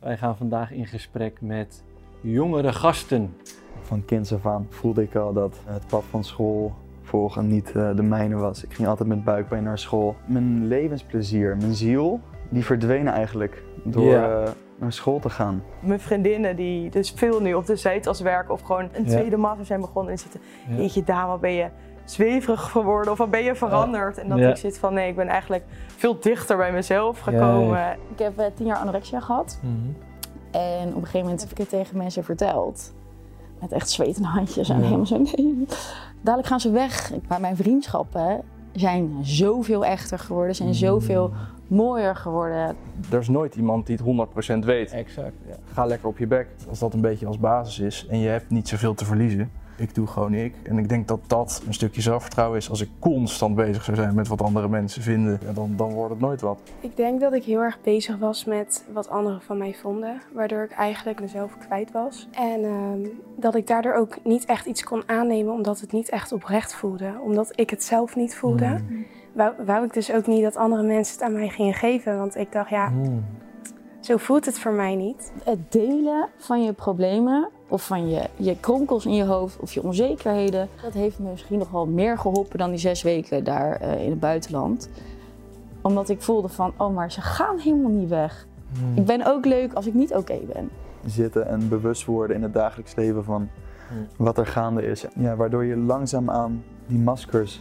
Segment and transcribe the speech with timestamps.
[0.00, 1.82] Wij gaan vandaag in gesprek met
[2.20, 3.36] jongere gasten.
[3.82, 7.96] Van kinds af aan voelde ik al dat het pad van school volgen niet uh,
[7.96, 8.64] de mijne was.
[8.64, 10.16] Ik ging altijd met buikpijn naar school.
[10.26, 14.42] Mijn levensplezier, mijn ziel, die verdwenen eigenlijk door Ja.
[14.42, 15.62] uh, naar school te gaan.
[15.80, 19.10] Mijn vriendinnen die dus veel nu op de Zuidas werken of gewoon een Ja.
[19.10, 20.40] tweede master zijn begonnen en zitten.
[20.68, 20.76] Ja.
[20.76, 21.68] Jeetje dame, ben je
[22.10, 24.18] zweverig geworden of wat ben je veranderd?
[24.18, 24.48] En dat Ja.
[24.48, 25.64] ik zit van nee, ik ben eigenlijk
[25.96, 27.96] veel dichter bij mezelf gekomen.
[28.12, 29.58] Ik heb eh, tien jaar anorexia gehad.
[29.62, 29.72] Mhm.
[30.50, 32.92] En op een gegeven moment heb ik het tegen mensen verteld.
[33.60, 35.18] Met echt zwetende handjes en helemaal zo.
[35.18, 35.66] Nee.
[36.20, 37.12] Dadelijk gaan ze weg.
[37.28, 40.54] Maar mijn vriendschappen zijn zoveel echter geworden.
[40.54, 41.30] Zijn zoveel
[41.66, 42.76] mooier geworden.
[43.10, 44.90] Er is nooit iemand die het 100% weet.
[44.92, 45.32] Exact.
[45.48, 45.54] Ja.
[45.72, 46.46] Ga lekker op je bek.
[46.68, 49.50] Als dat een beetje als basis is en je hebt niet zoveel te verliezen.
[49.80, 50.54] Ik doe gewoon ik.
[50.62, 52.70] En ik denk dat dat een stukje zelfvertrouwen is.
[52.70, 56.10] Als ik constant bezig zou zijn met wat andere mensen vinden, ja, dan, dan wordt
[56.10, 56.58] het nooit wat.
[56.80, 60.62] Ik denk dat ik heel erg bezig was met wat anderen van mij vonden, waardoor
[60.62, 62.28] ik eigenlijk mezelf kwijt was.
[62.32, 62.98] En ehm,
[63.36, 67.12] dat ik daardoor ook niet echt iets kon aannemen, omdat het niet echt oprecht voelde.
[67.22, 68.82] Omdat ik het zelf niet voelde, Mhm.
[69.32, 72.18] wou, wou ik dus ook niet dat andere mensen het aan mij gingen geven.
[72.18, 73.18] Want ik dacht, ja, Mhm.
[74.00, 75.32] zo voelt het voor mij niet.
[75.44, 79.82] Het delen van je problemen of van je, je kronkels in je hoofd of je
[79.82, 80.68] onzekerheden.
[80.82, 84.10] Dat heeft me misschien nog wel meer geholpen dan die zes weken daar eh, in
[84.10, 84.88] het buitenland.
[85.80, 88.46] Omdat ik voelde van, oh maar ze gaan helemaal niet weg.
[88.72, 88.98] Mhm.
[88.98, 90.70] Ik ben ook leuk als ik niet oké ben.
[91.06, 93.48] Zitten en bewust worden in het dagelijks leven van
[94.16, 95.04] wat er gaande is.
[95.14, 97.60] Ja, waardoor je langzaamaan die maskers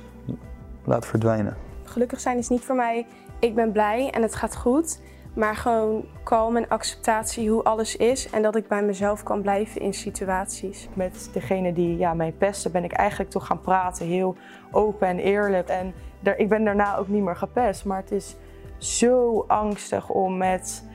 [0.83, 1.57] laat verdwijnen.
[1.83, 3.05] Gelukkig zijn is niet voor mij,
[3.39, 4.99] ik ben blij en het gaat goed.
[5.39, 9.81] Maar gewoon kalm en acceptatie hoe alles is en dat ik bij mezelf kan blijven
[9.81, 10.89] in situaties.
[10.93, 14.35] Met degene die ja, mij pesten ben ik eigenlijk toch gaan praten, heel
[14.71, 15.67] open en eerlijk.
[15.67, 15.93] En
[16.37, 18.35] ik ben daarna ook niet meer gepest, maar het is
[18.77, 20.87] zo angstig om met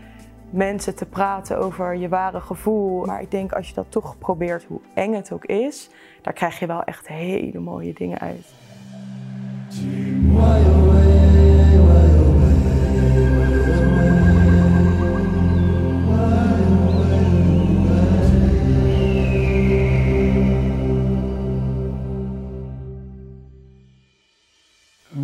[0.51, 3.05] mensen te praten over je ware gevoel.
[3.05, 5.91] Maar ik denk als je dat toch probeert, hoe eng het ook is,
[6.23, 8.53] daar krijg je wel echt hele mooie dingen uit.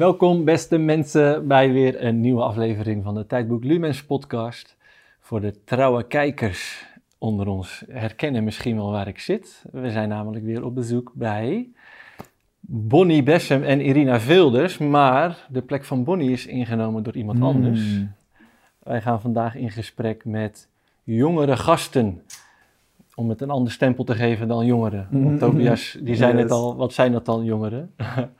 [0.00, 4.76] Welkom beste mensen bij weer een nieuwe aflevering van de Tijdboek Lumens podcast.
[5.20, 6.86] Voor de trouwe kijkers
[7.18, 9.64] onder ons herkennen misschien wel waar ik zit.
[9.72, 11.68] We zijn namelijk weer op bezoek bij
[12.60, 17.80] Bonnie Bessem en Irina Velders, maar de plek van Bonnie is ingenomen door iemand anders.
[17.80, 18.12] Mm.
[18.82, 20.68] Wij gaan vandaag in gesprek met
[21.04, 22.22] jongere gasten.
[23.14, 25.08] Om het een ander stempel te geven dan jongeren.
[25.10, 25.38] Want Mm.
[25.38, 26.50] Tobias, die net Yes.
[26.50, 27.94] al, wat zijn dat dan jongeren?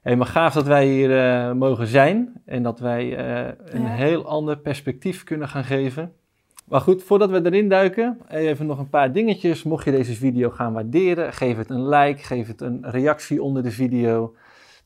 [0.00, 3.88] Hey, maar gaaf dat wij hier eh, mogen zijn en dat wij eh, een Ja.
[3.88, 6.12] heel ander perspectief kunnen gaan geven.
[6.68, 9.62] Maar goed, voordat we erin duiken, even nog een paar dingetjes.
[9.62, 13.62] Mocht je deze video gaan waarderen, geef het een like, geef het een reactie onder
[13.62, 14.34] de video.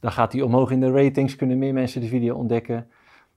[0.00, 2.86] Dan gaat die omhoog in de ratings, kunnen meer mensen de video ontdekken.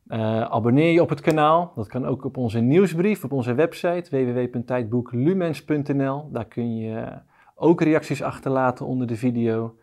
[0.08, 4.10] Eh, abonneer je op het kanaal, dat kan ook op onze nieuwsbrief, op onze website
[4.10, 6.30] www.tijdboeklumens.nl.
[6.32, 7.04] Daar kun je
[7.56, 9.76] ook reacties achterlaten onder de video.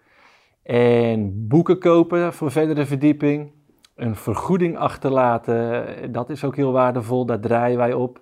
[0.64, 3.52] En boeken kopen voor verdere verdieping.
[3.94, 8.20] Een vergoeding achterlaten, dat is ook heel waardevol, daar draaien wij op.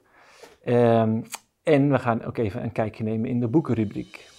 [0.65, 1.21] Ehm,
[1.63, 4.31] en we gaan ook even een kijkje nemen in de boekenrubriek.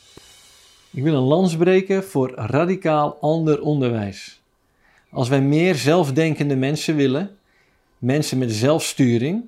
[0.92, 4.42] Ik wil een lans breken voor radicaal ander onderwijs.
[5.10, 7.38] Als wij meer zelfdenkende mensen willen,
[7.98, 9.44] mensen met zelfsturing,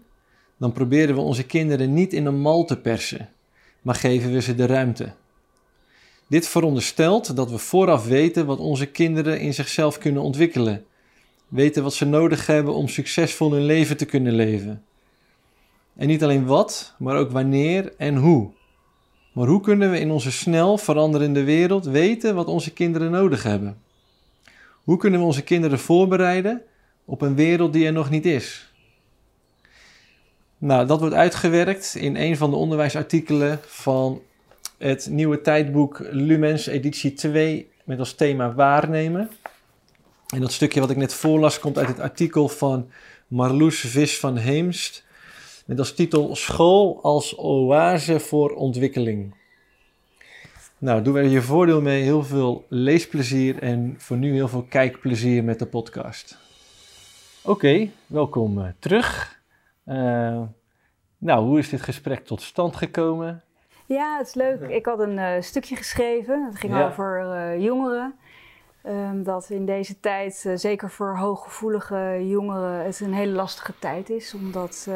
[0.57, 3.29] dan proberen we onze kinderen niet in een mal te persen,
[3.81, 5.13] maar geven we ze de ruimte.
[6.27, 10.85] Dit veronderstelt dat we vooraf weten wat onze kinderen in zichzelf kunnen ontwikkelen,
[11.47, 14.83] weten wat ze nodig hebben om succesvol hun leven te kunnen leven.
[15.95, 18.51] En niet alleen wat, maar ook wanneer en hoe.
[19.33, 23.81] Maar hoe kunnen we in onze snel veranderende wereld weten wat onze kinderen nodig hebben?
[24.83, 26.61] Hoe kunnen we onze kinderen voorbereiden
[27.05, 28.73] op een wereld die er nog niet is?
[30.57, 34.21] Nou, dat wordt uitgewerkt in een van de onderwijsartikelen van
[34.85, 39.29] het nieuwe tijdboek Lumens editie 2 met als thema waarnemen.
[40.33, 42.89] En dat stukje wat ik net voorlas komt uit het artikel van
[43.27, 45.05] Marloes Vis van Heemst
[45.65, 49.35] met als titel School als oase voor ontwikkeling.
[50.77, 52.03] Nou, doe er je voordeel mee.
[52.03, 56.37] Heel veel leesplezier en voor nu heel veel kijkplezier met de podcast.
[57.43, 59.39] Oké, welkom eh, terug.
[59.83, 60.41] Eh,
[61.17, 63.43] nou, hoe is dit gesprek tot stand gekomen?
[63.85, 64.61] Ja, het is leuk.
[64.61, 66.45] Ik had een eh, stukje geschreven.
[66.45, 66.87] Het ging Ja.
[66.87, 68.15] over eh, jongeren.
[68.81, 74.09] Ehm, dat in deze tijd, eh, zeker voor hooggevoelige jongeren, het een hele lastige tijd
[74.09, 74.33] is.
[74.33, 74.89] Omdat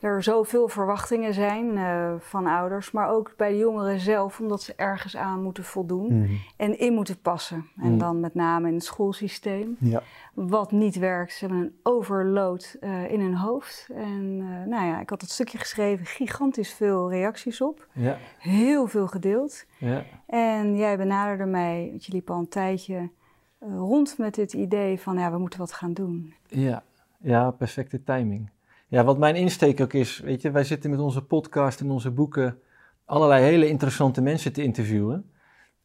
[0.00, 4.74] er zoveel verwachtingen zijn uh, van ouders, maar ook bij de jongeren zelf, omdat ze
[4.76, 6.32] ergens aan moeten voldoen Mhm.
[6.56, 7.66] en in moeten passen.
[7.76, 7.98] En Mm.
[7.98, 9.76] dan met name in het schoolsysteem.
[9.80, 10.02] Ja.
[10.34, 13.88] Wat niet werkt, ze hebben een overload eh, in hun hoofd.
[13.94, 18.86] En eh, nou ja, ik had het stukje geschreven, gigantisch veel reacties op, Ja, heel
[18.86, 19.64] veel gedeeld.
[19.78, 20.04] ja.
[20.26, 23.10] En jij benaderde mij, want je liep al een tijdje
[23.58, 26.34] eh, rond met dit idee van ja, we moeten wat gaan doen.
[26.46, 26.82] Ja,
[27.18, 28.50] ja, perfecte timing.
[28.88, 32.10] Ja, wat mijn insteek ook is, weet je, wij zitten met onze podcast en onze
[32.10, 32.58] boeken
[33.04, 35.30] allerlei hele interessante mensen te interviewen.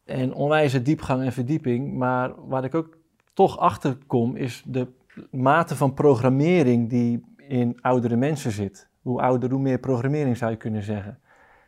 [0.05, 1.93] En onwijze diepgang en verdieping.
[1.93, 2.97] Maar waar ik ook
[3.33, 4.87] toch achter kom, is de
[5.31, 8.89] mate van programmering die in oudere mensen zit.
[9.01, 11.19] Hoe ouder, hoe meer programmering zou je kunnen zeggen.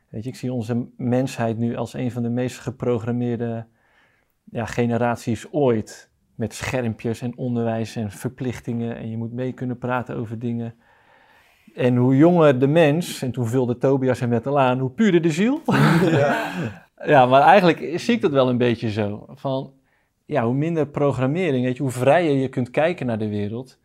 [0.10, 3.66] Weet je, ik zie onze mensheid nu als een van de meest geprogrammeerde
[4.44, 10.16] ja, generaties ooit met schermpjes en onderwijs en verplichtingen en je moet mee kunnen praten
[10.16, 10.76] over dingen.
[11.74, 15.22] En hoe jonger de mens, en toen vulde Tobias hem net al aan, hoe puurder
[15.22, 15.62] de ziel.
[17.06, 17.26] Ja.
[17.26, 19.26] maar eigenlijk zie ik dat wel een beetje zo.
[19.30, 19.74] Van,
[20.26, 23.80] ja, hoe minder programmering, weet je, hoe vrijer je kunt kijken naar de wereld.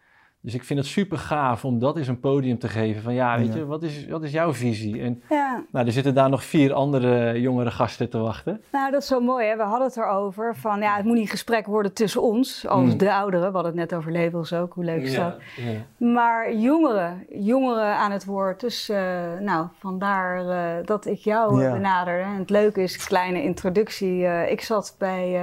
[0.49, 3.03] Dus ik vind het super gaaf om dat eens een podium te geven.
[3.03, 3.55] Van ja, weet Ja.
[3.59, 5.03] je, wat is, wat is jouw visie?
[5.03, 8.63] En Ja, nou, er zitten daar nog vier andere jongere gasten te wachten.
[8.73, 9.57] nou dat is zo mooi hè.
[9.57, 12.99] We hadden het erover van ja, het moet niet gesprek worden tussen ons als Mm.
[12.99, 13.47] de ouderen.
[13.49, 15.37] We hadden het net over labels ook, hoe leuk is dat?
[15.57, 16.07] ja.
[16.07, 18.61] Maar jongeren, jongeren aan het woord.
[18.61, 18.99] Dus eh,
[19.41, 21.73] nou, vandaar eh, dat ik jou Ja.
[21.73, 22.23] benaderde.
[22.25, 24.27] En het leuke is, kleine introductie.
[24.27, 25.37] eh, ik zat bij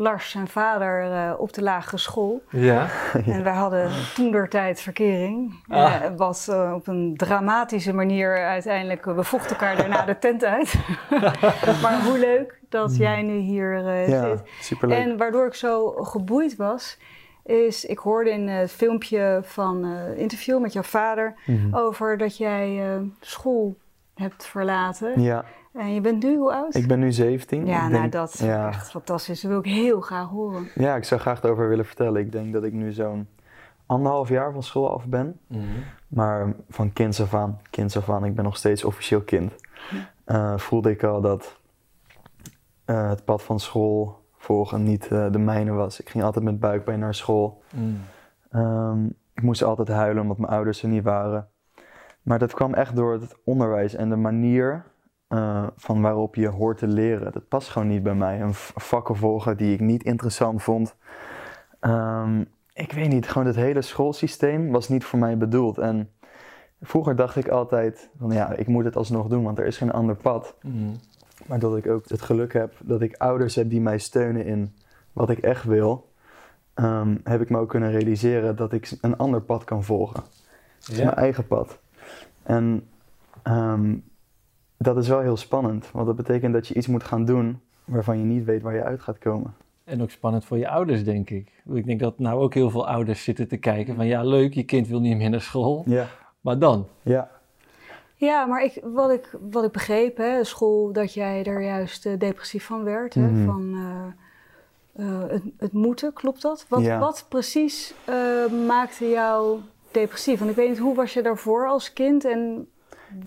[0.00, 2.42] Lars, zijn vader, eh, op de lagere school.
[2.50, 2.86] ja.
[3.26, 5.54] En wij hadden toentertijd verkering.
[5.68, 5.94] Ah.
[5.94, 9.06] Eh, wat eh, op een dramatische manier uiteindelijk...
[9.06, 10.74] eh, we vochten elkaar daarna de tent uit.
[11.82, 14.42] maar hoe leuk dat jij nu hier eh, Ja, zit.
[14.60, 14.98] superleuk.
[14.98, 16.98] En waardoor ik zo geboeid was,
[17.44, 21.74] is ik hoorde in het filmpje van het interview met jouw vader Mhm.
[21.76, 23.76] over dat jij eh, school
[24.14, 25.20] hebt verlaten.
[25.22, 26.74] Ja, En je bent nu hoe oud?
[26.74, 27.66] ik ben nu 17.
[27.66, 28.68] ja, Ik nou denk- dat is ja.
[28.68, 29.40] echt fantastisch.
[29.40, 30.68] Dat wil ik heel graag horen.
[30.74, 32.20] Ja, ik zou graag erover willen vertellen.
[32.20, 33.28] Ik denk dat ik nu zo'n
[33.86, 35.38] anderhalf jaar van school af ben.
[35.46, 35.62] Mhm.
[36.08, 39.52] Maar van kinds af aan, kinds af aan, ik ben nog steeds officieel kind.
[40.24, 41.58] eh, voelde ik al dat
[42.84, 46.00] eh, het pad van school volgen niet eh, de mijne was.
[46.00, 47.62] Ik ging altijd met buikpijn naar school.
[47.74, 47.84] Mhm.
[48.50, 51.48] Ehm, ik moest altijd huilen omdat mijn ouders er niet waren.
[52.22, 54.84] Maar dat kwam echt door het onderwijs en de manier
[55.30, 57.32] eh, van waarop je hoort te leren.
[57.32, 58.40] Dat past gewoon niet bij mij.
[58.40, 60.96] Een vakken volgen die ik niet interessant vond.
[61.80, 65.78] Ehm, ik weet niet, gewoon het hele schoolsysteem was niet voor mij bedoeld.
[65.78, 66.10] En
[66.80, 69.92] vroeger dacht ik altijd van ja, ik moet het alsnog doen, want er is geen
[69.92, 70.54] ander pad.
[70.62, 70.94] Mhm.
[71.46, 74.74] Maar dat ik ook het geluk heb dat ik ouders heb die mij steunen in
[75.12, 76.10] wat ik echt wil,
[76.74, 80.22] ehm, heb ik me ook kunnen realiseren dat ik een ander pad kan volgen.
[80.96, 81.78] Mijn eigen pad.
[82.42, 82.88] En
[83.42, 83.94] ehm,
[84.82, 88.18] dat is wel heel spannend, want dat betekent dat je iets moet gaan doen waarvan
[88.18, 89.54] je niet weet waar je uit gaat komen.
[89.84, 91.52] En ook spannend voor je ouders, denk ik.
[91.72, 94.62] Ik denk dat nou ook heel veel ouders zitten te kijken van ja, leuk, je
[94.62, 95.82] kind wil niet meer naar school.
[95.86, 96.06] Ja,
[96.40, 96.86] Maar dan?
[97.02, 97.30] ja,
[98.14, 102.18] Ja, maar ik, wat, ik, wat ik begreep, hè, school, dat jij er juist eh,
[102.18, 103.14] depressief van werd.
[103.14, 103.44] Hè, Mhm.
[103.44, 103.74] Van
[104.94, 106.66] eh, eh, het, het moeten, klopt dat?
[106.68, 106.98] Wat, Ja.
[106.98, 108.16] wat precies eh,
[108.66, 109.58] maakte jou
[109.90, 110.38] depressief?
[110.38, 112.24] Want ik weet niet, hoe was je daarvoor als kind?
[112.24, 112.68] En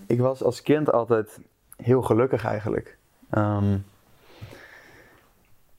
[0.06, 1.38] ik was als kind altijd
[1.76, 2.98] heel gelukkig eigenlijk.
[3.30, 3.76] Ehm,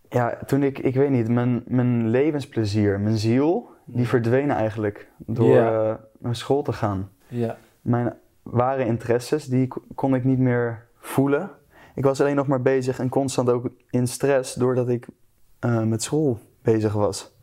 [0.10, 5.58] ja, toen ik, ik weet niet, mijn, mijn levensplezier, mijn ziel, die verdween eigenlijk door
[5.58, 7.10] eh, naar school te gaan.
[7.28, 7.58] Ja.
[7.82, 11.50] Mijn ware interesses, die ko- kon ik niet meer voelen.
[11.96, 15.08] Ik was alleen nog maar bezig en constant ook in stress doordat ik
[15.60, 17.34] eh, met school bezig was.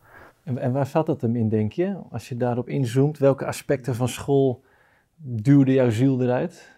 [0.43, 1.95] En, en waar zat het hem in, denk je?
[2.11, 4.63] Als je daarop inzoomt, welke aspecten van school
[5.15, 6.71] duwde jouw ziel eruit?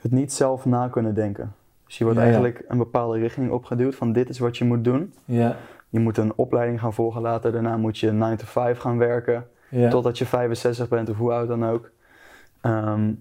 [0.00, 1.54] Het niet zelf na kunnen denken.
[1.86, 4.84] Dus je wordt Ja, eigenlijk een bepaalde richting opgeduwd van dit is wat je moet
[4.84, 5.14] doen.
[5.24, 5.56] Ja.
[5.88, 7.52] Je moet een opleiding gaan volgen later.
[7.52, 9.46] Daarna moet je 9 to 5 gaan werken.
[9.68, 9.90] Ja.
[9.90, 11.90] Totdat je 65 bent of hoe oud dan ook.
[12.60, 13.12] Ehm,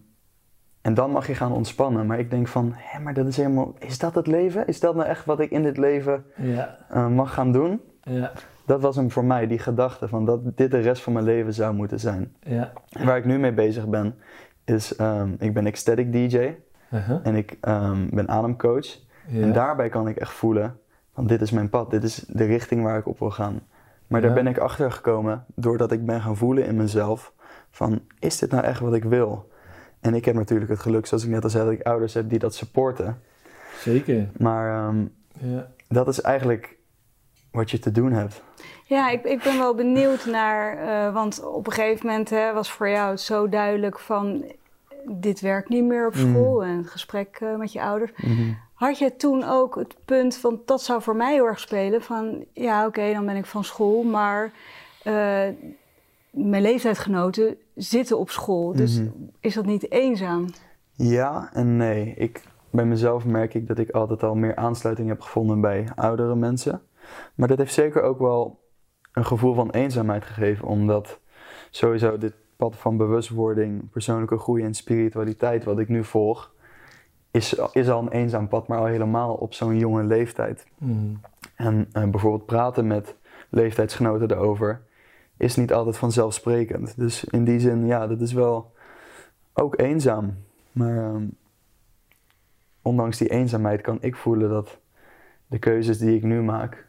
[0.82, 2.06] en dan mag je gaan ontspannen.
[2.06, 3.74] Maar ik denk van, hé, maar dat is helemaal...
[3.80, 4.68] Is dat het leven?
[4.68, 6.78] Is dat nou echt wat ik in dit leven Ja.
[6.90, 7.82] eh, mag gaan doen?
[8.04, 8.32] Ja.
[8.66, 11.54] Dat was hem voor mij, die gedachte van dat dit de rest van mijn leven
[11.54, 12.34] zou moeten zijn.
[12.40, 12.72] Ja.
[12.90, 14.16] En waar ik nu mee bezig ben,
[14.66, 16.54] is ehm, ik ben ecstatic DJ
[16.92, 17.20] Uh-huh.
[17.24, 18.86] en ik ehm, ben ademcoach.
[19.28, 19.42] Ja.
[19.42, 20.78] En daarbij kan ik echt voelen
[21.14, 23.62] van dit is mijn pad, dit is de richting waar ik op wil gaan.
[24.08, 24.26] Maar Ja.
[24.28, 27.34] daar ben ik achter gekomen doordat ik ben gaan voelen in mezelf
[27.72, 29.50] van is dit nou echt wat ik wil?
[30.00, 32.30] En ik heb natuurlijk het geluk, zoals ik net al zei, dat ik ouders heb
[32.30, 33.18] die dat supporten.
[33.80, 34.28] Zeker.
[34.38, 35.06] Maar ehm,
[35.40, 35.68] Ja.
[35.88, 36.75] dat is eigenlijk
[37.56, 38.42] wat je te doen hebt.
[38.86, 42.72] ja, ik, ik ben wel benieuwd naar, eh, want op een gegeven moment hè, was
[42.72, 44.44] voor jou het zo duidelijk van,
[45.08, 46.30] dit werkt niet meer op Mhm.
[46.30, 48.12] school en het gesprek eh, met je ouders.
[48.16, 48.52] Mhm.
[48.74, 52.46] Had je toen ook het punt van, dat zou voor mij heel erg spelen, van
[52.54, 54.52] ja oké, dan ben ik van school, maar
[55.04, 55.14] eh,
[56.30, 58.74] mijn leeftijdsgenoten zitten op school.
[58.74, 59.08] Dus Mhm.
[59.40, 60.46] is dat niet eenzaam?
[60.92, 62.14] Ja en nee.
[62.18, 66.36] Ik, bij mezelf merk ik dat ik altijd al meer aansluiting heb gevonden bij oudere
[66.36, 66.82] mensen.
[67.36, 68.64] Maar dat heeft zeker ook wel
[69.12, 71.20] een gevoel van eenzaamheid gegeven, omdat
[71.70, 76.54] sowieso dit pad van bewustwording, persoonlijke groei en spiritualiteit wat ik nu volg,
[77.32, 80.66] is, is al een eenzaam pad, maar al helemaal op zo'n jonge leeftijd.
[80.78, 81.20] Mm.
[81.56, 83.16] En eh, bijvoorbeeld praten met
[83.50, 84.82] leeftijdsgenoten erover
[85.38, 86.98] is niet altijd vanzelfsprekend.
[86.98, 88.74] Dus in die zin, ja, dat is wel
[89.54, 90.38] ook eenzaam.
[90.72, 91.28] Maar ehm,
[92.82, 94.80] ondanks die eenzaamheid kan ik voelen dat
[95.48, 96.85] de keuzes die ik nu maak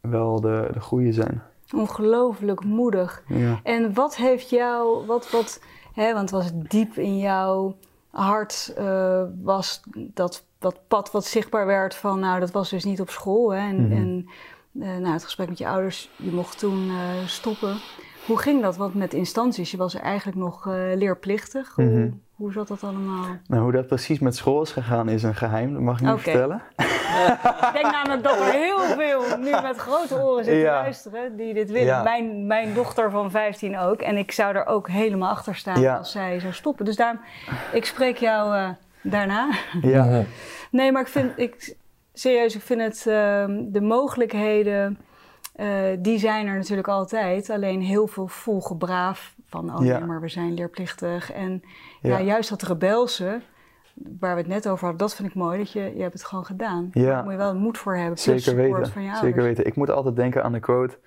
[0.00, 1.42] wel de, de goede zijn.
[1.74, 3.22] Ongelooflijk moedig.
[3.26, 3.60] Ja.
[3.62, 5.60] En wat heeft jou, wat, wat,
[5.94, 7.76] hè, want was het diep in jouw
[8.10, 13.00] hart, eh, was dat, dat pad wat zichtbaar werd van, nou, dat was dus niet
[13.00, 13.50] op school.
[13.52, 13.92] Hè, en Mhm.
[13.92, 14.26] en
[14.80, 17.76] eh, nou, het gesprek met je ouders, je mocht toen eh, stoppen.
[18.26, 18.76] Hoe ging dat?
[18.76, 20.64] Want met instanties, je was eigenlijk nog
[20.94, 21.76] leerplichtig.
[22.40, 23.24] Hoe zat dat allemaal?
[23.46, 26.12] Nou, hoe dat precies met school is gegaan is een geheim, dat mag ik niet
[26.12, 26.20] Oké.
[26.22, 26.62] vertellen.
[26.76, 30.72] Ik denk namelijk dat er heel veel nu met grote oren zitten Ja.
[30.80, 31.86] luisteren die dit willen.
[31.86, 32.02] Ja.
[32.02, 34.00] Mijn, mijn dochter van 15 ook.
[34.00, 35.96] En ik zou er ook helemaal achter staan Ja.
[35.96, 36.84] als zij zou stoppen.
[36.84, 37.20] Dus daarom,
[37.72, 38.68] ik spreek jou eh,
[39.02, 39.48] daarna.
[39.82, 40.24] Ja,
[40.70, 41.76] Nee, maar ik vind, ik,
[42.12, 44.98] serieus, ik vind het, ehm, de mogelijkheden,
[45.54, 45.68] eh,
[45.98, 47.50] die zijn er natuurlijk altijd.
[47.50, 49.98] Alleen heel veel volgen braaf van, oh Ja.
[49.98, 51.32] nee, maar we zijn leerplichtig.
[51.32, 51.62] En
[52.00, 52.18] ja.
[52.18, 52.24] Ja.
[52.24, 53.40] juist dat rebelse,
[54.18, 55.58] waar we het net over hadden, dat vind ik mooi.
[55.58, 56.88] Dat je, je hebt het gewoon gedaan.
[56.92, 57.04] Ja.
[57.06, 58.18] Daar moet je wel moed voor hebben.
[58.18, 58.86] Zeker weten.
[58.92, 59.66] van je Zeker weten.
[59.66, 60.98] Ik moet altijd denken aan de quote: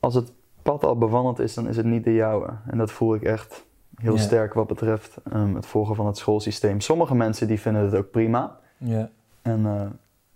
[0.00, 2.50] als het pad al bewandeld is, dan is het niet de jouwe.
[2.66, 4.20] En dat voel ik echt heel Ja.
[4.20, 6.80] sterk wat betreft ehm, het volgen van het schoolsysteem.
[6.80, 8.58] Sommige mensen die vinden het ook prima.
[8.78, 9.10] Ja.
[9.42, 9.86] En eh,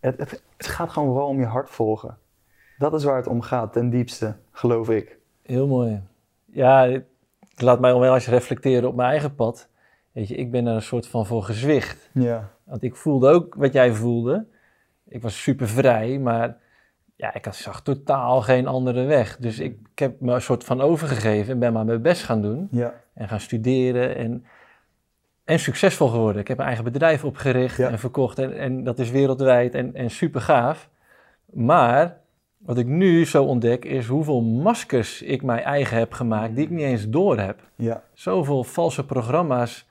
[0.00, 2.18] het, het, het gaat gewoon vooral om je hart volgen.
[2.78, 5.18] Dat is waar het om gaat, ten diepste, geloof ik.
[5.42, 6.02] Heel mooi.
[6.44, 9.68] Ja, het laat mij wel eens reflecteren op mijn eigen pad.
[10.12, 12.10] Weet je, ik ben er een soort van voor gezwicht.
[12.14, 14.46] Ja, Want ik voelde ook wat jij voelde.
[15.08, 16.56] Ik was super vrij, maar
[17.16, 19.36] ja, ik had- zag totaal geen andere weg.
[19.36, 22.42] Dus ik, ik heb me een soort van overgegeven en ben maar mijn best gaan
[22.42, 22.68] doen.
[22.70, 24.44] ja, En gaan studeren en,
[25.44, 26.40] en succesvol geworden.
[26.40, 27.88] Ik heb een eigen bedrijf opgericht Ja.
[27.88, 30.88] en verkocht en, en dat is wereldwijd en, en super gaaf.
[31.52, 32.18] Maar
[32.58, 36.70] wat ik nu zo ontdek is hoeveel maskers ik mij eigen heb gemaakt die ik
[36.70, 37.60] niet eens door heb.
[37.76, 39.88] ja, Zoveel valse programma's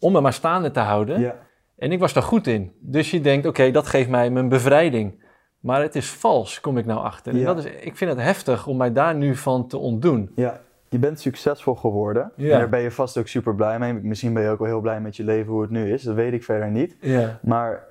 [0.00, 1.20] om me maar staande te houden.
[1.20, 1.34] ja.
[1.76, 2.72] En ik was daar goed in.
[2.80, 5.22] Dus je denkt, oké, dat geeft mij mijn bevrijding.
[5.60, 7.32] Maar het is vals, kom ik nou achter.
[7.34, 10.30] En dat is, ik vind het heftig om mij daar nu van te ontdoen.
[10.34, 10.60] ja.
[10.90, 12.32] Je bent succesvol geworden.
[12.36, 12.52] Ja.
[12.52, 13.92] En daar ben je vast ook super blij mee.
[13.92, 16.02] Misschien ben je ook wel heel blij met je leven hoe het nu is.
[16.02, 16.96] Dat weet ik verder niet.
[17.00, 17.86] Ja, Maar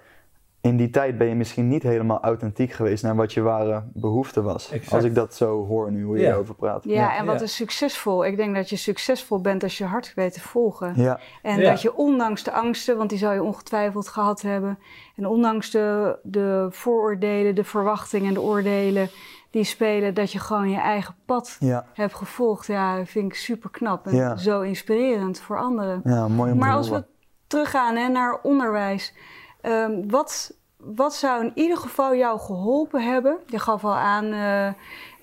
[0.67, 4.41] in die tijd ben je misschien niet helemaal authentiek geweest naar wat je ware behoefte
[4.41, 4.71] was.
[4.71, 4.93] Exact.
[4.93, 6.31] Als ik dat zo hoor nu, hoe je Ja.
[6.31, 6.83] erover praat.
[6.83, 7.43] Ja, en wat Ja.
[7.45, 8.25] is succesvol?
[8.25, 10.93] Ik denk dat je succesvol bent als je hart weet te volgen.
[10.95, 11.69] Ja, En Ja.
[11.69, 14.79] dat je ondanks de angsten, want die zou je ongetwijfeld gehad hebben,
[15.15, 19.09] en ondanks de, de vooroordelen, de verwachtingen en de oordelen
[19.51, 22.67] die spelen, dat je gewoon je eigen pad ja, hebt gevolgd.
[22.67, 24.35] Ja, dat vind ik super knap en Ja.
[24.37, 26.01] zo inspirerend voor anderen.
[26.03, 27.03] ja, mooi om Maar als we
[27.47, 29.13] teruggaan hè, naar onderwijs,
[29.61, 30.56] ehm, wat,
[30.95, 33.37] wat zou in ieder geval jou geholpen hebben?
[33.45, 34.67] Je gaf al aan eh,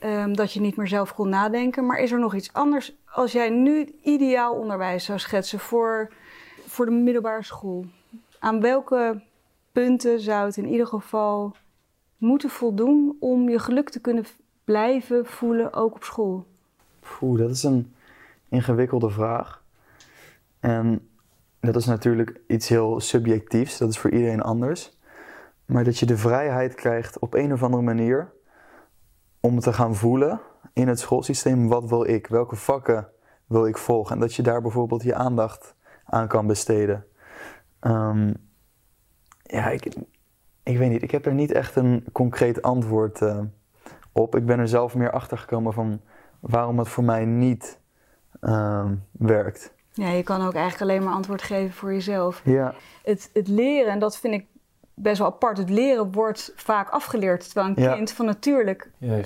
[0.01, 3.33] ehm, dat je niet meer zelf kon nadenken, maar is er nog iets anders als
[3.33, 6.13] jij nu ideaal onderwijs zou schetsen voor,
[6.67, 7.87] voor de middelbare school?
[8.39, 9.23] Aan welke
[9.73, 11.57] punten zou het in ieder geval
[12.17, 14.25] moeten voldoen om je geluk te kunnen
[14.65, 16.47] blijven voelen, ook op school?
[17.23, 17.95] Oeh, dat is een
[18.49, 19.63] ingewikkelde vraag.
[20.61, 21.09] En
[21.61, 24.94] dat is natuurlijk iets heel subjectiefs, dat is voor iedereen anders.
[25.67, 28.33] Maar dat je de vrijheid krijgt op een of andere manier
[29.41, 30.41] om te gaan voelen
[30.73, 32.27] in het schoolsysteem, wat wil ik?
[32.27, 33.09] Welke vakken
[33.47, 34.15] wil ik volgen?
[34.15, 37.07] En dat je daar bijvoorbeeld je aandacht aan kan besteden.
[37.81, 38.35] Ehm,
[39.43, 39.97] ja, ik,
[40.63, 43.41] ik weet niet, ik heb er niet echt een concreet antwoord eh,
[44.13, 44.37] op.
[44.37, 46.01] Ik ben er zelf meer achter gekomen van
[46.41, 47.81] waarom het voor mij niet
[48.41, 49.75] ehm, werkt.
[49.93, 52.43] Ja, je kan ook eigenlijk alleen maar antwoord geven voor jezelf.
[52.45, 54.47] Ja, het, het leren, en dat vind ik
[54.95, 57.45] best wel apart, het leren wordt vaak afgeleerd.
[57.45, 57.95] Terwijl een Ja.
[57.95, 59.19] kind van natuurlijk eh,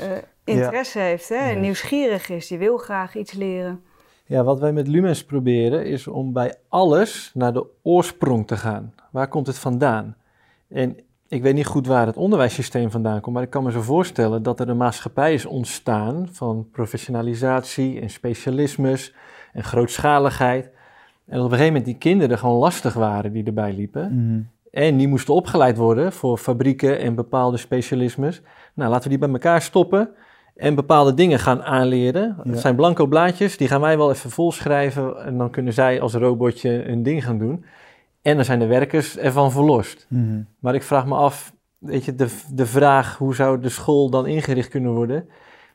[0.44, 3.82] interesse heeft, hè, en nieuwsgierig is, die wil graag iets leren.
[4.24, 8.94] Ja, wat wij met Lumens proberen is om bij alles naar de oorsprong te gaan.
[9.10, 10.16] Waar komt het vandaan?
[10.68, 10.96] En
[11.28, 14.42] ik weet niet goed waar het onderwijssysteem vandaan komt, maar ik kan me zo voorstellen
[14.42, 19.14] dat er een maatschappij is ontstaan van professionalisatie en specialismes
[19.52, 20.70] en grootschaligheid.
[21.26, 24.14] En op een gegeven moment die kinderen gewoon lastig waren die erbij liepen.
[24.26, 24.40] Mhm.
[24.70, 28.42] En die moesten opgeleid worden voor fabrieken en bepaalde specialismes.
[28.74, 30.10] Nou, laten we die bij elkaar stoppen
[30.56, 32.36] en bepaalde dingen gaan aanleren.
[32.44, 32.50] Ja.
[32.50, 36.14] Het zijn blanco blaadjes, die gaan wij wel even volschrijven en dan kunnen zij als
[36.14, 37.64] robotje een ding gaan doen.
[38.22, 40.06] En dan zijn de werkers ervan verlost.
[40.08, 40.42] Mhm.
[40.58, 44.26] Maar ik vraag me af, weet je, de, de vraag hoe zou de school dan
[44.26, 45.28] ingericht kunnen worden,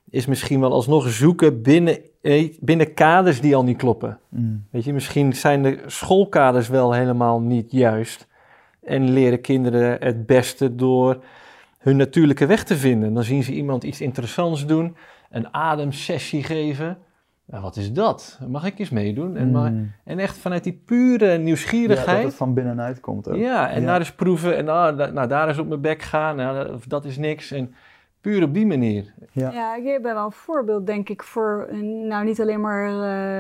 [0.10, 4.20] is misschien wel alsnog zoeken binnen, eh, binnen kaders die al niet kloppen.
[4.30, 4.46] Mhm.
[4.70, 8.28] Weet je, misschien zijn de schoolkaders wel helemaal niet juist.
[8.86, 11.24] En leren kinderen het beste door
[11.80, 13.14] hun natuurlijke weg te vinden.
[13.14, 14.96] Dan zien ze iemand iets interessants doen,
[15.32, 16.98] een ademsessie geven.
[17.46, 18.40] Nou, wat is dat?
[18.48, 19.38] Mag ik eens meedoen?
[19.38, 19.84] En, maar, Mhm.
[20.04, 22.24] en echt vanuit die pure Ja, dat nieuwsgierigheid.
[22.24, 23.36] het van binnenuit komt ook.
[23.36, 23.88] Ja, en Ja.
[23.88, 24.58] daar eens proeven.
[24.58, 26.36] En ah, da- nou, daar is op mijn bek gaan.
[26.36, 27.52] Nou, dat, dat is niks.
[27.52, 27.74] En
[28.22, 29.14] puur op die manier.
[29.32, 29.52] Ja.
[29.52, 31.68] Ja, ik ben wel een voorbeeld, denk ik, voor
[32.08, 32.86] nou niet alleen maar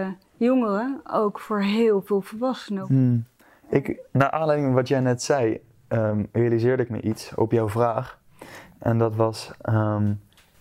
[0.01, 0.07] eh,
[0.37, 2.85] jongeren, ook voor heel veel volwassenen.
[2.87, 3.25] Hmm.
[3.73, 7.69] Ik, naar aanleiding van wat jij net zei, ehm, realiseerde ik me iets op jouw
[7.69, 8.19] vraag.
[8.79, 10.13] En dat was ehm,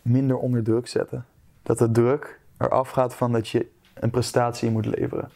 [0.02, 1.24] minder onder druk zetten.
[1.62, 5.30] Dat de druk eraf gaat van dat je een prestatie moet leveren.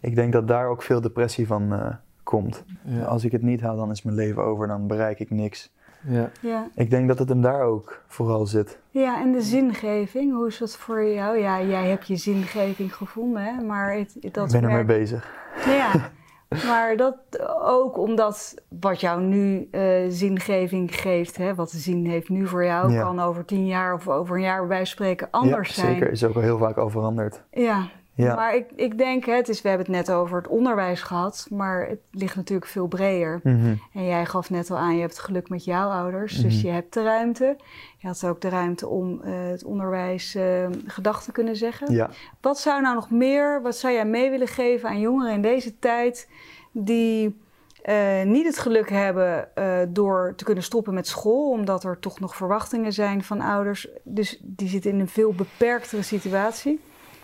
[0.00, 1.86] Ik denk dat daar ook veel depressie van eh,
[2.22, 2.64] komt.
[3.06, 5.70] Als ik het niet haal, dan is mijn leven over, dan bereik ik niks.
[6.02, 6.30] Ja.
[6.40, 6.66] Ja.
[6.74, 8.78] Ik denk dat het hem daar ook vooral zit.
[8.90, 11.38] ja, en de zingeving, hoe is dat voor jou?
[11.38, 13.62] Ja, jij hebt je zingeving gevonden, hè?
[13.62, 15.34] maar het, het- dat Ik ben ermee bezig.
[15.66, 15.90] Ja,
[16.66, 17.16] maar dat
[17.62, 22.64] ook omdat wat jou nu eh, zingeving geeft, hè, wat de zin heeft nu voor
[22.64, 23.02] jou, Ja.
[23.02, 25.92] kan over tien jaar of over een jaar bij spreken anders ja, zijn.
[25.94, 26.10] zeker.
[26.10, 27.42] Is ook al heel vaak al veranderd.
[27.50, 27.88] Ja,
[28.26, 28.34] Ja.
[28.34, 31.86] maar ik, ik denk, het is, we hebben het net over het onderwijs gehad, maar
[31.88, 33.40] het ligt natuurlijk veel breder.
[33.42, 33.74] Mhm.
[33.94, 36.66] En jij gaf net al aan, je hebt geluk met jouw ouders, dus Mhm.
[36.66, 37.56] je hebt de ruimte.
[37.98, 41.92] Je had ook de ruimte om eh, het onderwijs eh gedacht te kunnen zeggen.
[41.92, 42.10] Ja.
[42.40, 45.78] Wat zou nou nog meer, wat zou jij mee willen geven aan jongeren in deze
[45.78, 46.28] tijd
[46.72, 47.40] die
[47.82, 52.20] eh, niet het geluk hebben eh, door te kunnen stoppen met school, omdat er toch
[52.20, 56.80] nog verwachtingen zijn van ouders, dus die zitten in een veel beperktere situatie.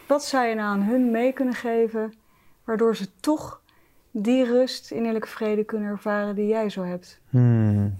[0.07, 2.15] Wat zou je nou aan hun mee kunnen geven,
[2.65, 3.63] waardoor ze toch
[4.11, 7.21] die rust, innerlijke vrede kunnen ervaren die jij zo hebt?
[7.31, 7.95] Hmm.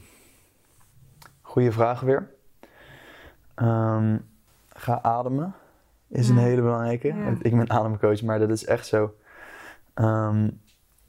[1.41, 2.31] Goeie vraag weer.
[3.55, 4.19] Ehm,
[4.69, 5.55] ga ademen
[6.15, 7.09] is een hele belangrijke.
[7.09, 7.35] Ja.
[7.43, 9.15] Ik ben ademcoach, maar dat is echt zo.
[9.95, 10.51] Ehm,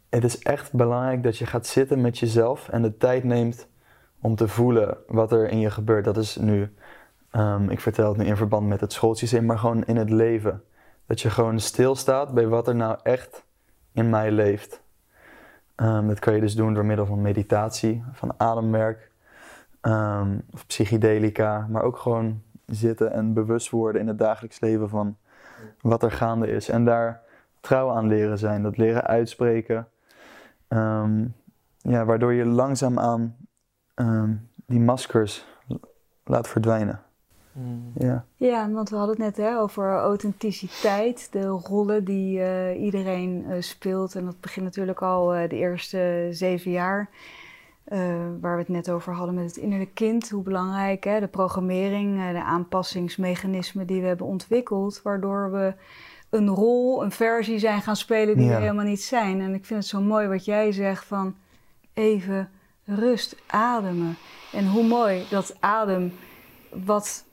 [0.10, 3.68] het is echt belangrijk dat je gaat zitten met jezelf en de tijd neemt
[4.22, 6.06] om te voelen wat er in je gebeurt.
[6.06, 6.74] Dat is nu,
[7.32, 10.64] ehm, ik vertel het nu in verband met het schoolsysteem, maar gewoon in het leven.
[11.06, 13.46] Dat je gewoon stilstaat bij wat er nou echt
[13.92, 14.82] in mij leeft.
[15.76, 19.12] Ehm, dat kan je dus doen door middel van meditatie, van ademwerk,
[19.82, 25.18] ehm, of psychedelica, maar ook gewoon zitten en bewust worden in het dagelijks leven van
[25.82, 26.70] wat er gaande is.
[26.70, 27.22] En daar
[27.60, 29.88] trouw aan leren zijn, dat leren uitspreken.
[30.68, 31.26] Ehm,
[31.78, 33.36] ja, waardoor je langzaamaan
[33.94, 34.34] ehm,
[34.66, 35.46] die maskers
[36.24, 37.05] laat verdwijnen.
[37.98, 38.26] Ja.
[38.36, 43.62] Ja, want we hadden het net hè, over authenticiteit, de rollen die eh, iedereen eh,
[43.62, 44.16] speelt.
[44.16, 47.10] En dat begint natuurlijk al eh, de eerste zeven jaar,
[47.84, 48.00] eh,
[48.42, 50.30] waar we het net over hadden met het innerlijke kind.
[50.30, 55.74] Hoe belangrijk, hè, de programmering, de aanpassingsmechanismen die we hebben ontwikkeld, waardoor we
[56.30, 58.56] een rol, een versie zijn gaan spelen die Ja.
[58.56, 59.42] we helemaal niet zijn.
[59.42, 61.36] En ik vind het zo mooi wat jij zegt van
[61.94, 62.50] even
[62.86, 64.16] rust, ademen.
[64.54, 66.14] En hoe mooi dat adem,
[66.86, 67.25] wat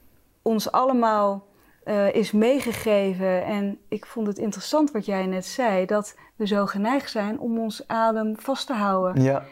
[0.42, 1.46] ons allemaal
[1.84, 3.44] eh, is meegegeven.
[3.44, 7.58] En ik vond het interessant wat jij net zei, dat we zo geneigd zijn om
[7.58, 9.22] ons adem vast te houden.
[9.22, 9.42] Ja,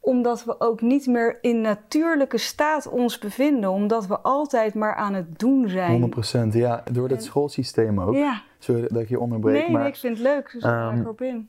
[0.00, 5.14] Omdat we ook niet meer in natuurlijke staat ons bevinden, omdat we altijd maar aan
[5.14, 6.00] het doen zijn.
[6.00, 6.52] 100%.
[6.54, 8.14] Ja, door het En- schoolsysteem ook.
[8.14, 10.60] Ja, Sorry dat ik je onderbreek, nee, maar nee, ik vind het leuk, dus ik
[10.60, 11.48] ga Ehm, erop in.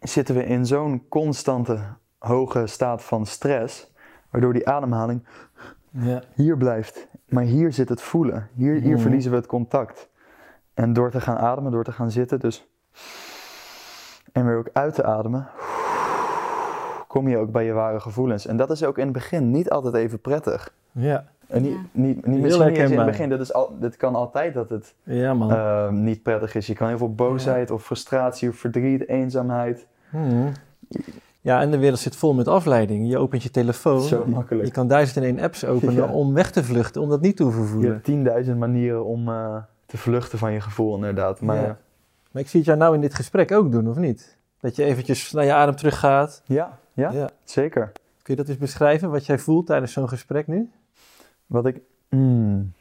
[0.00, 1.80] zitten we in zo'n constante
[2.18, 3.92] hoge staat van stress,
[4.30, 5.24] waardoor die ademhaling
[5.90, 6.22] Ja.
[6.34, 7.08] hier blijft.
[7.28, 8.48] Maar hier zit het voelen.
[8.54, 9.00] Hier, hier Mhm.
[9.00, 10.08] verliezen we het contact.
[10.74, 12.68] En door te gaan ademen, door te gaan zitten, dus.
[14.32, 15.48] En weer ook uit te ademen,
[17.06, 18.46] kom je ook bij je ware gevoelens.
[18.46, 20.74] En dat is ook in het begin niet altijd even prettig.
[20.92, 21.24] Ja.
[21.46, 21.78] En niet, Ja.
[21.92, 24.54] niet, niet, Heel misschien niet eens in het begin, dat, is al, dat kan altijd
[24.54, 25.50] dat het Ja, man.
[25.50, 26.66] eh, niet prettig is.
[26.66, 29.86] Je kan heel veel boosheid of frustratie of verdriet, eenzaamheid.
[30.10, 30.52] Hmm.
[31.42, 33.08] Ja, en de wereld zit vol met afleiding.
[33.08, 34.00] Je opent je telefoon.
[34.02, 34.66] Zo makkelijk.
[34.66, 36.04] Je kan duizend en één apps openen Ja.
[36.12, 37.90] om weg te vluchten, om dat niet te hoeven Je voelen.
[37.92, 41.40] hebt tienduizend manieren om eh, te vluchten van je gevoel, inderdaad.
[41.40, 41.62] Maar Ja.
[41.62, 41.78] ja,
[42.30, 44.36] Maar ik zie het jou nou in dit gesprek ook doen, of niet?
[44.60, 46.42] Dat je eventjes naar je adem teruggaat.
[46.46, 47.92] ja, ja, zeker.
[48.22, 50.70] Kun je dat eens beschrijven, wat jij voelt tijdens zo'n gesprek nu?
[51.46, 52.72] Wat ik, mm,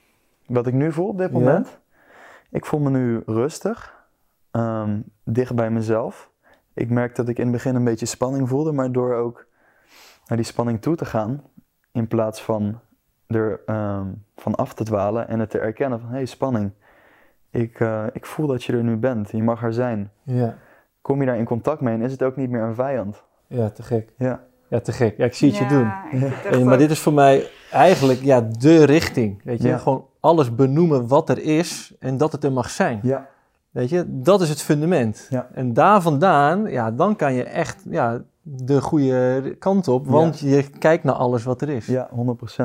[0.48, 1.38] wat ik nu voel op dit Ja.
[1.38, 1.80] moment?
[2.50, 3.94] Ik voel me nu rustig,
[4.52, 6.29] ehm, dicht bij mezelf.
[6.80, 9.46] Ik merkte dat ik in het begin een beetje spanning voelde, maar door ook
[10.28, 11.42] naar die spanning toe te gaan,
[11.92, 12.80] in plaats van
[13.28, 16.72] er ehm, van af te dwalen en het te erkennen van hé, hey, spanning,
[17.50, 20.12] ik, eh, ik voel dat je er nu bent, je mag er zijn.
[20.24, 20.58] Ja,
[21.02, 23.24] Kom je daar in contact mee en is het ook niet meer een vijand.
[23.48, 24.14] ja te gek.
[24.18, 25.18] Ja, Ja, te gek.
[25.18, 25.92] Ja, ik zie het je doen.
[26.22, 29.44] Ja, En, maar dit is voor mij eigenlijk ja, de richting.
[29.44, 29.78] Weet je, Ja.
[29.78, 33.00] gewoon alles benoemen wat er is en dat het er mag zijn.
[33.04, 33.30] ja,
[33.70, 35.28] Weet je, dat is het fundament.
[35.30, 35.50] Ja.
[35.54, 40.70] En daar vandaan, ja, dan kan je echt ja, de goede kant op, want je
[40.70, 41.86] kijkt naar alles wat er is.
[41.86, 42.10] ja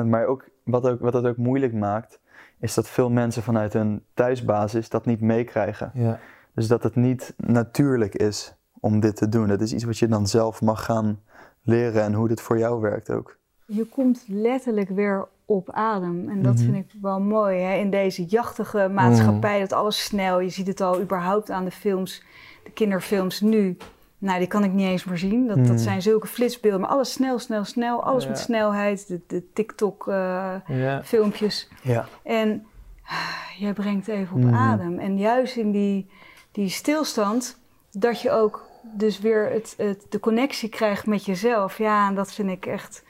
[0.01, 0.05] 100%.
[0.05, 2.19] Maar ook, wat, ook, wat het ook moeilijk maakt,
[2.59, 5.91] is dat veel mensen vanuit hun thuisbasis dat niet meekrijgen.
[5.93, 6.19] Ja.
[6.53, 9.47] Dus dat het niet natuurlijk is om dit te doen.
[9.47, 11.19] Dat is iets wat je dan zelf mag gaan
[11.61, 13.37] leren en hoe dit voor jou werkt ook.
[13.65, 16.29] Je komt letterlijk weer op adem.
[16.29, 16.63] En dat Mhm.
[16.63, 17.75] vind ik wel mooi hè?
[17.77, 19.59] in deze jachtige maatschappij.
[19.59, 20.39] Dat alles snel.
[20.39, 22.23] Je ziet het al überhaupt aan de films,
[22.63, 23.77] de kinderfilms nu.
[24.17, 25.47] Nou, die kan ik niet eens meer zien.
[25.47, 26.81] Dat, dat zijn zulke flitsbeelden.
[26.81, 28.03] Maar alles snel, snel, snel.
[28.03, 29.07] Alles met snelheid.
[29.07, 31.69] De, de TikTok-filmpjes.
[31.81, 31.91] Ja.
[31.93, 32.07] Ja.
[32.23, 32.65] En
[33.05, 34.55] ah, jij brengt even op Mhm.
[34.55, 34.99] adem.
[34.99, 36.09] En juist in die,
[36.51, 37.59] die stilstand,
[37.91, 41.77] dat je ook dus weer het, het, de connectie krijgt met jezelf.
[41.77, 43.03] Ja, en dat vind ik echt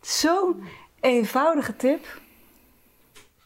[0.00, 0.62] zo'n
[1.02, 2.04] eenvoudige tip.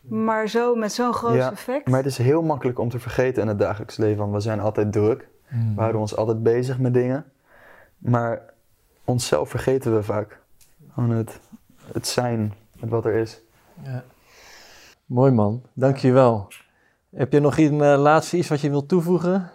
[0.00, 1.88] Maar zo met zo'n groot Ja, effect.
[1.88, 4.18] Maar het is heel makkelijk om te vergeten in het dagelijks leven.
[4.18, 5.28] Want we zijn altijd druk.
[5.48, 7.24] We houden ons altijd bezig met dingen.
[7.98, 8.42] Maar
[9.04, 10.40] onszelf vergeten we vaak.
[10.94, 11.40] Gewoon het,
[11.92, 13.40] het zijn met wat er is.
[13.82, 14.04] Ja.
[15.06, 16.48] Mooi man, dankjewel.
[17.14, 19.50] Heb je nog een eh, laatste iets wat je wilt toevoegen?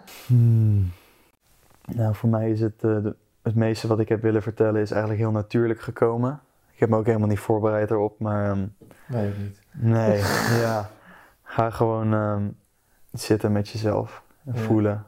[1.94, 4.90] Nou, voor mij is het, eh, de- het meeste wat ik heb willen vertellen is
[4.90, 6.40] eigenlijk heel natuurlijk gekomen.
[6.72, 8.66] Ik heb me ook helemaal niet voorbereid erop, maar ehm,
[9.08, 9.60] Nee, niet.
[9.72, 10.18] nee,
[10.64, 10.90] ja.
[11.42, 12.48] Ga gewoon ehm,
[13.12, 14.60] zitten met jezelf en Ja.
[14.60, 15.04] voelen.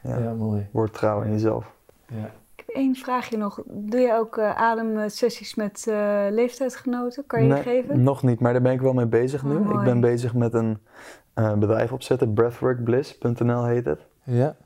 [0.00, 0.18] Ja.
[0.18, 0.68] Ja, mooi.
[0.72, 1.72] Word trouw in jezelf.
[2.06, 2.24] Ja.
[2.56, 3.62] Ik heb één vraagje nog.
[3.66, 7.26] Doe je ook eh, ademsessies met eh, leeftijdsgenoten?
[7.26, 8.02] Kan je die Nee, geven?
[8.02, 9.54] Nog niet, maar daar ben ik wel mee bezig nu.
[9.54, 9.84] Oh, ik mooi.
[9.84, 10.78] ben bezig met een
[11.34, 14.00] eh, bedrijf opzetten, breathworkbliss.nl heet het.
[14.22, 14.56] ja.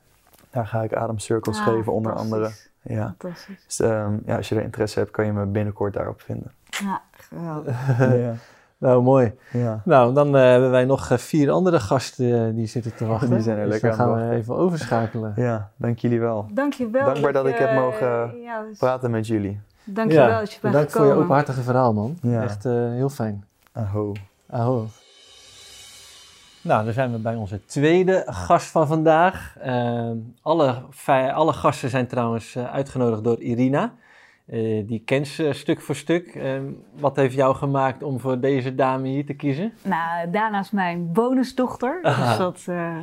[0.51, 2.49] Daar ga ik ademcirkels Ah, geven, onder andere.
[2.81, 2.97] Fantastisch.
[2.97, 3.15] Ja.
[3.19, 3.63] Fantastisch.
[3.65, 6.51] Dus ehm, ja, als je er interesse hebt, kan je me binnenkort daarop vinden.
[6.69, 7.97] Ja, geweldig.
[8.25, 8.33] ja.
[8.77, 9.33] Nou, mooi.
[9.51, 9.81] ja.
[9.85, 13.29] Nou, dan eh, hebben wij nog eh, vier andere gasten eh, die zitten te wachten.
[13.29, 15.33] Die zijn er Dus lekker dan aan gaan we even overschakelen.
[15.35, 16.47] Ja, dank jullie wel.
[16.51, 17.05] Dankjewel.
[17.05, 19.59] Dankbaar dat ik heb je- mogen Ja, Praten met jullie.
[19.83, 21.17] dankjewel Ja, dat je bent Bedankt voor gekomen.
[21.17, 22.17] je openhartige verhaal, man.
[22.21, 22.43] Ja.
[22.43, 23.45] Echt eh, heel fijn.
[23.73, 24.11] Aho.
[24.49, 24.85] Aho.
[26.69, 29.57] Nou, dan zijn we bij onze tweede gast van vandaag.
[29.61, 30.81] Ehm, alle,
[31.33, 33.93] alle gasten zijn trouwens eh, uitgenodigd door Irina.
[34.45, 36.27] Eh, die kent ze stuk voor stuk.
[36.27, 36.63] Ehm,
[36.99, 39.73] wat heeft jou gemaakt om voor deze dame hier te kiezen?
[39.81, 41.99] Nou, Dana is mijn bonusdochter.
[42.01, 42.27] Aha.
[42.27, 42.97] Dus dat, eh,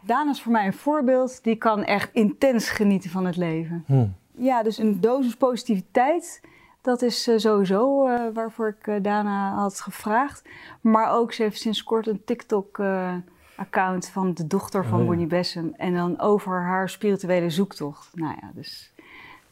[0.00, 1.44] Dana is voor mij een voorbeeld.
[1.44, 3.84] Die kan echt intens genieten van het leven.
[3.86, 4.06] Hm.
[4.36, 6.40] Ja, dus een dosis positiviteit.
[6.86, 10.48] Dat is eh, sowieso eh, waarvoor ik eh, Dana had gevraagd.
[10.80, 15.06] Maar ook, ze heeft sinds kort een TikTok-account van de dochter van Oh ja.
[15.06, 15.74] Bonnie Bessem.
[15.76, 18.10] En dan over haar spirituele zoektocht.
[18.14, 18.92] Nou ja, dus...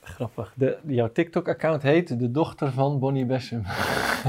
[0.04, 0.52] Grappig.
[0.56, 3.62] De, jouw TikTok-account heet De Dochter van Bonnie Bessem.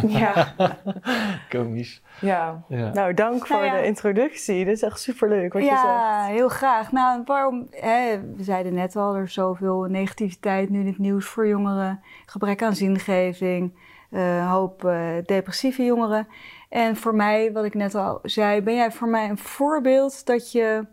[0.07, 0.53] Ja,
[1.49, 2.01] Komisch.
[2.21, 2.63] ja.
[2.67, 2.93] Ja.
[2.93, 3.77] Nou, dank voor Nou ja.
[3.79, 4.65] de introductie.
[4.65, 6.35] Dit is echt superleuk wat je ja, zegt.
[6.37, 6.91] heel graag.
[6.91, 7.67] Nou, waarom?
[7.71, 12.01] Hè, we zeiden net al, er is zoveel negativiteit nu in het nieuws voor jongeren.
[12.25, 16.27] Gebrek aan zingeving, eh, hoop eh, depressieve jongeren.
[16.69, 20.51] En voor mij, wat ik net al zei, ben jij voor mij een voorbeeld dat
[20.51, 20.87] je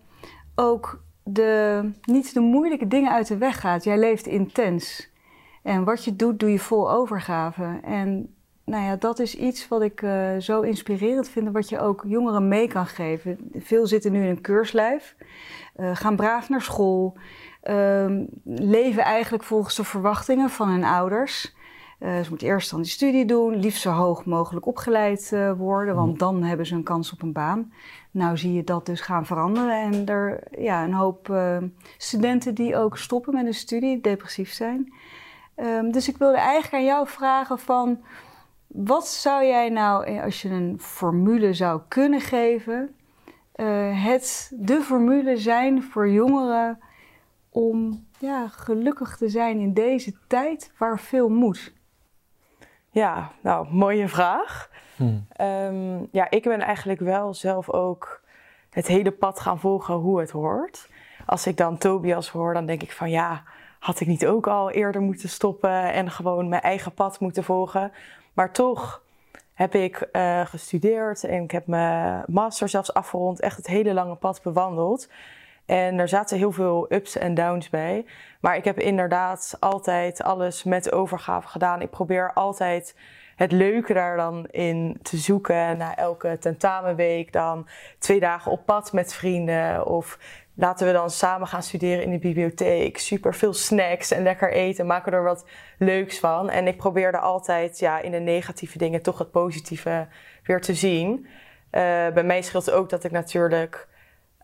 [0.55, 3.85] ook de, niet de moeilijke dingen uit de weg gaat.
[3.85, 5.11] Jij leeft intens.
[5.63, 7.81] En wat je doet, doe je vol overgave.
[7.83, 12.05] En nou ja, dat is iets wat ik eh, zo inspirerend vind, wat je ook
[12.07, 13.39] jongeren mee kan geven.
[13.55, 15.17] Veel zitten nu in een keurslijf,
[15.75, 17.17] eh, gaan braaf naar school,
[17.63, 21.55] ehm, leven eigenlijk volgens de verwachtingen van hun ouders.
[21.99, 26.19] Eh, ze moeten eerst dan die studie doen, liefst zo hoog mogelijk opgeleid worden, want
[26.19, 27.73] dan hebben ze een kans op een baan.
[28.13, 31.57] Nou zie je dat dus gaan veranderen en er ja, een hoop eh,
[31.97, 34.93] studenten die ook stoppen met een studie, depressief zijn.
[35.55, 38.03] Ehm, dus ik wilde eigenlijk aan jou vragen van,
[38.67, 42.95] wat zou jij nou, eh, als je een formule zou kunnen geven,
[43.53, 46.79] eh, het de formule zijn voor jongeren
[47.51, 51.73] om ja, gelukkig te zijn in deze tijd waar veel moet?
[52.91, 54.71] Ja, nou, mooie vraag.
[55.03, 55.43] Hm.
[55.43, 58.21] Ehm, ja, ik ben eigenlijk wel zelf ook
[58.71, 60.89] het hele pad gaan volgen hoe het hoort.
[61.27, 63.43] Als ik dan Tobias hoor, dan denk ik van ja,
[63.79, 67.93] had ik niet ook al eerder moeten stoppen en gewoon mijn eigen pad moeten volgen.
[68.33, 69.03] Maar toch
[69.55, 74.15] heb ik eh, gestudeerd en ik heb mijn master zelfs afgerond, echt het hele lange
[74.15, 75.09] pad bewandeld.
[75.67, 78.05] En er zaten heel veel ups en downs bij.
[78.41, 81.81] Maar ik heb inderdaad altijd alles met overgave gedaan.
[81.81, 82.97] Ik probeer altijd
[83.37, 85.77] het leuke daar dan in te zoeken.
[85.77, 87.69] Na elke tentamenweek dan
[87.99, 89.87] twee dagen op pad met vrienden.
[89.87, 90.19] Of
[90.55, 92.99] laten we dan samen gaan studeren in de bibliotheek.
[92.99, 94.87] Super veel snacks en lekker eten.
[94.87, 95.47] Maken er wat
[95.79, 96.51] leuks van.
[96.51, 100.07] En ik probeerde altijd ja, in de negatieve dingen toch het positieve
[100.43, 101.27] weer te zien.
[101.27, 101.31] Uh,
[102.09, 103.89] bij mij scheelt ook dat ik natuurlijk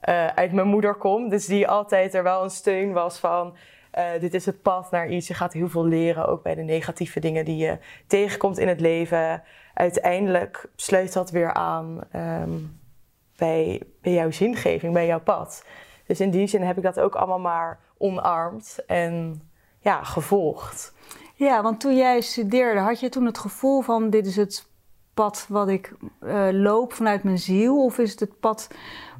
[0.08, 1.28] uh, uit mijn moeder kom.
[1.28, 3.56] Dus die altijd er wel een steun was van...
[3.98, 5.28] Uh, dit is het pad naar iets.
[5.28, 8.80] Je gaat heel veel leren, ook bij de negatieve dingen die je tegenkomt in het
[8.80, 9.42] leven.
[9.74, 12.80] Uiteindelijk sluit dat weer aan um,
[13.36, 15.64] bij, bij jouw zingeving, bij jouw pad.
[16.06, 19.42] Dus in die zin heb ik dat ook allemaal maar omarmd en
[19.80, 20.94] ja, gevolgd.
[21.34, 24.68] Ja, want toen jij studeerde, had je toen het gevoel van dit is het
[25.18, 27.84] pad wat ik uh, loop vanuit mijn ziel?
[27.84, 28.68] Of is het het pad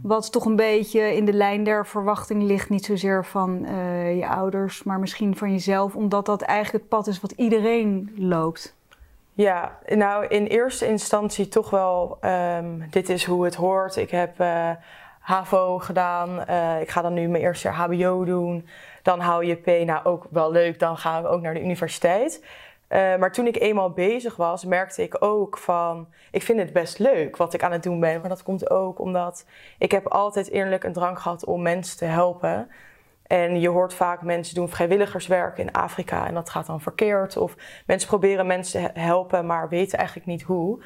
[0.03, 2.69] wat toch een beetje in de lijn der verwachting ligt?
[2.69, 7.07] Niet zozeer van uh, je ouders, maar misschien van jezelf, omdat dat eigenlijk het pad
[7.07, 8.77] is wat iedereen loopt.
[9.33, 13.97] Ja, nou in eerste instantie toch wel, um, dit is hoe het hoort.
[13.97, 14.71] Ik heb uh,
[15.21, 16.41] HAVO gedaan,
[16.81, 18.67] ik ga dan nu mijn eerste jaar HBO doen.
[19.03, 22.43] Dan hou je P, nou ook wel leuk, dan gaan we ook naar de universiteit.
[22.89, 26.09] Uh, maar toen ik eenmaal bezig was, merkte ik ook van...
[26.31, 28.21] Ik vind het best leuk wat ik aan het doen ben.
[28.21, 29.47] Maar dat komt ook omdat
[29.79, 32.69] ik heb altijd eerlijk een drang gehad om mensen te helpen.
[33.27, 37.37] En je hoort vaak mensen doen vrijwilligerswerk in Afrika en dat gaat dan verkeerd.
[37.37, 40.83] Of mensen proberen mensen te helpen, maar weten eigenlijk niet hoe.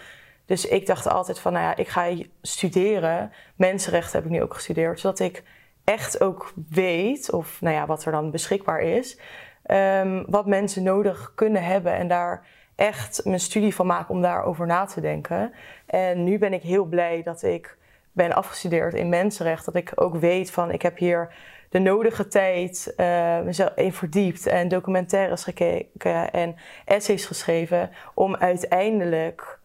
[0.47, 3.33] Dus ik dacht altijd van, nou ja, ik ga studeren.
[3.57, 5.01] Mensenrechten heb ik nu ook gestudeerd.
[5.01, 5.43] Zodat ik
[5.85, 9.19] echt ook weet, of nou ja, wat er dan beschikbaar is
[9.67, 14.67] um, wat mensen nodig kunnen hebben en daar echt mijn studie van maken om daarover
[14.67, 15.53] na te denken.
[15.87, 17.77] En nu ben ik heel blij dat ik
[18.13, 19.65] ben afgestudeerd in mensenrecht.
[19.65, 21.35] Dat ik ook weet van ik heb hier
[21.69, 29.61] de nodige tijd uh, mezelf in verdiept en documentaires gekeken en essays geschreven om uiteindelijk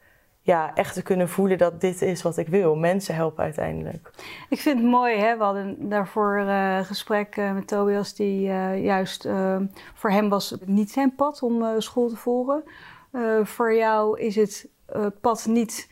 [0.47, 2.75] ja, echt te kunnen voelen dat dit is wat ik wil.
[2.75, 4.09] Mensen helpen uiteindelijk.
[4.49, 5.37] Ik vind het mooi, hè?
[5.37, 9.27] we hadden daarvoor uh, gesprek uh, met Tobias, die uh, juist
[9.93, 12.63] voor hem was het niet zijn pad om school te volgen.
[13.43, 14.67] voor jou is het
[15.21, 15.89] pad niet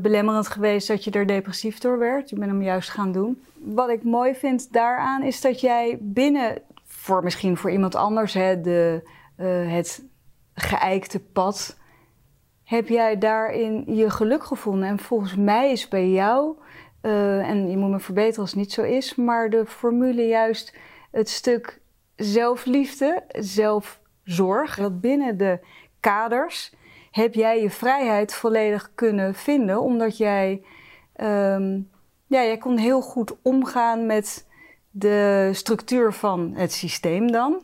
[0.00, 2.30] belemmerend geweest dat je er depressief door werd.
[2.30, 3.42] Je bent hem juist gaan doen.
[3.54, 8.60] Wat ik mooi vind daaraan is dat jij binnen, voor misschien voor iemand anders, hè,
[8.60, 9.02] de,
[9.68, 10.02] het
[10.54, 11.77] geëikte pad
[12.68, 14.88] heb jij daarin je geluk gevonden?
[14.88, 16.56] En volgens mij is bij jou,
[17.02, 20.76] uh, en je moet me verbeteren als het niet zo is, maar de formule juist
[21.10, 21.80] het stuk
[22.16, 24.76] zelfliefde, zelfzorg.
[24.76, 25.60] Dat binnen de
[26.00, 26.74] kaders
[27.10, 30.62] heb jij je vrijheid volledig kunnen vinden, omdat jij,
[31.16, 31.90] um,
[32.26, 34.46] ja, jij kon heel goed omgaan met
[34.90, 37.62] de structuur van het systeem dan.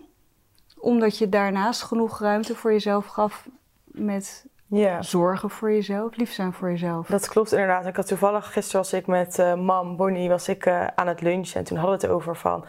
[0.78, 3.48] Omdat je daarnaast genoeg ruimte voor jezelf gaf
[3.84, 5.02] met ja.
[5.02, 7.06] zorgen voor jezelf, lief zijn voor jezelf.
[7.06, 7.86] Dat klopt inderdaad.
[7.86, 11.20] Ik had toevallig, gisteren was ik met uh, mam Bonnie, was ik uh, aan het
[11.20, 12.64] lunchen en toen hadden we het over van,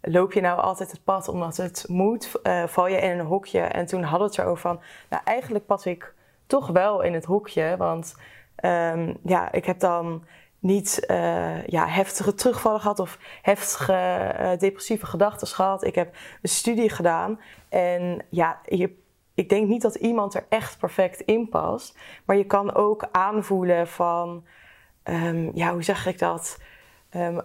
[0.00, 2.32] loop je nou altijd het pad omdat het moet?
[2.42, 3.60] Uh, val je in een hokje?
[3.60, 4.80] En toen hadden we het erover van,
[5.10, 6.14] nou eigenlijk pas ik
[6.46, 8.16] toch wel in het hokje, want
[8.64, 10.24] um, ja, ik heb dan
[10.58, 13.92] niet uh, ja, heftige terugvallen gehad of heftige
[14.40, 15.84] uh, depressieve gedachten gehad.
[15.84, 19.02] Ik heb een studie gedaan en ja, je
[19.34, 21.98] ik denk niet dat iemand er echt perfect in past.
[22.24, 24.44] Maar je kan ook aanvoelen van,
[25.04, 26.58] um, ja, hoe zeg ik dat?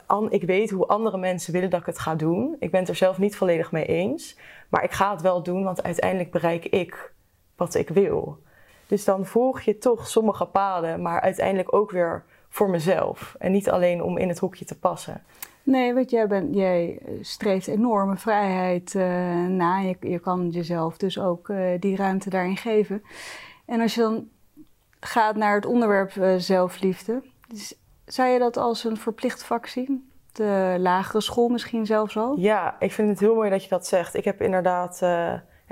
[0.06, 2.56] An, ik weet hoe andere mensen willen dat ik het ga doen.
[2.60, 4.38] Ik ben het er zelf niet volledig mee eens.
[4.70, 7.14] Maar ik ga het wel doen, want uiteindelijk bereik ik
[7.56, 8.40] wat ik wil.
[8.88, 13.36] Dus dan volg je toch sommige paden, maar uiteindelijk ook weer voor mezelf.
[13.40, 15.24] En niet alleen om in het hoekje te passen.
[15.70, 19.04] Nee, want jij, bent, jij streeft enorme vrijheid uh,
[19.46, 19.80] na.
[19.80, 23.04] Je, je kan jezelf dus ook uh, die ruimte daarin geven.
[23.66, 24.28] En als je dan
[25.00, 30.12] gaat naar het onderwerp zelfliefde, dus zou je dat als een verplicht vak zien?
[30.32, 32.38] De lagere school misschien zelfs al?
[32.38, 34.16] Ja, ik vind het heel mooi dat je dat zegt.
[34.16, 35.02] Ik heb inderdaad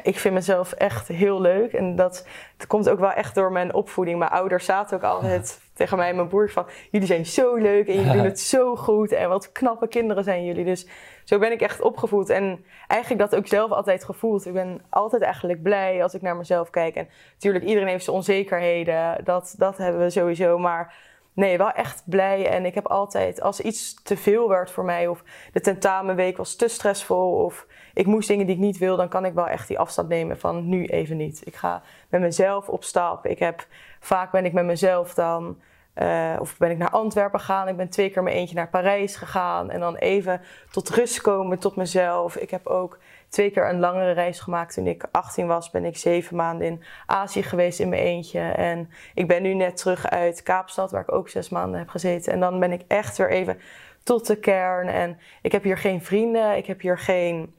[0.08, 1.74] ik vind mezelf echt heel leuk.
[1.74, 2.28] En dat,
[2.67, 4.20] komt ook wel echt door mijn opvoeding.
[4.20, 6.65] Mijn ouders zaten ook altijd tegen mij en mijn broer van...
[6.91, 9.12] jullie zijn zo leuk en jullie doen het zo goed.
[9.12, 10.65] En wat knappe kinderen zijn jullie.
[10.65, 10.88] Dus
[11.24, 12.30] zo ben ik echt opgevoed.
[12.30, 14.46] En eigenlijk dat ook zelf altijd gevoeld.
[14.46, 16.96] Ik ben altijd eigenlijk blij als ik naar mezelf kijk.
[16.96, 19.24] En natuurlijk, iedereen heeft zijn onzekerheden.
[19.24, 20.58] Dat, dat hebben we sowieso.
[20.58, 20.96] Maar
[21.34, 22.50] nee, wel echt blij.
[22.50, 25.08] En ik heb altijd, als iets te veel werd voor mij...
[25.08, 27.32] of de tentamenweek was te stressvol...
[27.32, 27.65] of
[27.98, 30.40] ik moest dingen die ik niet wil, dan kan ik wel echt die afstand nemen
[30.40, 31.42] van nu even niet.
[31.46, 33.26] Ik ga met mezelf op stap.
[33.26, 33.68] Ik heb,
[34.00, 35.58] vaak ben ik met mezelf dan
[35.98, 37.68] Eh, of ben ik naar Antwerpen gegaan.
[37.68, 39.70] Ik ben twee keer mijn eentje naar Parijs gegaan.
[39.70, 42.36] En dan even tot rust komen, tot mezelf.
[42.36, 44.74] Ik heb ook twee keer een langere reis gemaakt.
[44.74, 48.40] Toen ik 18 was, ben ik zeven maanden in Azië geweest in mijn eentje.
[48.40, 52.34] En ik ben nu net terug uit Kaapstad, waar ik ook zes maanden heb gezeten.
[52.34, 53.60] En dan ben ik echt weer even
[54.04, 54.88] tot de kern.
[54.88, 56.58] En ik heb hier geen vrienden.
[56.58, 57.56] Ik heb hier geen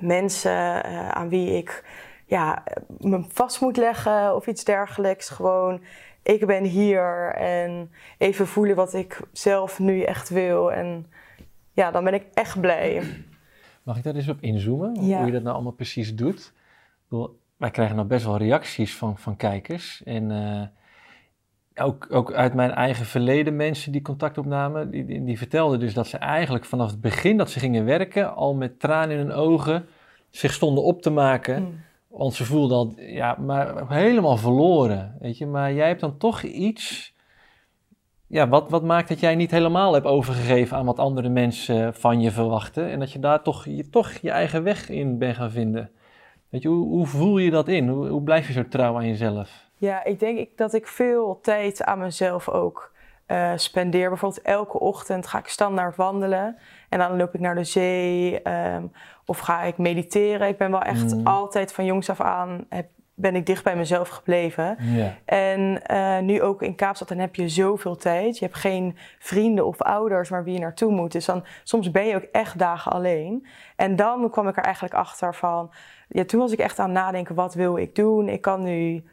[0.00, 1.84] mensen uh, aan wie ik
[2.26, 2.62] ja,
[2.98, 5.28] me vast moet leggen of iets dergelijks.
[5.28, 5.80] Gewoon,
[6.22, 10.72] ik ben hier en even voelen wat ik zelf nu echt wil.
[10.72, 11.06] En
[11.72, 13.02] ja, dan ben ik echt blij.
[13.82, 15.06] Mag ik daar eens op inzoomen?
[15.06, 15.16] Ja.
[15.16, 16.38] Hoe je dat nou allemaal precies doet?
[16.38, 20.02] Ik bedoel, wij krijgen nou best wel reacties van, van kijkers.
[20.04, 20.62] En uh,
[21.80, 25.94] ook, ook uit mijn eigen verleden mensen die contact opnamen, die, die, die, vertelden dus
[25.94, 29.32] dat ze eigenlijk vanaf het begin dat ze gingen werken, al met tranen in hun
[29.32, 29.86] ogen,
[30.30, 31.62] zich stonden op te maken.
[31.62, 31.80] Mm.
[32.08, 35.46] Want ze voelden al, ja, maar helemaal verloren, weet je.
[35.46, 37.14] Maar jij hebt dan toch iets,
[38.26, 42.20] ja, wat, wat maakt dat jij niet helemaal hebt overgegeven aan wat andere mensen van
[42.20, 42.90] je verwachten.
[42.90, 45.90] En dat je daar toch je, toch je eigen weg in bent gaan vinden.
[46.48, 47.88] Weet je, hoe, hoe voel je dat in?
[47.88, 49.67] Hoe, hoe blijf je zo trouw aan jezelf?
[49.78, 52.92] Ja, ik denk dat ik veel tijd aan mezelf ook
[53.26, 54.08] uh, spendeer.
[54.08, 56.56] Bijvoorbeeld elke ochtend ga ik standaard wandelen.
[56.88, 58.92] En dan loop ik naar de zee um,
[59.26, 60.48] of ga ik mediteren.
[60.48, 61.26] Ik ben wel echt mm.
[61.26, 64.76] altijd van jongs af aan heb, ben ik dicht bij mezelf gebleven.
[64.80, 65.10] Yeah.
[65.24, 68.38] En uh, nu ook in Kaapstad, dan heb je zoveel tijd.
[68.38, 71.12] Je hebt geen vrienden of ouders waar wie je naartoe moet.
[71.12, 73.46] Dus dan, soms ben je ook echt dagen alleen.
[73.76, 75.70] En dan kwam ik er eigenlijk achter van...
[76.08, 78.28] Ja, toen was ik echt aan het nadenken, wat wil ik doen?
[78.28, 79.04] Ik kan nu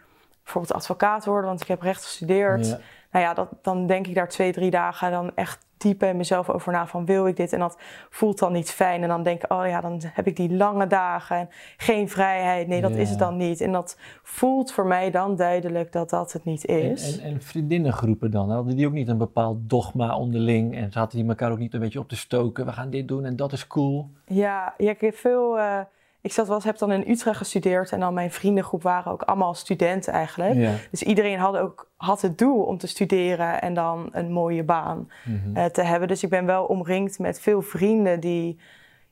[0.45, 2.67] bijvoorbeeld advocaat worden, want ik heb recht gestudeerd.
[2.67, 2.77] Ja.
[3.11, 6.49] Nou ja, dat, dan denk ik daar twee, drie dagen dan echt diep bij mezelf
[6.49, 7.53] over na van wil ik dit?
[7.53, 7.77] En dat
[8.09, 9.01] voelt dan niet fijn.
[9.01, 12.67] En dan denk ik, oh ja, dan heb ik die lange dagen en geen vrijheid.
[12.67, 12.97] Nee, dat Ja.
[12.97, 13.61] is het dan niet.
[13.61, 17.17] En dat voelt voor mij dan duidelijk dat dat het niet is.
[17.19, 20.75] en, en vriendinnengroepen dan, hadden die ook niet een bepaald dogma onderling?
[20.75, 22.65] En zaten die elkaar ook niet een beetje op te stoken?
[22.65, 24.09] We gaan dit doen en dat is cool.
[24.25, 25.59] Ja, ja ik heb veel.
[25.59, 25.79] eh,
[26.25, 29.21] ik zat wel, eens- heb dan in Utrecht gestudeerd en dan mijn vriendengroep waren ook
[29.21, 30.53] allemaal studenten eigenlijk.
[30.53, 30.71] Ja.
[30.91, 35.09] Dus iedereen had ook had het doel om te studeren en dan een mooie baan
[35.25, 35.55] Mhm.
[35.57, 36.07] eh, te hebben.
[36.07, 38.59] Dus ik ben wel omringd met veel vrienden die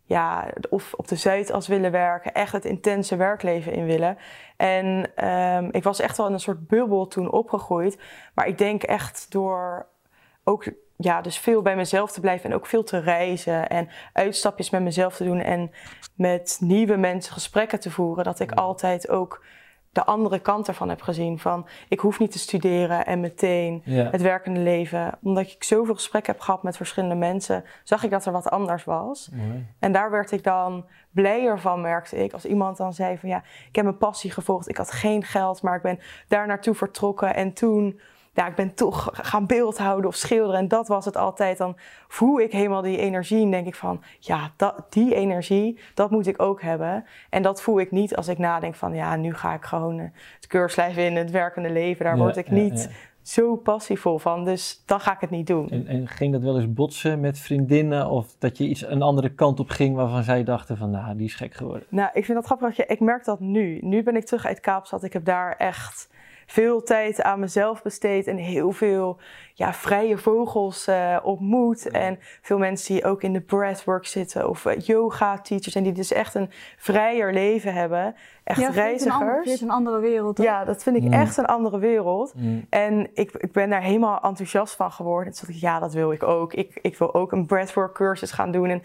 [0.06, 4.18] ja, of op de Zuidas willen werken, echt het intense werkleven in willen.
[4.58, 7.98] En ehm, ik was echt wel in een soort bubbel toen opgegroeid.
[8.36, 9.86] Maar ik denk echt door
[10.44, 14.70] ook ja, dus veel bij mezelf te blijven en ook veel te reizen en uitstapjes
[14.70, 15.72] met mezelf te doen en
[16.16, 19.44] met nieuwe mensen gesprekken te voeren, dat ik altijd ook
[19.94, 21.40] de andere kant ervan heb gezien.
[21.40, 24.10] Van ik hoef niet te studeren en meteen Ja.
[24.12, 25.18] het werkende leven.
[25.22, 28.84] Omdat ik zoveel gesprekken heb gehad met verschillende mensen, zag ik dat er wat anders
[28.84, 29.30] was.
[29.34, 29.66] Mooi.
[29.80, 32.34] En daar werd ik dan blijer van, merkte ik.
[32.34, 34.70] Als iemand dan zei van ja, ik heb mijn passie gevolgd.
[34.70, 37.36] Ik had geen geld, maar ik ben daar naartoe vertrokken.
[37.36, 38.00] En toen,
[38.34, 40.60] ja, ik ben toch gaan beeldhouden of schilderen.
[40.60, 41.58] En dat was het altijd.
[41.58, 41.76] Dan
[42.08, 44.02] voel ik helemaal die energie en denk ik van...
[44.20, 47.06] ja, dat, die energie, dat moet ik ook hebben.
[47.30, 48.94] En dat voel ik niet als ik nadenk van...
[48.96, 52.06] ja, nu ga ik gewoon eh, het keurslijf in, het werkende leven.
[52.06, 52.90] Daar Ja, word ik ja, niet ja.
[53.22, 54.46] zo passievol van.
[54.46, 55.70] Dus dan ga ik het niet doen.
[55.70, 58.10] En, en ging dat wel eens botsen met vriendinnen?
[58.10, 61.26] Of dat je iets een andere kant op ging waarvan zij dachten van, nou, die
[61.26, 61.84] is gek geworden.
[61.90, 62.68] Nou, ik vind dat grappig.
[62.68, 63.80] dat je- Ik merk dat nu.
[63.82, 65.04] Nu ben ik terug uit Kaapstad.
[65.04, 66.12] Ik heb daar echt
[66.46, 69.20] veel tijd aan mezelf besteed en heel veel
[69.54, 71.90] ja, vrije vogels eh, ontmoet.
[71.90, 75.92] En veel mensen die ook in de breathwork zitten of eh, yoga teachers en die
[75.92, 78.16] dus echt een vrijer leven hebben.
[78.44, 79.62] Echt Ja, het is een het reizigers.
[79.62, 80.38] een andere wereld.
[80.38, 81.14] Ja, dat vind ik Mm.
[81.14, 82.34] echt een andere wereld.
[82.36, 82.66] Mm.
[82.70, 85.34] En ik, ik ben daar helemaal enthousiast van geworden.
[85.34, 86.54] Toen dacht ik, ja, dat wil ik ook.
[86.54, 88.82] Ik, ik wil ook een breathwork cursus gaan doen en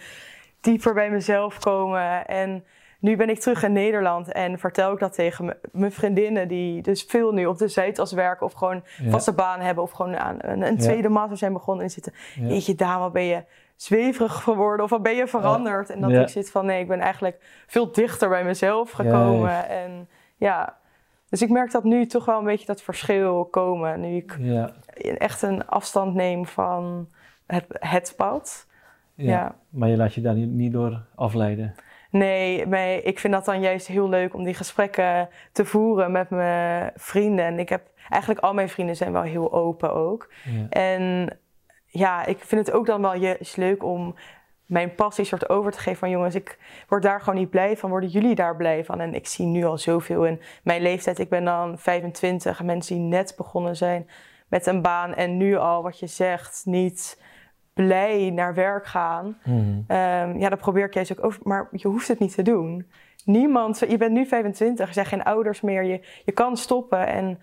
[0.61, 2.27] dieper bij mezelf komen.
[2.27, 2.65] En
[2.99, 7.03] nu ben ik terug in Nederland en vertel ik dat tegen mijn vriendinnen die dus
[7.03, 9.11] veel nu op de Zuidas werken of gewoon Ja.
[9.11, 10.81] vaste baan hebben of gewoon aan een, een Ja.
[10.81, 12.13] tweede master zijn begonnen en zitten.
[12.35, 12.47] Ja.
[12.47, 13.45] Jeetje, dame, wat ben je
[13.77, 15.91] zweverig geworden of wat ben je veranderd?
[15.91, 16.21] En dat Ja.
[16.21, 19.69] ik zit van, nee, ik ben eigenlijk veel dichter bij mezelf gekomen.
[19.69, 20.77] En ja,
[21.29, 24.01] dus ik merk dat nu toch wel een beetje dat verschil komen.
[24.01, 24.71] Nu ik Ja,
[25.19, 27.09] echt een afstand neem van
[27.47, 28.67] het, het pad.
[29.15, 29.31] ja.
[29.31, 29.55] Ja.
[29.69, 31.75] Maar je laat je daar niet door afleiden.
[32.11, 36.31] Nee, maar ik vind dat dan juist heel leuk om die gesprekken te voeren met
[36.31, 37.45] mijn vrienden.
[37.45, 40.33] En ik heb eigenlijk al mijn vrienden zijn wel heel open ook.
[40.45, 40.67] Ja.
[40.69, 41.39] En
[41.87, 44.15] ja, ik vind het ook dan wel juist leuk om
[44.67, 47.91] mijn passie soort over te geven van jongens, ik word daar gewoon niet blij van.
[47.91, 49.01] Worden jullie daar blij van?
[49.01, 51.19] En ik zie nu al zoveel in mijn leeftijd.
[51.19, 54.09] Ik ben dan 25 en mensen die net begonnen zijn
[54.49, 57.23] met een baan en nu al wat je zegt, niet
[57.85, 59.39] blij naar werk gaan.
[59.87, 61.41] Ehm, ja, dat probeer ik juist ook over.
[61.45, 62.87] Maar je hoeft het niet te doen.
[63.25, 65.83] Niemand, je bent nu 25, er zijn geen ouders meer.
[65.83, 67.07] Je, je kan stoppen.
[67.07, 67.39] En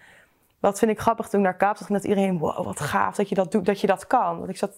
[0.59, 3.29] dat vind ik grappig toen ik naar Kaapstad ging, dat iedereen, wow, wat gaaf dat
[3.29, 4.37] je dat doet, dat je dat kan.
[4.37, 4.71] Want ik zat,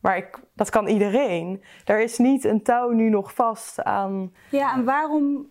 [0.00, 1.62] maar ik, dat kan iedereen.
[1.84, 4.32] Er is niet een touw nu nog vast aan.
[4.50, 5.46] Ja, en waarom,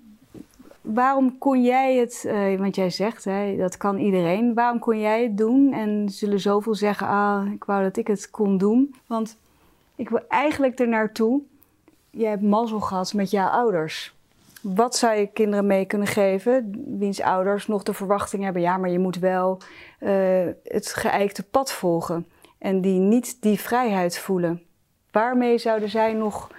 [0.82, 4.54] waarom kon jij het, uh, want jij zegt, hè, dat kan iedereen.
[4.54, 5.74] Waarom kon jij het doen?
[5.74, 8.96] En zullen zoveel zeggen, ah, ik wou dat ik het kon doen.
[9.08, 9.40] Want
[10.02, 11.42] ik wil eigenlijk er naartoe.
[12.10, 14.16] Je hebt mazzel gehad met jouw ouders.
[14.62, 18.90] Wat zou je kinderen mee kunnen geven, wiens ouders nog de verwachting hebben, ja, maar
[18.90, 19.62] je moet wel
[20.00, 22.28] uh, het geëikte pad volgen
[22.58, 24.62] en die niet die vrijheid voelen?
[25.12, 26.52] Waarmee zouden zij nog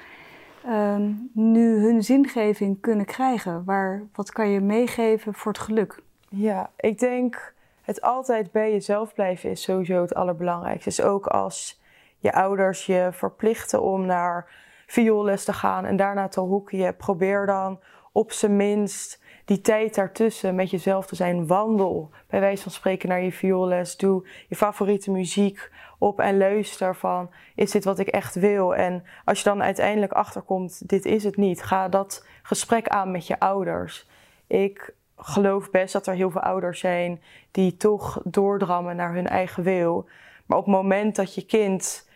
[0.67, 0.97] uh,
[1.33, 3.65] nu hun zingeving kunnen krijgen?
[3.65, 6.03] Waar, wat kan je meegeven voor het geluk?
[6.29, 10.89] Ja, ik denk het altijd bij jezelf blijven is sowieso het allerbelangrijkste.
[10.89, 11.81] Dus ook als
[12.23, 14.47] je ouders je verplichten om naar
[14.87, 17.81] vioolles te gaan en daarna te hoekje, probeer dan
[18.13, 21.47] op zijn minst die tijd daartussen met jezelf te zijn.
[21.47, 23.97] Wandel, bij wijze van spreken, naar je vioolles.
[23.97, 28.75] Doe je favoriete muziek op en luister van, is dit wat ik echt wil?
[28.75, 33.27] En als je dan uiteindelijk achterkomt, dit is het niet, ga dat gesprek aan met
[33.27, 34.09] je ouders.
[34.47, 39.63] Ik geloof best dat er heel veel ouders zijn die toch doordrammen naar hun eigen
[39.63, 40.09] wil.
[40.47, 42.11] Maar op het moment dat je kind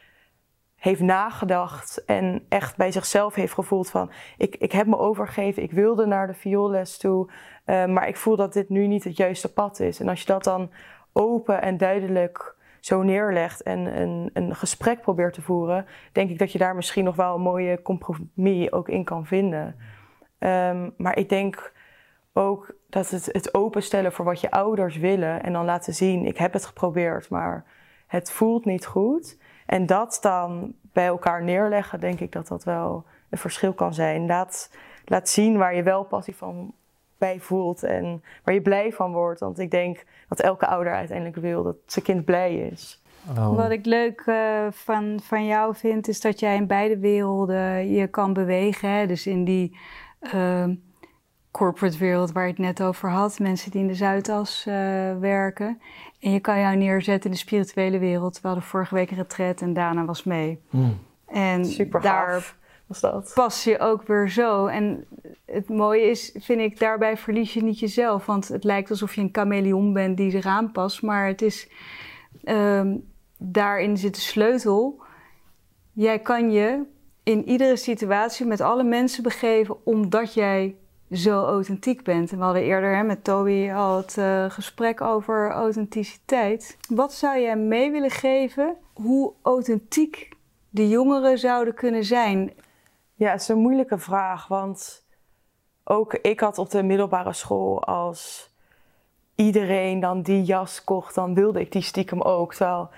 [0.76, 5.72] heeft nagedacht en echt bij zichzelf heeft gevoeld van ik, ik heb me overgegeven, ik
[5.72, 7.30] wilde naar de vioolles toe,
[7.66, 10.00] uh, maar ik voel dat dit nu niet het juiste pad is.
[10.00, 10.70] En als je dat dan
[11.12, 16.52] open en duidelijk zo neerlegt en een, een gesprek probeert te voeren, denk ik dat
[16.52, 19.76] je daar misschien nog wel een mooie compromis ook in kan vinden.
[20.38, 21.72] Um, maar ik denk
[22.32, 26.36] ook dat het, het openstellen voor wat je ouders willen en dan laten zien, ik
[26.36, 27.64] heb het geprobeerd, maar
[28.06, 29.38] het voelt niet goed.
[29.66, 34.26] En dat dan bij elkaar neerleggen, denk ik dat dat wel een verschil kan zijn.
[34.26, 34.70] Laat,
[35.04, 36.74] laat zien waar je wel passie van
[37.18, 39.40] bij voelt en waar je blij van wordt.
[39.40, 43.02] Want ik denk dat elke ouder uiteindelijk wil dat zijn kind blij is.
[43.30, 43.56] Oh.
[43.56, 48.06] Wat ik leuk uh, van, van jou vind, is dat jij in beide werelden je
[48.06, 48.90] kan bewegen.
[48.90, 49.06] Hè?
[49.06, 49.78] Dus in die
[50.34, 50.64] uh,
[51.56, 54.74] corporate wereld waar je het net over had, mensen die in de Zuidas uh,
[55.18, 55.80] werken.
[56.20, 58.40] En je kan jou neerzetten in de spirituele wereld.
[58.40, 60.60] We hadden vorige week een retret en Dana was mee.
[60.70, 60.98] Mm.
[61.26, 63.32] En Super daar was dat.
[63.34, 64.66] pas je ook weer zo.
[64.66, 65.04] En
[65.44, 68.26] het mooie is, vind ik, daarbij verlies je niet jezelf.
[68.26, 71.02] Want het lijkt alsof je een chameleon bent die zich aanpast.
[71.02, 71.68] Maar het is,
[72.44, 75.02] um, daarin zit de sleutel.
[75.92, 76.82] Jij kan je
[77.22, 80.76] in iedere situatie met alle mensen begeven omdat jij
[81.10, 82.32] zo authentiek bent.
[82.32, 86.78] En we hadden eerder hè, met Toby al het uh, gesprek over authenticiteit.
[86.88, 90.28] Wat zou jij mee willen geven hoe authentiek
[90.70, 92.52] de jongeren zouden kunnen zijn?
[93.14, 95.04] Ja, het is een moeilijke vraag, want
[95.84, 98.50] ook ik had op de middelbare school als
[99.34, 102.54] iedereen dan die jas kocht, dan wilde ik die stiekem ook.
[102.54, 102.90] Terwijl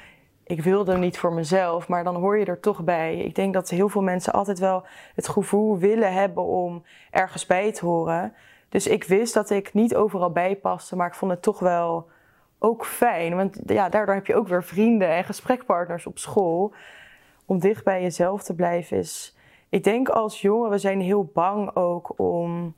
[0.48, 3.16] ik wilde niet voor mezelf, maar dan hoor je er toch bij.
[3.16, 4.84] Ik denk dat heel veel mensen altijd wel
[5.14, 8.34] het gevoel willen hebben om ergens bij te horen.
[8.68, 12.08] Dus ik wist dat ik niet overal bij paste, maar ik vond het toch wel
[12.58, 13.36] ook fijn.
[13.36, 16.72] Want ja, daardoor heb je ook weer vrienden en gesprekpartners op school.
[17.46, 19.36] Om dicht bij jezelf te blijven is.
[19.68, 22.74] Ik denk als jongen, we zijn heel bang ook om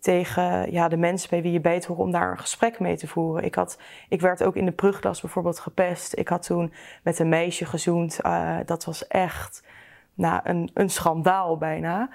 [0.00, 3.08] tegen ja, de mensen bij wie je beter hoort om daar een gesprek mee te
[3.08, 3.44] voeren.
[3.44, 3.78] Ik, had,
[4.08, 6.18] ik werd ook in de brugklas bijvoorbeeld gepest.
[6.18, 6.72] Ik had toen
[7.02, 8.18] met een meisje gezoend.
[8.26, 9.66] Uh, dat was echt
[10.14, 12.10] nou, een, een schandaal bijna.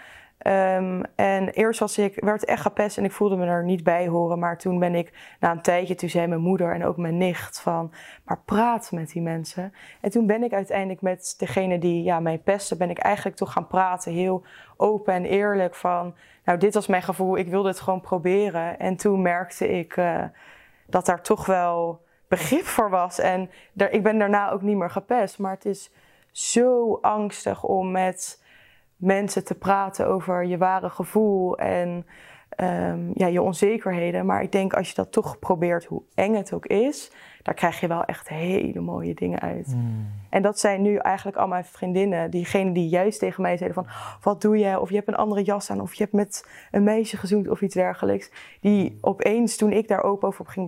[0.48, 4.08] Um, en eerst was ik, werd echt gepest en ik voelde me er niet bij
[4.08, 4.40] horen.
[4.40, 7.62] Maar toen ben ik na een tijdje, toen zei mijn moeder en ook mijn nicht
[7.62, 7.92] van...
[8.26, 9.74] maar praat met die mensen.
[10.02, 13.52] En toen ben ik uiteindelijk met degene die ja, mij pestte, ben ik eigenlijk toch
[13.52, 14.12] gaan praten.
[14.12, 14.44] Heel
[14.78, 16.16] open en eerlijk van,
[16.46, 18.80] nou dit was mijn gevoel, ik wilde het gewoon proberen.
[18.80, 20.24] En toen merkte ik uh,
[20.88, 23.20] dat daar toch wel begrip voor was.
[23.20, 23.50] En
[23.90, 25.40] ik ben daarna ook niet meer gepest.
[25.40, 25.92] Maar het is
[26.32, 28.44] zo angstig om met
[28.96, 32.06] mensen te praten over je ware gevoel en
[32.58, 34.26] um, ja, je onzekerheden.
[34.26, 37.12] Maar ik denk als je dat toch probeert, hoe eng het ook is,
[37.44, 39.66] daar krijg je wel echt hele mooie dingen uit.
[39.66, 40.08] Hmm.
[40.30, 43.94] En dat zijn nu eigenlijk al mijn vriendinnen, diegenen die juist tegen mij zeiden van,
[44.22, 44.80] wat doe je?
[44.80, 47.62] Of je hebt een andere jas aan, of je hebt met een meisje gezoend of
[47.62, 48.32] iets dergelijks.
[48.60, 50.68] Die opeens, toen ik daar open over op ging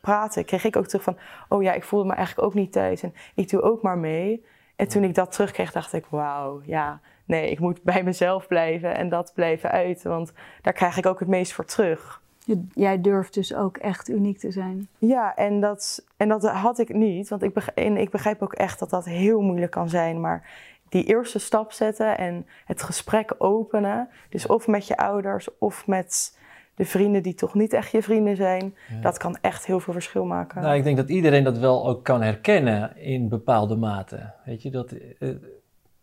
[0.00, 1.16] praten, kreeg ik ook terug van,
[1.48, 4.44] oh ja, ik voelde me eigenlijk ook niet thuis en ik doe ook maar mee.
[4.76, 8.96] En toen ik dat terugkreeg, dacht ik, wauw, ja, nee, ik moet bij mezelf blijven
[8.96, 12.24] en dat blijven uiten, want daar krijg ik ook het meest voor terug.
[12.74, 14.88] Jij durft dus ook echt uniek te zijn.
[14.98, 18.52] Ja, en dat, en dat had ik niet, want ik begrijp, en ik begrijp ook
[18.52, 20.50] echt dat dat heel moeilijk kan zijn, maar
[20.88, 26.38] die eerste stap zetten en het gesprek openen, dus of met je ouders of met
[26.74, 28.76] de vrienden die toch niet echt je vrienden zijn.
[29.02, 30.62] Dat kan echt heel veel verschil maken.
[30.62, 34.32] Nou, ik denk dat iedereen dat wel ook kan herkennen in bepaalde mate.
[34.44, 35.38] Weet je, dat het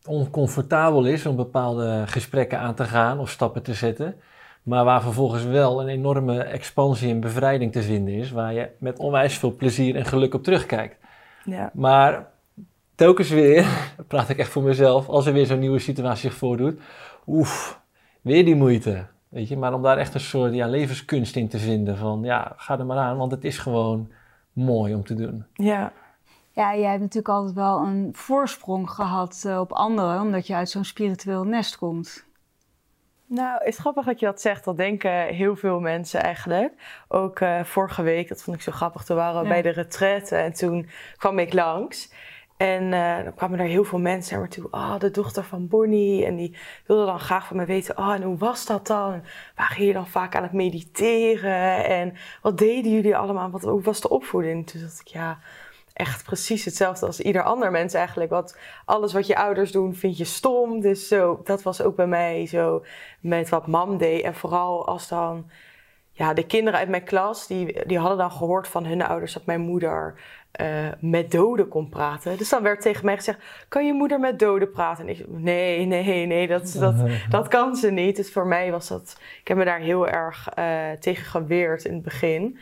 [0.06, 4.16] oncomfortabel is om bepaalde gesprekken aan te gaan of stappen te zetten.
[4.64, 9.00] Maar waar vervolgens wel een enorme expansie en bevrijding te vinden is, waar je met
[9.00, 10.98] onwijs veel plezier en geluk op terugkijkt.
[11.46, 11.72] Ja.
[11.74, 12.28] Maar
[12.96, 13.68] telkens weer,
[14.08, 16.80] praat ik echt voor mezelf, als er weer zo'n nieuwe situatie zich voordoet,
[17.28, 17.82] oef,
[18.22, 19.06] weer die moeite.
[19.30, 22.54] Weet je, maar om daar echt een soort ja, levenskunst in te vinden van ja,
[22.56, 24.12] ga er maar aan, want het is gewoon
[24.54, 25.46] mooi om te doen.
[25.54, 25.92] Ja.
[26.56, 30.70] Ja, jij hebt natuurlijk altijd wel een voorsprong gehad uh, op anderen, omdat je uit
[30.70, 32.26] zo'n spiritueel nest komt.
[33.34, 34.64] Nou, het is grappig dat je dat zegt.
[34.64, 36.74] Dat denken heel veel mensen eigenlijk.
[37.08, 39.04] Ook uh, vorige week, dat vond ik zo grappig.
[39.04, 39.54] Toen waren we ja.
[39.54, 42.14] bij de retraite en toen kwam ik langs.
[42.58, 44.68] En uh, dan kwamen er heel veel mensen naar me toe.
[44.72, 46.26] Ah, oh, de dochter van Bonnie.
[46.26, 47.98] En die wilden dan graag van me weten.
[47.98, 49.24] Oh, en hoe was dat dan?
[49.56, 51.86] Waren jullie dan vaak aan het mediteren?
[51.86, 53.50] En wat deden jullie allemaal?
[53.50, 54.68] Wat, hoe was de opvoeding?
[54.68, 55.40] Toen dacht ik, ja,
[55.94, 58.30] echt precies hetzelfde als ieder ander mens eigenlijk.
[58.30, 60.82] Want alles wat je ouders doen, vind je stom.
[60.82, 62.86] Dus zo, dat was ook bij mij zo
[63.20, 64.24] met wat mam deed.
[64.24, 65.50] En vooral als dan...
[66.16, 69.46] Ja, de kinderen uit mijn klas, die, die hadden dan gehoord van hun ouders dat
[69.46, 70.16] mijn moeder
[70.62, 72.38] uh, met doden kon praten.
[72.38, 75.04] Dus dan werd tegen mij gezegd: Kan je moeder met doden praten?
[75.04, 76.96] En ik zei: Nee, nee, nee, dat, dat,
[77.30, 78.16] dat kan ze niet.
[78.16, 79.18] Dus voor mij was dat.
[79.42, 82.60] Ik heb me daar heel erg uh, tegen geweerd in het begin.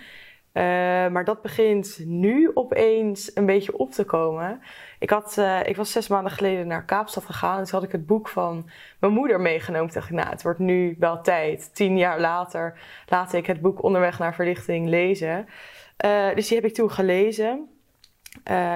[0.54, 0.64] Uh,
[1.08, 4.62] maar dat begint nu opeens een beetje op te komen.
[5.00, 7.58] Ik, had, ik was zes maanden geleden naar Kaapstad gegaan.
[7.58, 9.88] En toen had ik het boek van mijn moeder meegenomen.
[9.90, 11.76] Toen dacht ik, nou, het wordt nu wel tijd.
[11.76, 15.48] Tien jaar later laat ik het boek Onderweg naar Verlichting lezen.
[16.36, 17.70] dus die heb ik toen gelezen.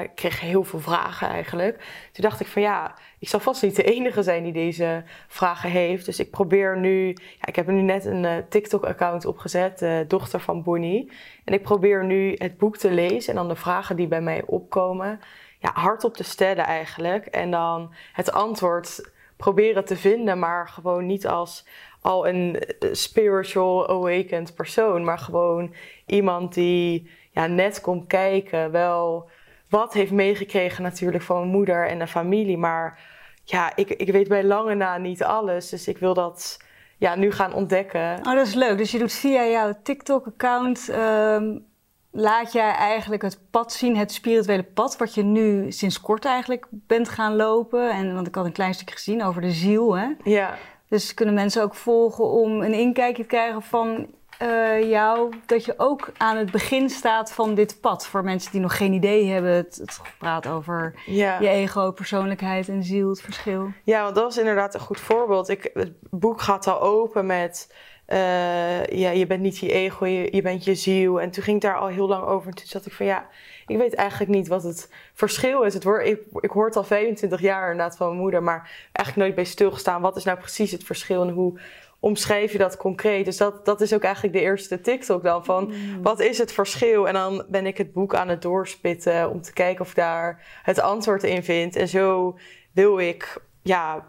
[0.02, 1.76] Ik kreeg heel veel vragen eigenlijk.
[2.12, 2.96] Toen dacht ik van ja,
[3.26, 6.06] ik zal vast niet de enige zijn die deze vragen heeft.
[6.06, 10.40] Dus ik probeer nu, ja, ik heb nu net een uh, TikTok-account opgezet, uh, dochter
[10.40, 11.12] van Bonnie.
[11.46, 14.44] En ik probeer nu het boek te lezen en dan de vragen die bij mij
[14.46, 15.20] opkomen,
[15.60, 17.26] ja, hardop te stellen eigenlijk.
[17.26, 21.68] En dan het antwoord proberen te vinden, maar gewoon niet als
[22.02, 25.74] al een eh, spiritual awakened persoon, maar gewoon
[26.06, 29.30] iemand die ja, net komt kijken, wel
[29.70, 32.58] wat heeft meegekregen natuurlijk van mijn moeder en de familie.
[32.58, 33.14] Maar
[33.46, 35.70] ja, ik, ik weet bij lange na niet alles.
[35.70, 36.60] Dus ik wil dat
[36.98, 38.18] ja, nu gaan ontdekken.
[38.18, 38.78] Oh, dat is leuk.
[38.78, 40.90] Dus je doet via jouw TikTok-account...
[40.90, 41.66] Um,
[42.12, 44.98] laat jij eigenlijk het pad zien, het spirituele pad...
[44.98, 47.92] wat je nu sinds kort eigenlijk bent gaan lopen.
[47.92, 50.08] En, want ik had een klein stukje gezien over de ziel, hè?
[50.24, 50.58] Ja.
[50.90, 54.08] Dus kunnen mensen ook volgen om een inkijkje te krijgen van
[54.42, 58.08] uh, jou dat je ook aan het begin staat van dit pad.
[58.08, 59.52] Voor mensen die nog geen idee hebben.
[59.52, 61.40] Het, het praat over ja.
[61.40, 63.72] je ego, persoonlijkheid en ziel, het verschil.
[63.84, 65.50] Ja, want dat was inderdaad een goed voorbeeld.
[65.50, 67.74] Ik, het boek gaat al open met...
[68.08, 71.22] Uh, ja, je bent niet je ego, je, je, bent je ziel.
[71.22, 72.48] En toen ging ik daar al heel lang over.
[72.48, 73.28] En toen zat ik van ja,
[73.68, 75.74] ik weet eigenlijk niet wat het verschil is.
[75.74, 79.16] Het woord, ik, ik hoor het al 25 jaar inderdaad van mijn moeder, maar eigenlijk
[79.16, 80.02] nooit bij stilgestaan.
[80.02, 81.60] Wat is nou precies het verschil en hoe
[82.06, 83.26] omschrijf je dat concreet?
[83.26, 86.02] Dus dat, dat is ook eigenlijk de eerste TikTok dan van Mm.
[86.02, 87.08] wat is het verschil?
[87.08, 90.80] En dan ben ik het boek aan het doorspitten om te kijken of daar het
[90.80, 91.76] antwoord in vind.
[91.76, 92.38] En zo
[92.72, 94.06] wil ik ja,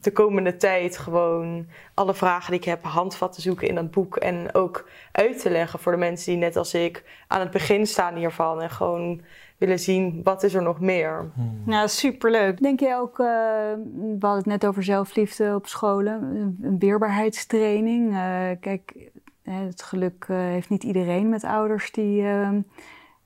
[0.00, 4.16] de komende tijd gewoon alle vragen die ik heb handvatten zoeken in dat boek.
[4.16, 7.86] En ook uit te leggen voor de mensen die net als ik aan het begin
[7.86, 8.62] staan hiervan.
[8.62, 9.22] En gewoon
[9.58, 11.30] willen zien wat is er nog meer.
[11.64, 12.62] Nou, superleuk.
[12.62, 18.12] Denk jij ook, uh, we hadden het net over zelfliefde op scholen, een, een weerbaarheidstraining.
[18.12, 19.10] Uh, kijk,
[19.42, 22.22] het geluk uh, heeft niet iedereen met ouders die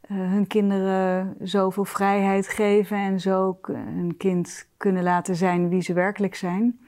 [0.07, 5.93] hun kinderen zoveel vrijheid geven en zo ook hun kind kunnen laten zijn wie ze
[5.93, 6.81] werkelijk zijn.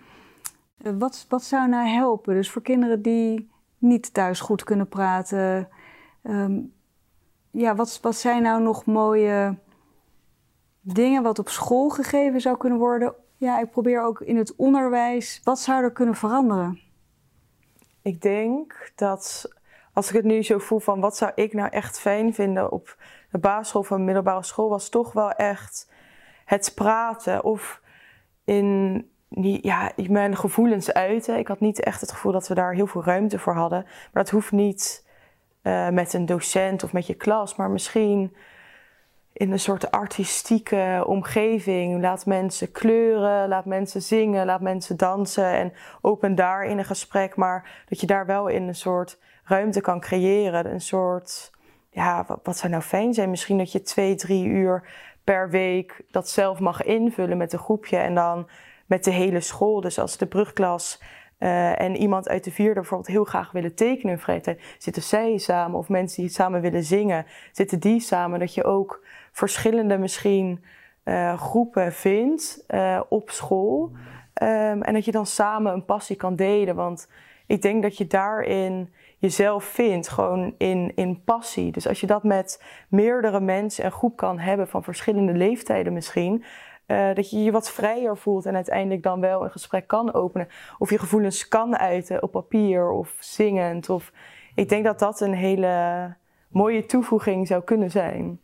[0.77, 2.35] wat, wat zou nou helpen?
[2.35, 5.69] Dus voor kinderen die niet thuis goed kunnen praten.
[6.23, 6.73] Um,
[7.53, 9.57] ja, wat, wat zijn nou nog mooie
[10.81, 13.15] dingen wat op school gegeven zou kunnen worden?
[13.37, 15.41] Ja, ik probeer ook in het onderwijs.
[15.45, 16.81] Wat zou er kunnen veranderen?
[18.03, 19.49] Ik denk dat
[19.93, 22.97] als ik het nu zo voel van wat zou ik nou echt fijn vinden op
[23.31, 25.91] de basisschool of middelbare school, was toch wel echt
[26.45, 27.81] het praten of
[28.45, 29.11] in
[29.63, 31.39] ja, mijn gevoelens uiten.
[31.39, 33.83] Ik had niet echt het gevoel dat we daar heel veel ruimte voor hadden.
[33.83, 35.07] Maar dat hoeft niet
[35.63, 38.35] uh, met een docent of met je klas, maar misschien
[39.33, 42.01] in een soort artistieke omgeving.
[42.01, 47.37] Laat mensen kleuren, laat mensen zingen, laat mensen dansen en open daar in een gesprek.
[47.37, 50.73] Maar dat je daar wel in een soort ruimte kan creëren.
[50.73, 51.51] Een soort,
[51.91, 53.31] ja, wat, wat zou nou fijn zijn?
[53.31, 54.89] Misschien dat je twee, drie uur
[55.25, 58.49] per week dat zelf mag invullen met een groepje en dan
[58.87, 59.81] met de hele school.
[59.81, 61.03] Dus als de brugklas
[61.43, 65.03] eh, en iemand uit de vierde bijvoorbeeld heel graag willen tekenen in vrije tijd, zitten
[65.03, 65.79] zij samen.
[65.79, 68.39] Of mensen die samen willen zingen, zitten die samen.
[68.39, 70.65] Dat je ook verschillende misschien
[71.03, 73.93] eh, groepen vindt eh, op school.
[74.35, 76.75] Ehm, en dat je dan samen een passie kan delen.
[76.75, 77.09] Want
[77.47, 81.73] ik denk dat je daarin jezelf vindt, gewoon in, in passie.
[81.73, 86.45] Dus als je dat met meerdere mensen en groep kan hebben van verschillende leeftijden misschien,
[86.87, 90.49] uh, dat je je wat vrijer voelt en uiteindelijk dan wel een gesprek kan openen.
[90.79, 93.91] Of je gevoelens kan uiten op papier of zingend.
[93.91, 94.13] Of,
[94.55, 96.15] ik denk dat dat een hele
[96.49, 98.41] mooie toevoeging zou kunnen zijn.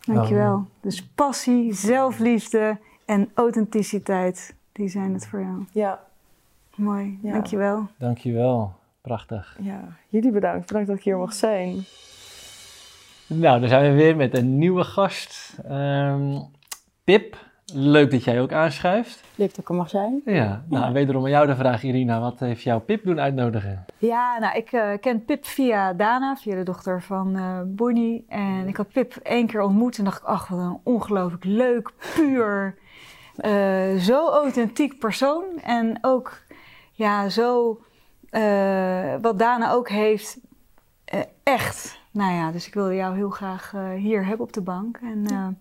[0.00, 0.66] Dankjewel.
[0.80, 5.64] Dus passie, zelfliefde en authenticiteit, die zijn het voor jou.
[5.72, 6.00] Ja.
[6.74, 7.32] Mooi, ja.
[7.32, 7.86] dankjewel.
[7.98, 9.58] Dankjewel, prachtig.
[9.60, 10.66] Ja, jullie bedankt.
[10.66, 11.84] Bedankt dat ik hier mocht zijn.
[13.26, 15.58] Nou, dan zijn we weer met een nieuwe gast.
[15.70, 16.50] Um,
[17.04, 17.36] Pip,
[17.74, 19.24] leuk dat jij ook aanschuift.
[19.34, 20.20] Leuk dat ik er mag zijn.
[20.24, 20.92] Ja, nou ja.
[20.92, 23.84] wederom aan jou de vraag Irina, wat heeft jou Pip doen uitnodigen?
[23.98, 28.24] Ja, nou ik uh, ken Pip via Dana, via de dochter van uh, Bonnie.
[28.28, 31.92] En ik had Pip één keer ontmoet en dacht ik, ach wat een ongelooflijk leuk,
[32.14, 32.78] puur,
[33.44, 35.44] uh, zo authentiek persoon.
[35.64, 36.42] En ook,
[36.92, 37.80] ja, zo,
[39.20, 40.38] wat Dana ook heeft,
[41.42, 42.00] echt.
[42.10, 44.98] Nou ja, dus ik wilde jou heel graag hier hebben op de bank.
[45.02, 45.56] En,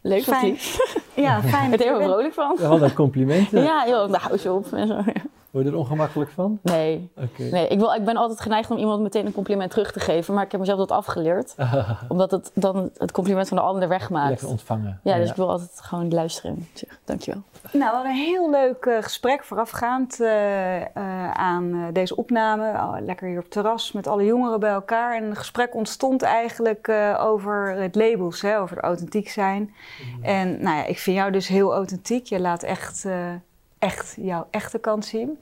[0.00, 0.58] Leuk fijn.
[1.14, 1.64] Ja, fijn.
[1.72, 2.56] Ik ben er heel vrolijk van.
[2.60, 3.62] Ja, wat een complimenten.
[3.62, 4.72] Ja, joh, nou hou ze op.
[4.72, 5.02] En zo.
[5.50, 6.58] Word je er ongemakkelijk van?
[6.62, 7.10] Nee.
[7.16, 7.50] Okay.
[7.50, 10.34] nee ik, wil, ik ben altijd geneigd om iemand meteen een compliment terug te geven.
[10.34, 11.54] Maar ik heb mezelf dat afgeleerd.
[12.08, 14.28] omdat het dan het compliment van de ander wegmaakt.
[14.28, 15.00] Lekker ontvangen.
[15.02, 15.30] Ja, dus ja.
[15.30, 16.68] ik wil altijd gewoon luisteren.
[16.72, 17.42] Zeg, dankjewel.
[17.72, 20.84] Nou, we hadden een heel leuk uh, gesprek voorafgaand uh, uh,
[21.30, 22.70] aan deze opname.
[22.70, 25.16] Oh, lekker hier op het terras met alle jongeren bij elkaar.
[25.16, 29.62] En het gesprek ontstond eigenlijk over het labels, hè, over het authentiek zijn.
[30.16, 30.24] Mm.
[30.24, 32.26] En nou ja, ik vind jou dus heel authentiek.
[32.26, 33.06] Je laat echt
[33.78, 35.38] echt jouw echte kant zien.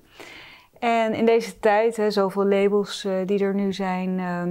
[0.79, 4.43] En in deze tijd, hè, zoveel labels uh, die er nu zijn, uh,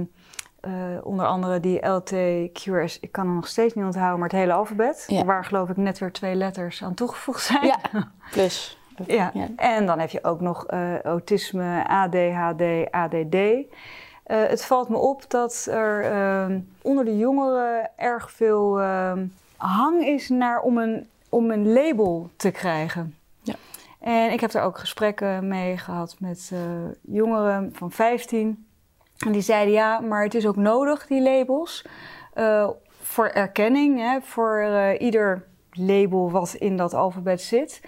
[0.72, 4.52] uh, onder andere die LTQS, ik kan er nog steeds niet onthouden, maar het hele
[4.52, 5.24] alfabet, ja.
[5.24, 7.66] waar geloof ik net weer twee letters aan toegevoegd zijn.
[7.66, 7.78] Ja,
[8.32, 8.78] plus.
[9.06, 9.30] ja.
[9.34, 9.48] ja.
[9.56, 10.66] En dan heb je ook nog
[11.02, 13.36] autisme, ADHD, ADD.
[14.24, 19.26] het valt me op dat er ehm, onder de jongeren erg veel ehm,
[19.56, 23.15] hang is naar om een, om een label te krijgen.
[24.06, 26.60] En ik heb er ook gesprekken mee gehad met uh,
[27.02, 28.66] jongeren van 15.
[29.26, 31.84] En die zeiden ja, maar het is ook nodig, die labels,
[32.34, 32.68] uh,
[33.00, 37.80] voor erkenning, hè, voor uh, ieder label wat in dat alfabet zit.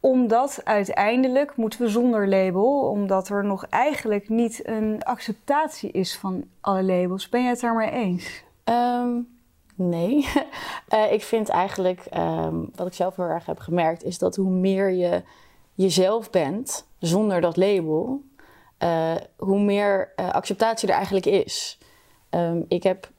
[0.00, 6.44] Omdat uiteindelijk moeten we zonder label, omdat er nog eigenlijk niet een acceptatie is van
[6.60, 7.28] alle labels.
[7.28, 8.44] Ben je het daarmee eens?
[8.64, 9.28] Um,
[9.74, 10.28] nee.
[11.10, 14.90] ik vind eigenlijk, um, wat ik zelf heel erg heb gemerkt, is dat hoe meer
[14.90, 15.22] je
[15.74, 18.22] jezelf bent, zonder dat label,
[18.78, 21.78] uh, hoe meer uh, acceptatie er eigenlijk is.
[22.30, 23.10] Um, ik, heb,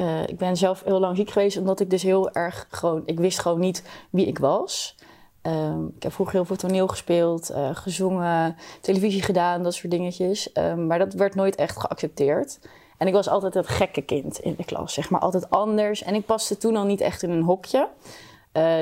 [0.00, 3.18] uh, ik ben zelf heel lang ziek geweest, omdat ik dus heel erg gewoon, ik
[3.18, 4.96] wist gewoon niet wie ik was.
[5.42, 10.50] Um, ik heb vroeger heel veel toneel gespeeld, gezongen, televisie gedaan, dat soort dingetjes.
[10.54, 12.58] Um, maar dat werd nooit echt geaccepteerd.
[12.98, 16.02] En ik was altijd het gekke kind in de klas, zeg maar, altijd anders.
[16.02, 17.88] En ik paste toen al niet echt in een hokje.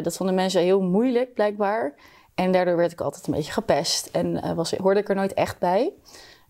[0.02, 1.94] dat vonden mensen heel moeilijk, blijkbaar.
[2.34, 5.34] En daardoor werd ik altijd een beetje gepest en uh, was, hoorde ik er nooit
[5.34, 5.92] echt bij.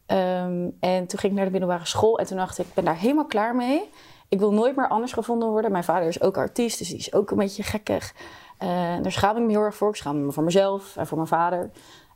[0.07, 2.85] Um, en toen ging ik naar de middelbare school en toen dacht ik, ik ben
[2.85, 3.91] daar helemaal klaar mee.
[4.28, 5.72] Ik wil nooit meer anders gevonden worden.
[5.72, 8.14] Mijn vader is ook artiest, dus die is ook een beetje gekkig.
[8.62, 8.68] Uh,
[9.03, 9.89] daar schaam ik me heel erg voor.
[9.89, 11.70] Ik schaam me voor mezelf en voor mijn vader.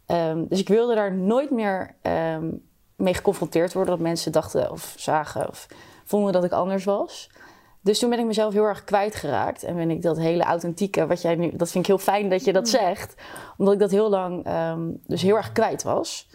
[0.06, 2.62] Um, dus ik wilde daar nooit meer um,
[2.96, 3.94] mee geconfronteerd worden.
[3.94, 5.66] Dat mensen dachten of zagen of
[6.04, 7.30] vonden dat ik anders was.
[7.80, 9.62] Dus toen ben ik mezelf heel erg kwijtgeraakt.
[9.62, 12.44] En ben ik dat hele authentieke, wat jij nu, dat vind ik heel fijn dat
[12.44, 13.14] je dat zegt.
[13.56, 16.28] Omdat ik dat heel lang um, dus heel erg kwijt was.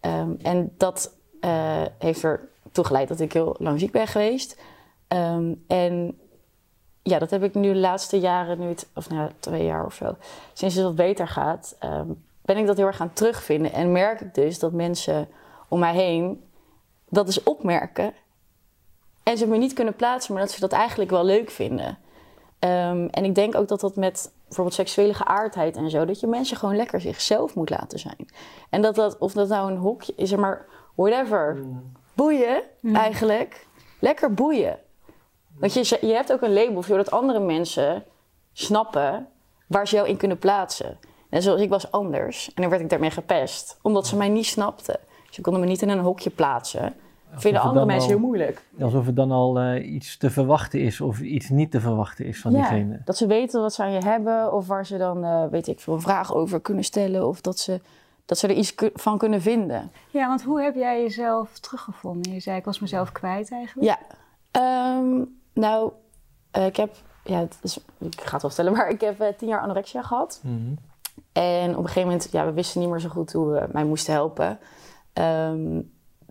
[0.00, 4.60] Um, en dat uh, heeft er toe geleid dat ik heel lang ziek ben geweest.
[5.08, 6.18] Um, en
[7.02, 9.94] ja, dat heb ik nu de laatste jaren, nu het, of nou, twee jaar of
[9.94, 10.16] zo,
[10.52, 11.76] sinds het wat beter gaat,
[12.42, 13.72] ben ik dat heel erg gaan terugvinden.
[13.72, 15.28] En merk ik dus dat mensen
[15.68, 16.44] om mij heen
[17.08, 18.14] dat dus opmerken
[19.22, 21.98] en ze me niet kunnen plaatsen, maar dat ze dat eigenlijk wel leuk vinden.
[22.58, 26.26] Um, en ik denk ook dat dat met bijvoorbeeld seksuele geaardheid en zo, dat je
[26.26, 28.28] mensen gewoon lekker zichzelf moet laten zijn.
[28.70, 31.54] En dat dat, of dat nou een hokje is, er maar whatever.
[31.54, 31.92] Mm.
[32.14, 32.96] Boeien, mm.
[32.96, 33.66] eigenlijk.
[33.98, 34.78] Lekker boeien.
[35.58, 38.04] Want je, je hebt ook een label zodat andere mensen
[38.52, 39.28] snappen
[39.66, 40.98] waar ze jou in kunnen plaatsen.
[41.28, 44.46] En zoals ik was anders en dan werd ik daarmee gepest, omdat ze mij niet
[44.46, 45.00] snapten.
[45.30, 46.94] Ze konden me niet in een hokje plaatsen
[47.34, 48.62] vinden andere mensen heel moeilijk.
[48.80, 52.40] Alsof er dan al uh, iets te verwachten is of iets niet te verwachten is
[52.40, 53.00] van ja, diegene.
[53.04, 55.80] Dat ze weten wat ze aan je hebben of waar ze dan, uh, weet ik
[55.80, 57.26] veel, een vraag over kunnen stellen.
[57.28, 57.80] Of dat ze
[58.26, 59.90] dat ze er iets ku- van kunnen vinden.
[60.10, 62.32] Ja, want hoe heb jij jezelf teruggevonden?
[62.32, 63.88] Je zei, ik was mezelf kwijt eigenlijk.
[63.88, 63.98] Ja,
[64.50, 65.92] Ehm, nou,
[66.50, 69.28] eh, ik heb, ja, het is, ik ga het wel vertellen, maar ik heb eh,
[69.36, 70.40] tien jaar anorexia gehad.
[71.32, 73.84] En op een gegeven moment, ja, we wisten niet meer zo goed hoe we mij
[73.84, 74.58] moesten helpen.
[75.12, 75.80] Ehm,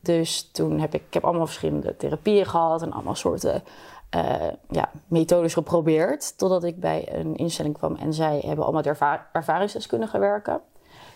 [0.02, 3.64] dus toen heb ik, ik heb allemaal verschillende therapieën gehad en allemaal soorten
[4.10, 6.38] eh, ja, methodes geprobeerd.
[6.38, 10.62] Totdat ik bij een instelling kwam en zij hebben allemaal met erva ervaringsdeskundigen werken.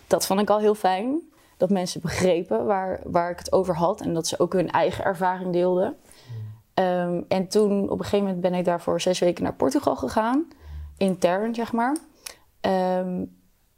[0.06, 1.20] Dat vond ik al heel fijn.
[1.56, 5.04] Dat mensen begrepen waar, waar ik het over had en dat ze ook hun eigen
[5.04, 5.96] ervaring deelden.
[6.74, 10.48] Ehm, en toen op een gegeven moment ben ik daarvoor zes weken naar Portugal gegaan.
[10.96, 11.96] Intern, zeg maar.
[12.60, 13.24] Ehm,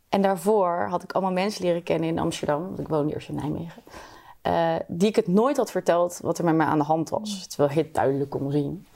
[0.08, 3.34] en daarvoor had ik allemaal mensen leren kennen in Amsterdam, want ik woonde eerst in
[3.34, 3.82] Nijmegen.
[4.48, 7.40] Eh, die ik het nooit had verteld wat er met mij aan de hand was.
[7.40, 8.86] Het is wel heel duidelijk kon zien.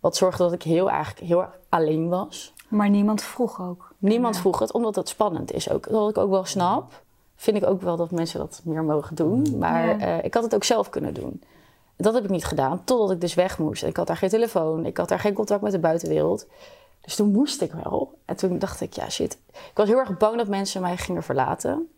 [0.00, 2.52] Wat zorgde dat ik heel, eigenlijk heel alleen was.
[2.68, 3.92] Maar niemand vroeg ook.
[3.98, 5.88] Niemand vroeg het, omdat het spannend is ook.
[5.88, 7.02] Dat ik ook wel snap.
[7.36, 9.58] Vind ik ook wel dat mensen dat meer mogen doen.
[9.58, 9.98] Maar Ja.
[10.18, 11.42] eh, ik had het ook zelf kunnen doen.
[11.96, 13.82] Dat heb ik niet gedaan, totdat ik dus weg moest.
[13.84, 16.46] Ik had daar geen telefoon, ik had daar geen contact met de buitenwereld.
[17.00, 18.14] Dus toen moest ik wel.
[18.24, 19.38] En toen dacht ik, ja shit.
[19.52, 21.88] Ik was heel erg bang dat mensen mij gingen verlaten.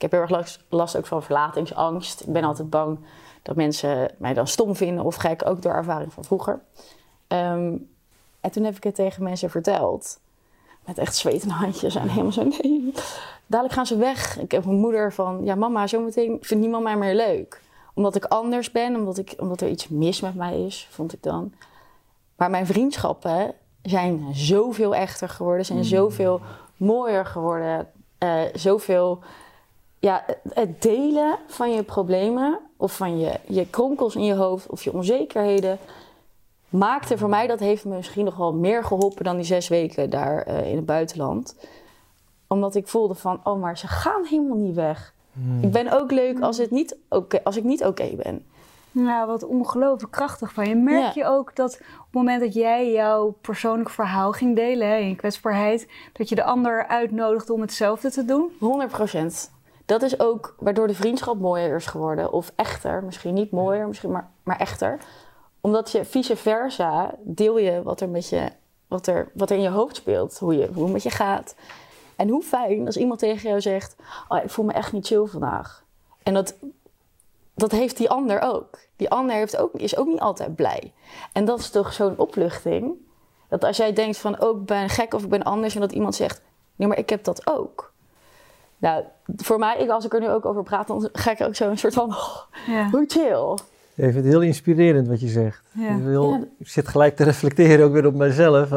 [0.00, 2.20] Ik heb heel erg last, last ook van verlatingsangst.
[2.20, 2.98] Ik ben altijd bang
[3.42, 6.60] dat mensen mij dan stom vinden of gek, ook door ervaring van vroeger.
[7.26, 7.76] Ehm,
[8.40, 10.20] en toen heb ik het tegen mensen verteld.
[10.84, 12.92] Met echt zwetende handjes en helemaal zo, nee.
[13.46, 14.38] Dadelijk gaan ze weg.
[14.38, 17.60] Ik heb mijn moeder van, ja mama, zometeen vindt niemand mij meer leuk.
[17.94, 21.22] Omdat ik anders ben, omdat, ik, omdat er iets mis met mij is, vond ik
[21.22, 21.52] dan.
[22.36, 26.40] Maar mijn vriendschappen zijn zoveel echter geworden, zijn zoveel
[26.76, 27.88] mooier geworden.
[28.18, 29.18] eh, zoveel,
[30.00, 34.82] ja, het delen van je problemen of van je, je kronkels in je hoofd of
[34.82, 35.78] je onzekerheden
[36.68, 40.10] maakte voor mij, dat heeft me misschien nog wel meer geholpen dan die zes weken
[40.10, 41.56] daar eh, in het buitenland.
[42.46, 45.14] Omdat ik voelde van, oh, maar ze gaan helemaal niet weg.
[45.60, 48.44] Ik ben ook leuk als, het niet oké- als ik niet oké ben.
[48.92, 50.74] Nou, wat ongelooflijk krachtig van je.
[50.74, 51.22] Merk Ja.
[51.22, 55.08] je ook dat op het moment dat jij jouw persoonlijk verhaal ging delen, hè, in
[55.08, 58.50] je kwetsbaarheid, dat je de ander uitnodigde om hetzelfde te doen?
[58.58, 58.92] 100
[59.90, 62.32] Dat is ook waardoor de vriendschap mooier is geworden.
[62.32, 63.04] Of echter.
[63.04, 65.00] Misschien niet mooier, misschien maar, maar echter.
[65.60, 68.50] Omdat je vice versa deel je wat er, met je,
[68.88, 70.38] wat er, wat er in je hoofd speelt.
[70.38, 71.54] Hoe, je, hoe het met je gaat.
[72.16, 73.96] En hoe fijn als iemand tegen jou zegt...
[74.28, 75.84] Oh, ik voel me echt niet chill vandaag.
[76.22, 76.54] En dat,
[77.54, 78.78] dat heeft die ander ook.
[78.96, 80.92] Die ander heeft ook, is ook niet altijd blij.
[81.32, 82.94] En dat is toch zo'n opluchting.
[83.48, 84.42] Dat als jij denkt van...
[84.42, 85.74] Oh, ik ben gek of ik ben anders.
[85.74, 86.42] En dat iemand zegt...
[86.76, 87.89] Nee, maar ik heb dat ook.
[88.80, 89.04] Nou,
[89.36, 91.68] voor mij, ik, als ik er nu ook over praat, dan ga ik ook zo
[91.70, 92.88] een soort van, oh, Ja.
[92.90, 93.52] hoe chill.
[93.94, 95.62] Ik vind het heel inspirerend wat je zegt.
[95.72, 95.88] Ja.
[95.88, 96.40] Ik, wil- Ja.
[96.58, 98.70] ik zit gelijk te reflecteren ook weer op mezelf.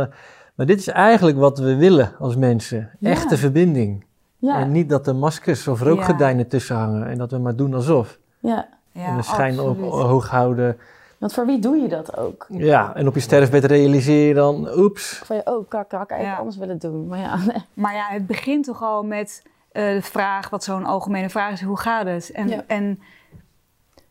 [0.56, 2.90] Maar, dit is eigenlijk wat we willen als mensen.
[3.00, 3.10] Ja.
[3.10, 4.06] Echte verbinding.
[4.38, 7.08] Ja, En niet dat er maskers of rookgordijnen tussen hangen.
[7.08, 8.20] En dat we maar doen alsof.
[8.40, 8.68] ja.
[8.94, 9.92] en de schijn op, absoluut.
[9.92, 10.78] hoog houden.
[11.18, 12.46] Want voor wie doe je dat ook?
[12.50, 15.22] Ja, en op je sterfbed realiseer je dan, oeps.
[15.26, 16.36] Van je, oh, kak, kak, eigenlijk Ja.
[16.38, 17.08] anders willen doen.
[17.08, 17.64] Maar ja, nee.
[17.74, 21.62] Maar ja, het begint toch al met eh, de vraag, wat zo'n algemene vraag is,
[21.62, 22.32] hoe gaat het?
[22.32, 22.64] En, Ja.
[22.68, 23.02] en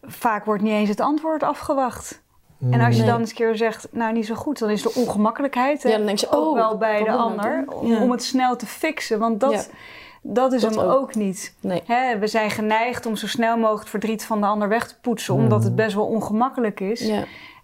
[0.03, 2.21] vaak wordt niet eens het antwoord afgewacht.
[2.71, 3.11] En als je Nee.
[3.11, 5.97] dan eens een keer zegt, nou niet zo goed, dan is de ongemakkelijkheid hè, Ja,
[5.97, 8.03] dan denk je, ook oh, wel bij de ander om, Ja.
[8.03, 9.19] om het snel te fixen.
[9.19, 9.63] Want dat, Ja.
[10.23, 10.93] dat is Dat hem ook.
[11.01, 11.55] ook, niet.
[11.61, 11.83] nee.
[11.87, 14.95] Hè, we zijn geneigd om zo snel mogelijk het verdriet van de ander weg te
[15.01, 17.11] poetsen, omdat het best wel ongemakkelijk is.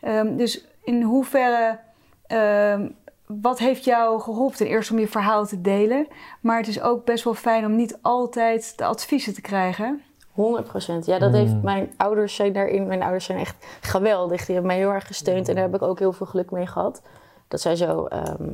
[0.00, 1.78] Ehm, dus in hoeverre,
[2.26, 2.88] ehm,
[3.28, 4.56] wat heeft jou geholpen?
[4.56, 6.06] Ten eerste om je verhaal te delen,
[6.40, 10.02] maar het is ook best wel fijn om niet altijd de adviezen te krijgen.
[10.32, 12.86] 100% Ja, dat heeft mijn ouders zijn daarin.
[12.86, 14.38] Mijn ouders zijn echt geweldig.
[14.44, 16.66] Die hebben mij heel erg gesteund en daar heb ik ook heel veel geluk mee
[16.66, 17.02] gehad.
[17.48, 18.06] Dat zij zo.
[18.06, 18.44] ehm,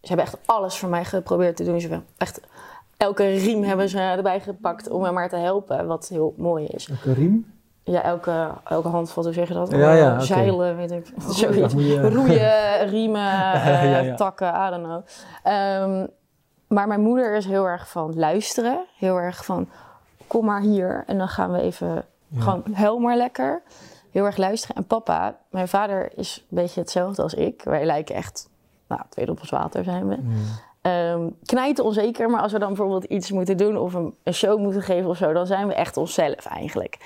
[0.00, 1.80] ze hebben echt alles voor mij geprobeerd te doen.
[1.80, 2.40] Ze hebben echt
[2.96, 6.88] elke riem hebben ze erbij gepakt om me maar te helpen, wat heel mooi is.
[6.88, 7.54] Een riem?
[7.88, 9.70] Ja, elke, elke handvat, hoe zeg je dat?
[9.70, 10.20] Ja, ja, Eh.
[10.20, 11.24] Zeilen, weet ik.
[11.24, 11.74] dat Zoiets.
[11.74, 15.02] je- Roeien, riemen, eh, Ja, takken, I don't know.
[15.42, 16.06] Ehm,
[16.68, 18.84] maar mijn moeder is heel erg van luisteren.
[18.98, 19.68] Heel erg van,
[20.26, 22.04] kom maar hier en dan gaan we even,
[22.38, 23.62] gewoon huil maar lekker.
[24.10, 24.76] Heel erg luisteren.
[24.76, 27.62] En papa, mijn vader is een beetje hetzelfde als ik.
[27.64, 28.48] Wij lijken echt,
[28.88, 30.16] nou, twee druppels water zijn we.
[30.80, 34.58] Ehm knijten onzeker, maar als we dan bijvoorbeeld iets moeten doen of een, een show
[34.58, 36.98] moeten geven of zo, dan zijn we echt onszelf eigenlijk.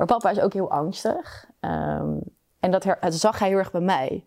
[0.00, 1.46] Maar papa is ook heel angstig.
[1.60, 2.16] Ehm,
[2.60, 4.24] en dat, her- dat zag hij heel erg bij mij.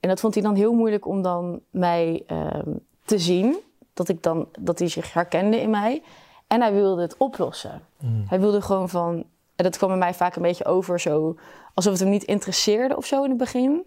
[0.00, 2.70] En dat vond hij dan heel moeilijk om dan mij ehm,
[3.04, 3.56] te zien.
[3.94, 6.02] Dat, ik dan, dat hij zich herkende in mij.
[6.46, 7.82] En hij wilde het oplossen.
[8.28, 9.24] Hij wilde gewoon van...
[9.56, 11.36] En dat kwam bij mij vaak een beetje over zo...
[11.74, 13.82] Alsof het hem niet interesseerde of zo in het begin.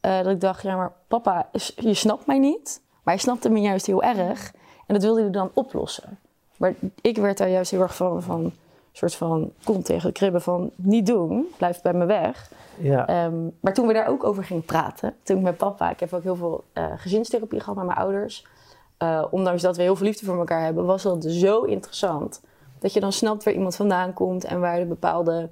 [0.00, 2.80] Eh, dat ik dacht, ja maar papa, je snapt mij niet.
[3.02, 4.52] Maar hij snapte me juist heel erg.
[4.86, 6.18] En dat wilde hij dan oplossen.
[6.56, 8.22] Maar ik werd daar juist heel erg van...
[8.22, 8.52] van
[8.92, 12.50] soort van kont tegen de kribben van niet doen, blijf bij me weg.
[12.78, 13.06] Ja.
[13.06, 16.12] Ehm, maar toen we daar ook over gingen praten, toen ik met papa, ik heb
[16.12, 18.46] ook heel veel eh, gezinstherapie gehad met mijn ouders.
[18.96, 22.42] Eh, ondanks dat we heel veel liefde voor elkaar hebben, was dat zo interessant.
[22.78, 25.48] Dat je dan snapt waar iemand vandaan komt en waar de bepaalde,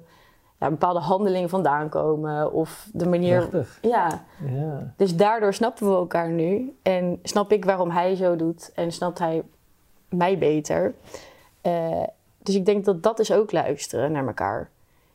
[0.59, 2.51] ja, bepaalde handelingen vandaan komen.
[2.53, 3.65] Of de manier.
[3.81, 4.93] Ja, Ja.
[4.97, 6.75] dus daardoor snappen we elkaar nu.
[6.81, 8.71] En snap ik waarom hij zo doet.
[8.75, 9.43] En snapt hij
[10.09, 10.93] mij beter.
[11.61, 12.03] Eh,
[12.43, 14.69] dus ik denk dat dat is ook luisteren naar elkaar.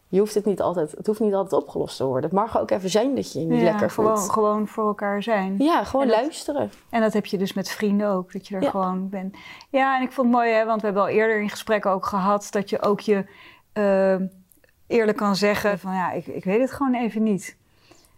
[0.09, 2.25] Je hoeft het niet altijd, het hoeft niet altijd opgelost te worden.
[2.31, 4.31] Het mag ook even zijn dat je je niet Ja, lekker gewoon, voelt.
[4.33, 5.55] gewoon voor elkaar zijn.
[5.59, 6.71] Ja, gewoon En dat- luisteren.
[6.91, 8.71] En dat heb je dus met vrienden ook, dat je er Ja.
[8.71, 9.37] gewoon bent.
[9.71, 12.07] Ja, en ik vond het mooi, hè, want we hebben al eerder in gesprekken ook
[12.07, 13.25] gehad dat je ook je
[13.73, 14.17] eh,
[14.87, 17.57] eerlijk kan zeggen van ja, ik, ik weet het gewoon even niet.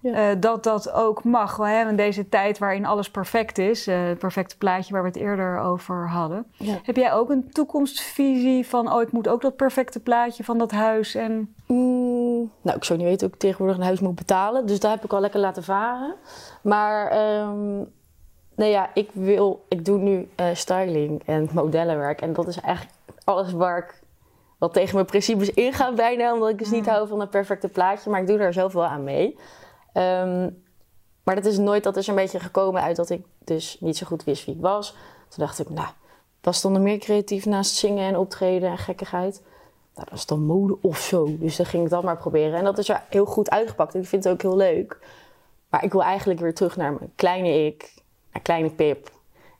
[0.00, 0.30] Ja.
[0.30, 1.56] Eh, dat dat ook mag.
[1.56, 1.88] Hè?
[1.88, 5.58] In deze tijd waarin alles perfect is, eh, het perfecte plaatje waar we het eerder
[5.58, 6.46] over hadden.
[6.56, 6.78] Ja.
[6.82, 10.70] Heb jij ook een toekomstvisie van, oh, ik moet ook dat perfecte plaatje van dat
[10.70, 11.54] huis en...
[11.66, 14.66] Mm, nou, ik zou niet weten hoe ik tegenwoordig een huis moet betalen.
[14.66, 16.14] Dus daar heb ik al lekker laten varen.
[16.62, 17.76] Maar ehm
[18.54, 22.20] nee, ja, ik wil, ik doe nu eh, styling en modellenwerk.
[22.20, 24.00] En dat is eigenlijk alles waar ik
[24.58, 26.32] wat tegen mijn principes inga bijna.
[26.32, 26.92] Omdat ik dus niet Mm.
[26.92, 28.10] hou van een perfecte plaatje.
[28.10, 29.38] Maar ik doe daar zoveel aan mee.
[29.98, 30.50] Ehm,
[31.22, 34.06] maar dat is nooit, dat is een beetje gekomen uit dat ik dus niet zo
[34.06, 34.90] goed wist wie ik was.
[35.28, 35.88] Toen dacht ik, nou,
[36.40, 39.42] was dan er meer creatief naast zingen en optreden en gekkigheid?
[39.94, 41.38] Nou, dat is dan mode of zo.
[41.38, 42.58] Dus dan ging ik dat maar proberen.
[42.58, 43.94] En dat is er heel goed uitgepakt.
[43.94, 44.98] En ik vind het ook heel leuk.
[45.68, 47.94] Maar ik wil eigenlijk weer terug naar mijn kleine ik.
[48.32, 49.10] Naar kleine Pip.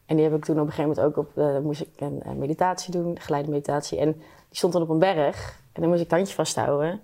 [0.06, 1.38] En die heb ik toen op een gegeven moment ook op...
[1.38, 3.98] eh, moest ik een, een meditatie doen, geleide meditatie.
[3.98, 5.60] En die stond dan op een berg.
[5.72, 7.00] En dan moest ik het handje vasthouden.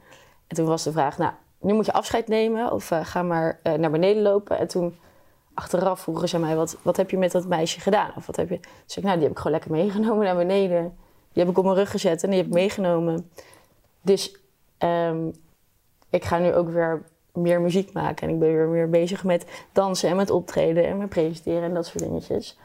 [0.46, 1.32] En toen was de vraag, nou,
[1.64, 2.72] nu moet je afscheid nemen.
[2.72, 4.58] Of eh, ga maar eh, naar beneden lopen.
[4.58, 4.96] En toen
[5.54, 8.10] achteraf vroegen ze mij, wat, wat heb je met dat meisje gedaan?
[8.16, 8.54] Of wat heb je...
[8.54, 10.96] Ik zei, nou, die heb ik gewoon lekker meegenomen naar beneden.
[11.32, 13.30] Die heb ik op mijn rug gezet en die heb ik meegenomen.
[14.00, 14.36] Dus
[14.78, 15.28] ehm,
[16.10, 17.02] ik ga nu ook weer
[17.32, 18.28] meer muziek maken.
[18.28, 21.74] En ik ben weer meer bezig met dansen en met optreden en met presenteren en
[21.74, 22.58] dat soort dingetjes.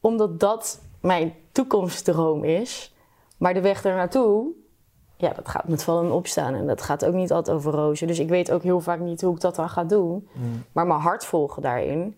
[0.00, 2.94] Omdat dat mijn toekomstdroom is.
[3.36, 4.52] Maar de weg er naartoe,
[5.24, 6.54] ja, dat gaat met vallen en opstaan.
[6.54, 8.06] En dat gaat ook niet altijd over rozen.
[8.06, 10.28] Dus ik weet ook heel vaak niet hoe ik dat dan ga doen.
[10.72, 12.16] Maar mijn hart volgen daarin,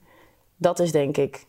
[0.57, 1.47] dat is denk ik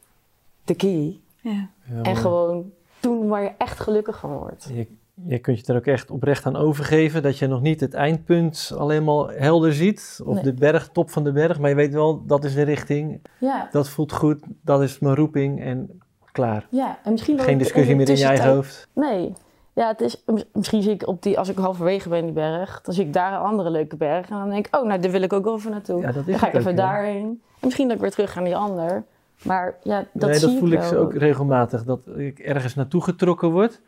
[0.64, 1.20] de key.
[1.42, 1.70] Ja.
[1.84, 4.70] Ja, En gewoon doen waar je echt gelukkig van wordt.
[4.74, 4.88] Je,
[5.28, 8.72] je kunt je er ook echt oprecht aan overgeven dat je nog niet het eindpunt
[8.78, 10.20] alleen maar helder ziet.
[10.26, 10.44] Of Nee.
[10.44, 11.60] de berg, top van de berg.
[11.60, 13.22] Maar je weet wel, dat is de richting.
[13.40, 14.40] Ja, Dat voelt goed.
[14.62, 15.62] Dat is mijn roeping.
[15.62, 16.02] En
[16.32, 16.68] klaar.
[16.70, 17.00] ja.
[17.04, 18.88] en misschien wel Geen discussie meer in je eigen hoofd.
[18.94, 19.34] Nee.
[19.78, 22.34] Ja, het is, mis- misschien zie ik op die, als ik halverwege ben in die
[22.34, 24.30] berg, dan zie ik daar een andere leuke berg.
[24.30, 26.02] En dan denk ik, oh, nou, daar wil ik ook wel even naartoe.
[26.02, 27.26] Ja, dan ga ik even ook, daarheen.
[27.26, 29.04] En misschien dat ik weer terug ga naar die ander.
[29.42, 30.96] Maar ja, dat nee, zie dat voel ik wel.
[31.00, 31.84] ook regelmatig.
[31.84, 33.82] Dat ik ergens naartoe getrokken word.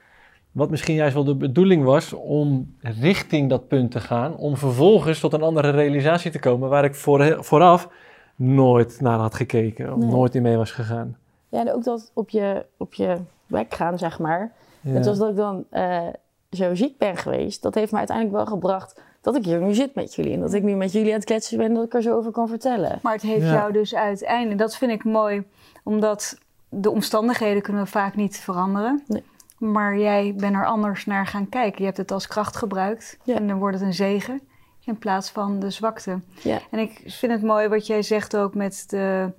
[0.51, 4.35] Wat misschien juist wel de bedoeling was om richting dat punt te gaan.
[4.37, 7.89] Om vervolgens tot een andere realisatie te komen waar ik voor, vooraf
[8.35, 9.93] nooit naar had gekeken.
[9.93, 10.09] Of Nee.
[10.09, 11.17] nooit in mee was gegaan.
[11.49, 13.15] Ja, en ook dat op je, op je
[13.47, 14.51] weg gaan, zeg maar.
[14.81, 14.91] Ja.
[14.91, 16.07] Net zoals dat ik dan eh,
[16.51, 17.61] zo ziek ben geweest.
[17.61, 20.33] Dat heeft me uiteindelijk wel gebracht dat ik hier nu zit met jullie.
[20.33, 22.15] En dat ik nu met jullie aan het kletsen ben en dat ik er zo
[22.17, 22.99] over kan vertellen.
[23.01, 23.51] Maar het heeft Ja.
[23.53, 25.43] jou dus uiteindelijk, dat vind ik mooi,
[25.83, 26.37] omdat
[26.69, 29.03] de omstandigheden kunnen we vaak niet veranderen.
[29.07, 29.23] Nee.
[29.57, 31.77] Maar jij bent er anders naar gaan kijken.
[31.79, 33.35] Je hebt het als kracht gebruikt Ja.
[33.35, 34.41] en dan wordt het een zegen
[34.85, 36.19] in plaats van de zwakte.
[36.43, 36.59] Ja.
[36.71, 39.31] En ik vind het mooi wat jij zegt ook met de,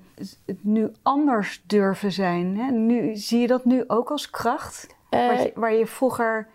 [0.46, 2.58] het nu anders durven zijn.
[2.58, 2.70] Hè?
[2.70, 4.86] Nu, zie je dat nu ook als kracht?
[5.10, 6.48] Eh, Waar je, waar je vroeger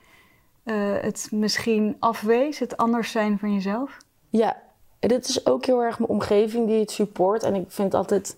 [0.64, 3.98] eh, het misschien afwees, het anders zijn van jezelf?
[4.30, 4.58] Ja,
[5.00, 7.44] en dit is ook heel erg mijn omgeving die het support.
[7.44, 8.38] En ik vind altijd...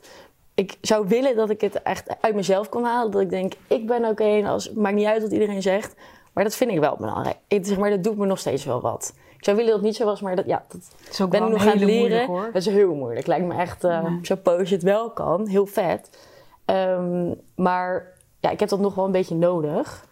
[0.54, 3.12] Ik zou willen dat ik het echt uit mezelf kon halen.
[3.12, 4.24] Dat ik denk, ik ben oké.
[4.24, 5.96] en als maakt niet uit wat iedereen zegt.
[6.34, 7.38] Maar dat vind ik wel belangrijk.
[7.48, 9.14] Ik, zeg maar, dat doet me nog steeds wel wat.
[9.38, 11.30] Ik zou willen dat het niet zo was, maar dat, ja, dat Het is ook
[11.30, 12.08] ben ik nog een aan het hele leren.
[12.10, 12.46] moeilijk, hoor.
[12.54, 13.28] Dat is heel moeilijk.
[13.28, 14.20] Lijkt me echt, Ja.
[14.22, 16.10] zo als je het wel kan, heel vet.
[16.66, 20.07] Ehm, maar ja, ik heb dat nog wel een beetje nodig.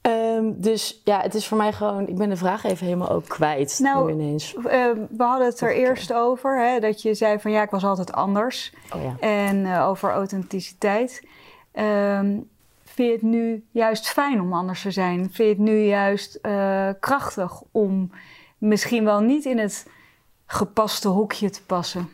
[0.00, 2.08] Ehm, dus ja, het is voor mij gewoon...
[2.08, 4.54] Ik ben de vraag even helemaal ook kwijt Nou, ineens.
[4.54, 4.62] Eh,
[5.10, 8.12] we hadden het er eerst over, hè, dat je zei van ja, ik was altijd
[8.12, 8.72] anders.
[8.94, 9.16] Oh ja.
[9.20, 11.26] En eh, over authenticiteit.
[11.72, 12.38] Ehm,
[12.84, 15.18] vind je het nu juist fijn om anders te zijn?
[15.18, 18.10] Vind je het nu juist eh, krachtig om
[18.58, 19.86] misschien wel niet in het
[20.46, 22.08] gepaste hokje te passen?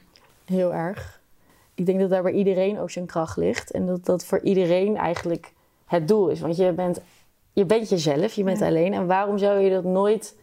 [0.44, 1.20] Heel erg.
[1.74, 3.70] Ik denk dat daar bij iedereen ook zijn kracht ligt.
[3.70, 5.52] En dat dat voor iedereen eigenlijk
[5.86, 6.40] het doel is.
[6.40, 7.00] Want je bent,
[7.56, 8.66] je bent jezelf, je bent Ja.
[8.66, 8.92] alleen.
[8.94, 10.36] En waarom zou je dat nooit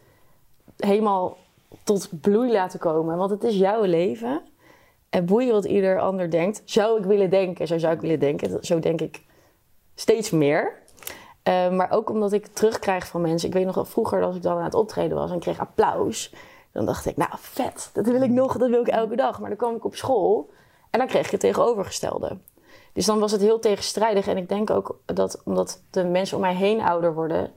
[0.76, 1.36] helemaal
[1.84, 3.16] tot bloei laten komen?
[3.16, 4.42] Want het is jouw leven.
[5.10, 6.62] En boeien wat ieder ander denkt.
[6.64, 8.64] Zou ik willen denken, zo zou ik willen denken.
[8.64, 9.22] Zo denk ik
[9.94, 10.72] steeds meer.
[11.42, 13.48] Eh, maar ook omdat ik terugkrijg van mensen.
[13.48, 16.34] Ik weet nog wel vroeger als ik dan aan het optreden was en kreeg applaus.
[16.72, 19.40] Dan dacht ik, nou vet, dat wil ik nog, dat wil ik elke dag.
[19.40, 20.50] Maar dan kwam ik op school
[20.90, 22.38] en dan kreeg ik het tegenovergestelde.
[22.94, 24.26] Dus dan was het heel tegenstrijdig.
[24.26, 27.52] En ik denk ook dat omdat de mensen om mij heen ouder worden...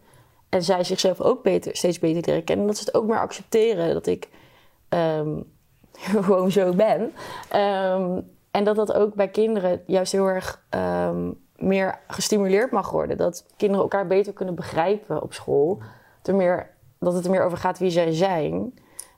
[0.49, 2.67] en zij zichzelf ook beter, steeds beter leren kennen...
[2.67, 4.29] dat ze het ook meer accepteren dat ik
[4.89, 5.39] ehm,
[6.23, 7.13] gewoon zo ben.
[7.49, 8.21] Ehm,
[8.51, 13.17] en dat dat ook bij kinderen juist heel erg ehm, meer gestimuleerd mag worden.
[13.17, 15.81] Dat kinderen elkaar beter kunnen begrijpen op school.
[16.17, 16.69] Dat, er meer,
[16.99, 18.73] dat het er meer over gaat wie zij zijn.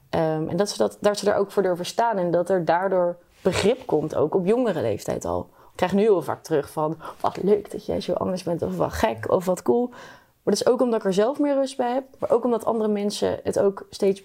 [0.10, 2.18] En dat ze, dat, dat ze er ook voor durven staan.
[2.18, 5.50] En dat er daardoor begrip komt, ook op jongere leeftijd al.
[5.80, 6.98] Krijg nu heel vaak terug van...
[7.20, 9.88] wat leuk dat jij zo anders bent, of wat gek, of wat cool.
[9.90, 12.04] Maar dat is ook omdat ik er zelf meer rust bij heb.
[12.18, 14.24] Maar ook omdat andere mensen het ook steeds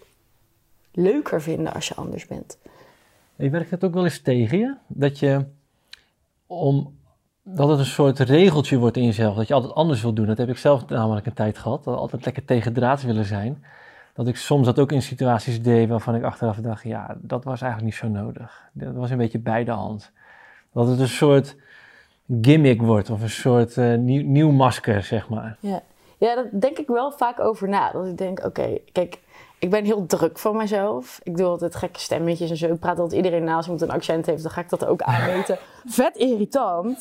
[0.92, 2.58] leuker vinden als je anders bent.
[3.36, 4.74] Je werkt het ook wel eens tegen je?
[4.86, 5.44] Dat je
[6.46, 6.98] om
[7.42, 10.26] dat het een soort regeltje wordt in jezelf, dat je altijd anders wil doen.
[10.26, 13.64] Dat heb ik zelf namelijk een tijd gehad, dat altijd lekker tegendraads willen zijn.
[14.14, 17.60] Dat ik soms dat ook in situaties deed waarvan ik achteraf dacht, ja, dat was
[17.62, 18.62] eigenlijk niet zo nodig.
[18.72, 20.12] Dat was een beetje bij de hand.
[20.74, 21.56] Dat het een soort
[22.40, 25.56] gimmick wordt of een soort uh, nieuw, nieuw masker, zeg maar.
[25.60, 25.82] Ja.
[26.18, 27.90] ja, daar denk ik wel vaak over na.
[27.92, 29.18] Dat ik denk, oké, kijk,
[29.58, 31.20] ik ben heel druk van mezelf.
[31.22, 32.66] Ik doe altijd gekke stemmetjes en zo.
[32.66, 35.58] Ik praat altijd iedereen naast iemand een accent heeft, dan ga ik dat ook aanmeten.
[35.84, 36.98] Vet irritant.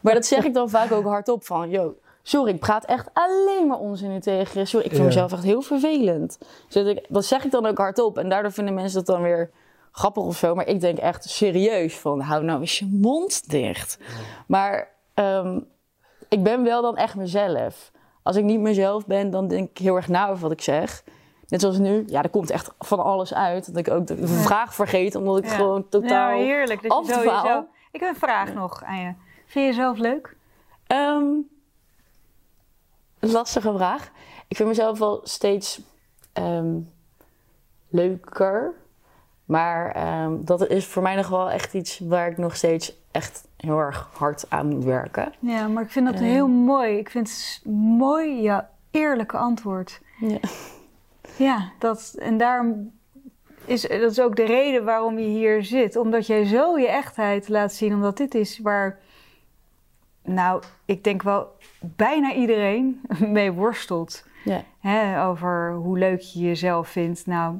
[0.00, 3.66] Maar dat zeg ik dan vaak ook hardop van, yo, sorry, ik praat echt alleen
[3.66, 4.66] maar onzin tegen je.
[4.66, 6.38] Sorry, ik vind mezelf echt heel vervelend.
[6.68, 8.18] Dus dat, dat zeg ik dan ook hardop.
[8.18, 9.50] En daardoor vinden mensen dat dan weer
[9.92, 10.54] grappig of zo.
[10.54, 13.98] Maar ik denk echt serieus van, hou nou eens je mond dicht.
[14.46, 15.66] Maar um,
[16.28, 17.90] ik ben wel dan echt mezelf.
[18.22, 21.04] Als ik niet mezelf ben, dan denk ik heel erg na over wat ik zeg.
[21.48, 23.66] Net zoals nu, ja, er komt echt van alles uit.
[23.66, 26.30] Dat ik ook de vraag vergeet, omdat ik gewoon totaal.
[26.30, 26.82] Ja, heerlijk.
[26.82, 27.64] Dat je zo jezelf...
[27.92, 29.14] Ik heb een vraag nog aan je.
[29.46, 30.36] Vind je jezelf leuk?
[30.86, 31.48] Um,
[33.18, 34.10] lastige vraag.
[34.48, 35.80] Ik vind mezelf wel steeds
[36.34, 36.92] um,
[37.88, 38.74] leuker.
[39.50, 43.48] Maar um, dat is voor mij nog wel echt iets waar ik nog steeds echt
[43.56, 45.32] heel erg hard aan moet werken.
[45.38, 46.98] Ja, maar ik vind dat heel mooi.
[46.98, 50.00] Ik vind het mooi, jouw eerlijke antwoord.
[50.18, 50.38] Ja.
[51.36, 52.92] Ja, dat, en daarom
[53.64, 55.96] is dat is ook de reden waarom je hier zit.
[55.96, 57.94] Omdat jij zo je echtheid laat zien.
[57.94, 58.98] Omdat dit is waar,
[60.24, 61.48] nou, ik denk wel
[61.80, 63.00] bijna iedereen
[63.38, 64.26] mee worstelt.
[64.44, 64.64] Ja.
[64.80, 67.26] Hè, over hoe leuk je jezelf vindt.
[67.26, 67.54] Nou,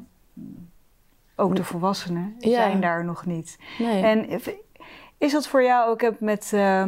[1.40, 3.58] ook de volwassenen zijn daar nog niet.
[3.78, 4.02] Nee.
[4.02, 4.40] En
[5.18, 5.94] is dat voor jou ook?
[5.94, 6.86] Ik heb met, uh,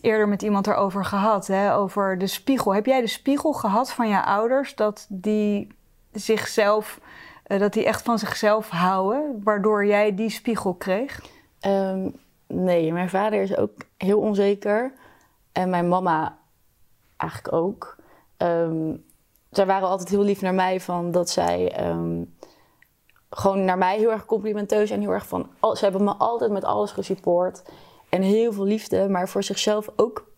[0.00, 2.74] eerder met iemand erover gehad, hè, over de spiegel.
[2.74, 5.68] Heb jij de spiegel gehad van je ouders dat die
[6.12, 7.00] zichzelf,
[7.46, 11.20] uh, dat die echt van zichzelf houden, waardoor jij die spiegel kreeg?
[11.66, 12.16] Um,
[12.46, 14.92] nee, mijn vader is ook heel onzeker.
[15.52, 16.38] En mijn mama
[17.16, 17.96] eigenlijk ook.
[18.38, 19.04] Um,
[19.50, 22.34] zij waren altijd heel lief naar mij van dat zij um,
[23.36, 25.50] gewoon naar mij heel erg complimenteus en heel erg van.
[25.60, 27.62] Ze hebben me altijd met alles gesupport
[28.08, 30.32] en heel veel liefde, maar voor zichzelf ook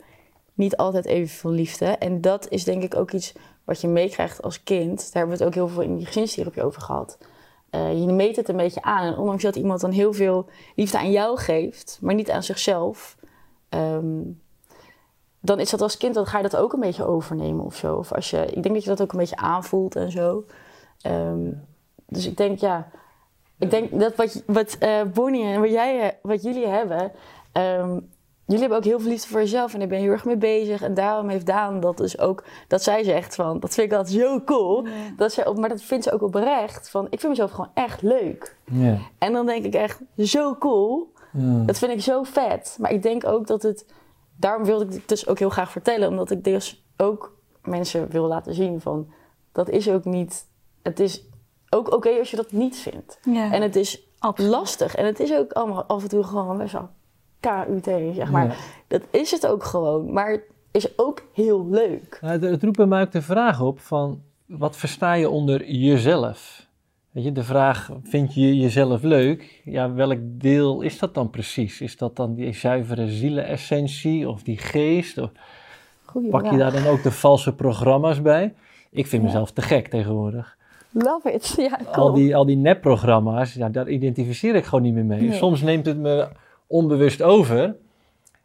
[0.55, 1.87] niet altijd even veel liefde.
[1.87, 3.33] En dat is denk ik ook iets
[3.65, 6.63] wat je meekrijgt als kind, daar hebben we het ook heel veel in die gezinstherapie
[6.63, 7.19] over gehad.
[7.71, 9.13] Uh, je meet het een beetje aan.
[9.13, 13.17] En ondanks dat iemand dan heel veel liefde aan jou geeft, maar niet aan zichzelf,
[13.69, 14.41] um,
[15.41, 17.97] dan is dat als kind, dan ga je dat ook een beetje overnemen of zo.
[17.97, 20.45] Of als je, ik denk dat je dat ook een beetje aanvoelt en zo.
[21.07, 21.67] Um,
[22.07, 22.91] dus ik denk, ja,
[23.59, 27.13] ik denk dat wat, wat uh, Bonnie en wat, jij, wat jullie hebben,
[27.53, 28.09] um,
[28.45, 30.37] jullie hebben ook heel veel liefde voor jezelf en daar ben je heel erg mee
[30.37, 30.83] bezig.
[30.83, 34.21] En daarom heeft Daan dat dus ook, dat zij zegt van, dat vind ik altijd
[34.21, 34.87] zo cool.
[35.17, 38.57] Dat zij, maar dat vindt ze ook oprecht van, ik vind mezelf gewoon echt leuk.
[38.65, 38.99] Ja.
[39.19, 41.15] En dan denk ik echt, zo cool.
[41.67, 42.77] Dat vind ik zo vet.
[42.81, 43.87] Maar ik denk ook dat het,
[44.37, 46.09] daarom wilde ik het dus ook heel graag vertellen.
[46.09, 49.13] Omdat ik dus ook mensen wil laten zien van,
[49.53, 50.47] dat is ook niet,
[50.83, 51.25] het is
[51.71, 53.19] ook oké als je dat niet vindt.
[53.23, 53.53] Ja.
[53.53, 54.51] En het is Absoluut.
[54.51, 54.95] lastig.
[54.95, 56.89] En het is ook allemaal af en toe gewoon best wel
[57.41, 58.57] KUT, zeg maar.
[58.89, 62.19] Dat is het ook gewoon, maar het is ook heel leuk.
[62.21, 66.67] Nou, het, roept bij mij ook de vraag op van, wat versta je onder jezelf?
[67.11, 69.61] Weet je, de vraag, vind je jezelf leuk?
[69.65, 71.81] Ja, welk deel is dat dan precies?
[71.81, 75.19] Is dat dan die zuivere zielenessentie of die geest?
[75.19, 75.31] Of
[76.31, 78.55] pak je daar dan ook de valse programma's bij?
[78.91, 80.57] Ik vind mezelf te gek tegenwoordig.
[80.99, 85.05] Love it, ja, Al die, al die nepprogramma's, ja, daar identificeer ik gewoon niet meer
[85.05, 85.33] mee.
[85.33, 86.29] Soms neemt het me
[86.67, 87.77] onbewust over.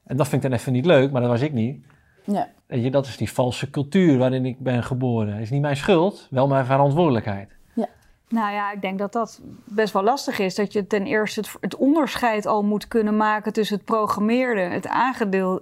[0.03, 1.85] En dat vind ik dan even niet leuk, maar dat was ik niet.
[2.23, 2.49] Ja.
[2.65, 5.33] Weet je, dat is die valse cultuur waarin ik ben geboren.
[5.33, 7.49] Het is niet mijn schuld, wel mijn verantwoordelijkheid.
[7.73, 7.87] Ja.
[8.29, 10.55] Nou ja, ik denk dat dat best wel lastig is.
[10.55, 14.87] Dat je ten eerste het, het onderscheid al moet kunnen maken tussen het programmeerde, het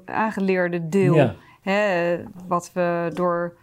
[0.05, 1.31] aangeleerde deel.
[1.61, 2.17] hè,
[2.47, 3.57] wat we door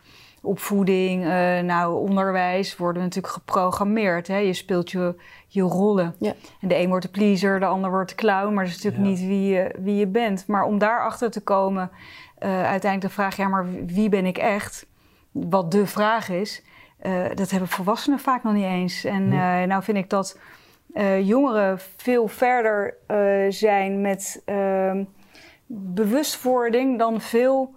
[0.47, 4.27] opvoeding, eh, nou, onderwijs worden natuurlijk geprogrammeerd.
[4.27, 4.37] Hè?
[4.37, 5.15] Je speelt je,
[5.47, 6.15] je rollen.
[6.19, 6.35] Ja.
[6.61, 9.05] En de een wordt de pleaser, de ander wordt de clown, maar dat is natuurlijk
[9.05, 9.11] Ja.
[9.11, 10.47] niet wie je, wie je bent.
[10.47, 11.91] Maar om daarachter te komen,
[12.39, 14.87] eh, uiteindelijk de vraag, ja, maar wie ben ik echt?
[15.33, 16.63] Wat de vraag is,
[16.99, 19.05] eh, dat hebben volwassenen vaak nog niet eens.
[19.05, 20.39] En eh, nou vind ik dat
[20.95, 23.17] eh, jongeren veel verder eh,
[23.49, 25.05] zijn met ehm,
[25.67, 27.75] bewustwording dan veel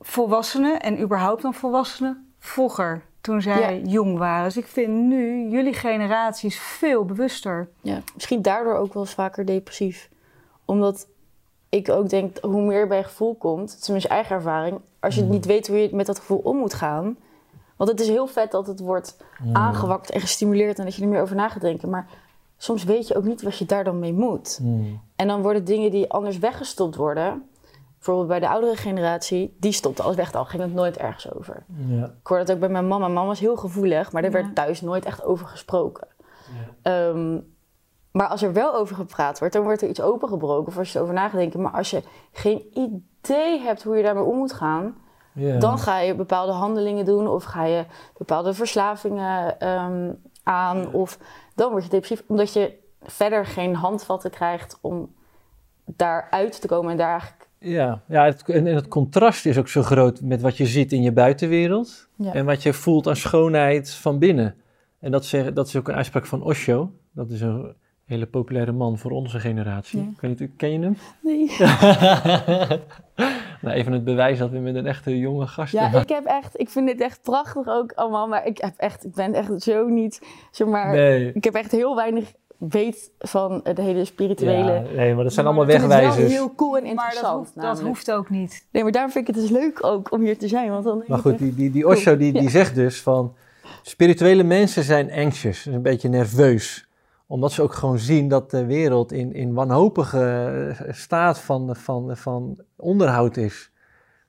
[0.00, 4.44] volwassenen en überhaupt dan volwassenen vroeger, toen zij jong waren.
[4.44, 7.68] Dus ik vind nu jullie generaties veel bewuster.
[7.80, 10.10] Ja, misschien daardoor ook wel eens vaker depressief.
[10.64, 11.08] Omdat
[11.68, 15.14] ik ook denk, hoe meer je bij gevoel komt, het is mijn eigen ervaring, als
[15.14, 17.16] je niet weet hoe je met dat gevoel om moet gaan.
[17.76, 19.16] Want het is heel vet dat het wordt
[19.52, 21.90] aangewakt en gestimuleerd en dat je er meer over na gaat denken.
[21.90, 22.08] Maar
[22.56, 24.58] soms weet je ook niet wat je daar dan mee moet.
[24.62, 25.00] Hmm.
[25.16, 27.49] En dan worden dingen die anders weggestopt worden,
[28.00, 31.64] bijvoorbeeld bij de oudere generatie, die stopte alles weg, al ging het nooit ergens over.
[31.88, 32.04] Ja.
[32.04, 33.08] Ik hoorde dat ook bij mijn mama.
[33.08, 34.34] Mama was heel gevoelig, maar er Ja.
[34.42, 36.08] werd thuis nooit echt over gesproken.
[36.82, 37.38] Ehm,
[38.12, 40.96] maar als er wel over gepraat wordt, dan wordt er iets opengebroken of als je
[40.98, 41.60] erover na gaat denken.
[41.60, 44.94] Maar als je geen idee hebt hoe je daarmee om moet gaan,
[45.32, 45.58] Ja.
[45.58, 47.84] dan ga je bepaalde handelingen doen of ga je
[48.18, 50.92] bepaalde verslavingen ehm, aan.
[50.92, 51.18] Of
[51.54, 55.14] dan word je depressief, omdat je verder geen handvatten krijgt om
[55.84, 57.39] daaruit te komen en daar eigenlijk.
[57.62, 60.92] Ja, ja het, en, en het contrast is ook zo groot met wat je ziet
[60.92, 62.32] in je buitenwereld Ja.
[62.32, 64.54] en wat je voelt aan schoonheid van binnen.
[65.00, 66.92] En dat, zeg, dat is ook een uitspraak van Osho.
[67.12, 70.00] Dat is een hele populaire man voor onze generatie.
[70.00, 70.08] Ja.
[70.14, 70.96] Ik weet niet, ken je hem?
[71.22, 71.50] Nee.
[73.62, 76.00] nou, even het bewijs dat we met een echte jonge gast Ja, hebben.
[76.00, 79.14] ik heb echt, ik vind dit echt prachtig ook allemaal, maar ik heb echt, ik
[79.14, 81.32] ben echt zo niet, zeg maar, Nee.
[81.32, 82.32] ik heb echt heel weinig
[82.68, 84.72] weet van het hele spirituele.
[84.72, 86.32] Ja, nee, maar dat zijn allemaal Ik vind het wel wegwijzers.
[86.32, 87.22] heel cool en Maar interessant.
[87.22, 88.66] dat hoeft, dat hoeft ook niet.
[88.72, 91.04] Nee, maar daarom vind ik het dus leuk ook om hier te zijn, want dan
[91.06, 92.48] Maar goed, die, die, die Osho die, die Ja.
[92.48, 93.34] zegt dus van...
[93.82, 96.88] Spirituele mensen zijn anxious, een beetje nerveus.
[97.26, 100.20] Omdat ze ook gewoon zien dat de wereld in, in wanhopige
[100.78, 103.70] eh, staat van, van, van onderhoud is.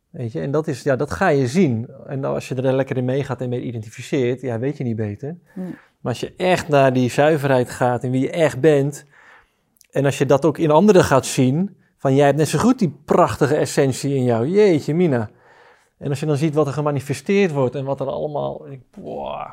[0.09, 1.87] Weet je, en dat, is, ja, dat ga je zien.
[2.07, 5.37] En als je er lekker in meegaat en mee identificeert, ja, weet je niet beter.
[5.55, 5.75] Nee.
[6.01, 9.05] Maar als je echt naar die zuiverheid gaat en wie je echt bent...
[9.91, 11.75] en als je dat ook in anderen gaat zien...
[11.97, 14.47] van jij hebt net zo goed die prachtige essentie in jou.
[14.47, 15.29] Jeetje, Mina.
[15.97, 18.67] En als je dan ziet wat er gemanifesteerd wordt en wat er allemaal...
[18.71, 19.47] ik- Wow,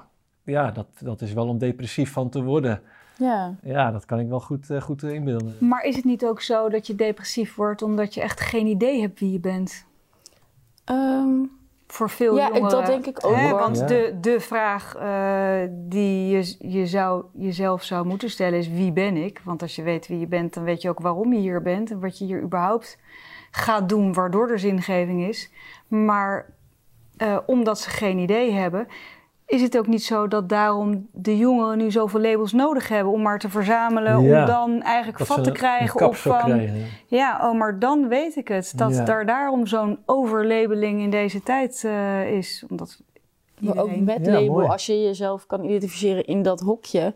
[0.45, 2.81] ja, dat, dat is wel om depressief van te worden.
[3.19, 3.55] ja.
[3.63, 5.57] Ja, dat kan ik wel goed, eh, goed inbeelden.
[5.61, 9.01] Maar is het niet ook zo dat je depressief wordt omdat je echt geen idee
[9.01, 9.87] hebt wie je bent?
[10.85, 11.31] Ehm,
[11.89, 12.69] Voor veel ja, jongeren.
[12.71, 13.59] dat denk ik ook Hè, hoor.
[13.59, 13.87] want Ja.
[13.87, 19.17] de, de vraag eh, die je, je zou, jezelf zou moeten stellen is wie ben
[19.17, 19.41] ik?
[19.45, 21.91] Want als je weet wie je bent, dan weet je ook waarom je hier bent
[21.91, 22.99] en wat je hier überhaupt
[23.51, 25.51] gaat doen, waardoor er zingeving is.
[25.89, 26.47] Maar
[27.17, 28.87] eh, omdat ze geen idee hebben,
[29.49, 33.23] is het ook niet zo dat daarom de jongeren nu zoveel labels nodig hebben om
[33.23, 34.41] maar te verzamelen, Ja.
[34.41, 36.87] om dan eigenlijk vat te krijgen kapsel van krijgen.
[37.07, 38.73] ja, oh, maar dan weet ik het.
[38.77, 39.05] Dat Ja.
[39.05, 42.65] daar daarom zo'n overlabeling in deze tijd eh, is.
[42.71, 43.01] Omdat
[43.59, 44.69] Maar ook met Ja, label, mooi.
[44.69, 47.15] als je jezelf kan identificeren in dat hokje,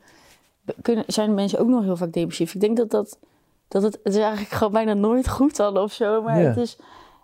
[0.83, 2.55] kunnen, zijn mensen ook nog heel vaak depressief.
[2.55, 3.19] Ik denk dat dat,
[3.69, 6.47] dat het, het is eigenlijk gewoon bijna nooit goed dan of zo, maar Ja.
[6.49, 6.79] het, is,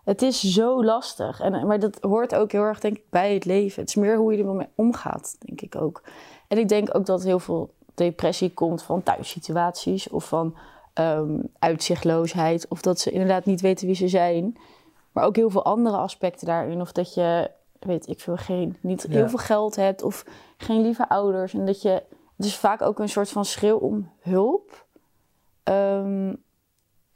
[0.09, 1.41] het is zo lastig.
[1.41, 3.81] En, maar dat hoort ook heel erg, denk ik, bij het leven.
[3.81, 6.03] Het is meer hoe je ermee omgaat, denk ik ook.
[6.47, 10.57] En ik denk ook dat heel veel depressie komt van thuissituaties of van
[10.93, 12.69] ehm, uitzichtloosheid.
[12.69, 14.57] Of dat ze inderdaad niet weten wie ze zijn.
[15.13, 16.81] Maar ook heel veel andere aspecten daarin.
[16.81, 19.15] Of dat je, weet ik veel, geen, niet Ja.
[19.15, 20.25] heel veel geld hebt of
[20.57, 21.55] geen lieve ouders.
[21.55, 22.03] En dat je,
[22.37, 24.87] het is vaak ook een soort van schreeuw om hulp.
[25.63, 26.35] Ehm,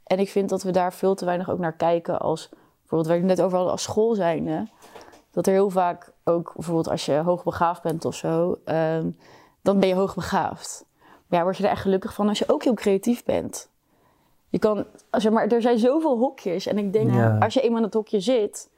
[0.03, 2.49] en ik vind dat we daar veel te weinig ook naar kijken als,
[2.83, 4.67] bijvoorbeeld waar ik net over had, als school zijnde.
[5.31, 9.09] Dat er heel vaak ook, bijvoorbeeld als je hoogbegaafd bent of zo, ehm,
[9.61, 10.85] dan ben je hoogbegaafd.
[11.27, 13.69] Maar ja, word je er echt gelukkig van als je ook heel creatief bent.
[14.49, 16.65] Je kan, zeg maar, er zijn zoveel hokjes.
[16.65, 17.37] En ik denk, Ja.
[17.37, 18.69] als je eenmaal in dat hokje zit,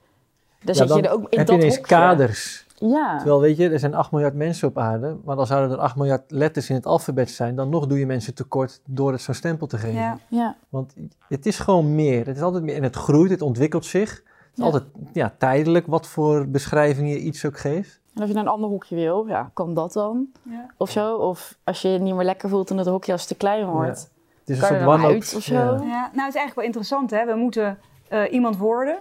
[0.64, 1.94] dan Ja, zit dan je er ook in heb dat je ineens hokje.
[1.94, 2.65] kaders.
[2.78, 3.16] Ja.
[3.16, 5.16] Terwijl, weet je, er zijn 8 miljard mensen op aarde.
[5.24, 7.56] Maar dan zouden er 8 miljard letters in het alfabet zijn.
[7.56, 10.00] Dan nog doe je mensen tekort door het zo'n stempel te geven.
[10.00, 10.18] Ja.
[10.28, 10.56] ja.
[10.68, 10.94] Want
[11.28, 12.26] het is gewoon meer.
[12.26, 12.76] Het is altijd meer.
[12.76, 14.10] En het groeit, het ontwikkelt zich.
[14.10, 14.64] Het is Ja.
[14.64, 18.00] altijd ja, tijdelijk wat voor beschrijving je iets ook geeft.
[18.14, 20.26] En als je naar een ander hokje wil, ja, kan dat dan?
[20.42, 20.66] Ja.
[20.76, 21.16] Of zo.
[21.16, 23.66] Of als je je niet meer lekker voelt in het hokje als het te klein
[23.66, 24.10] wordt.
[24.40, 25.10] Het is een er soort dan one-up.
[25.10, 25.54] uit of zo?
[25.54, 25.62] Ja.
[25.62, 27.24] Ja, nou, het is eigenlijk wel interessant, hè.
[27.26, 27.78] We moeten
[28.08, 28.98] eh, iemand worden,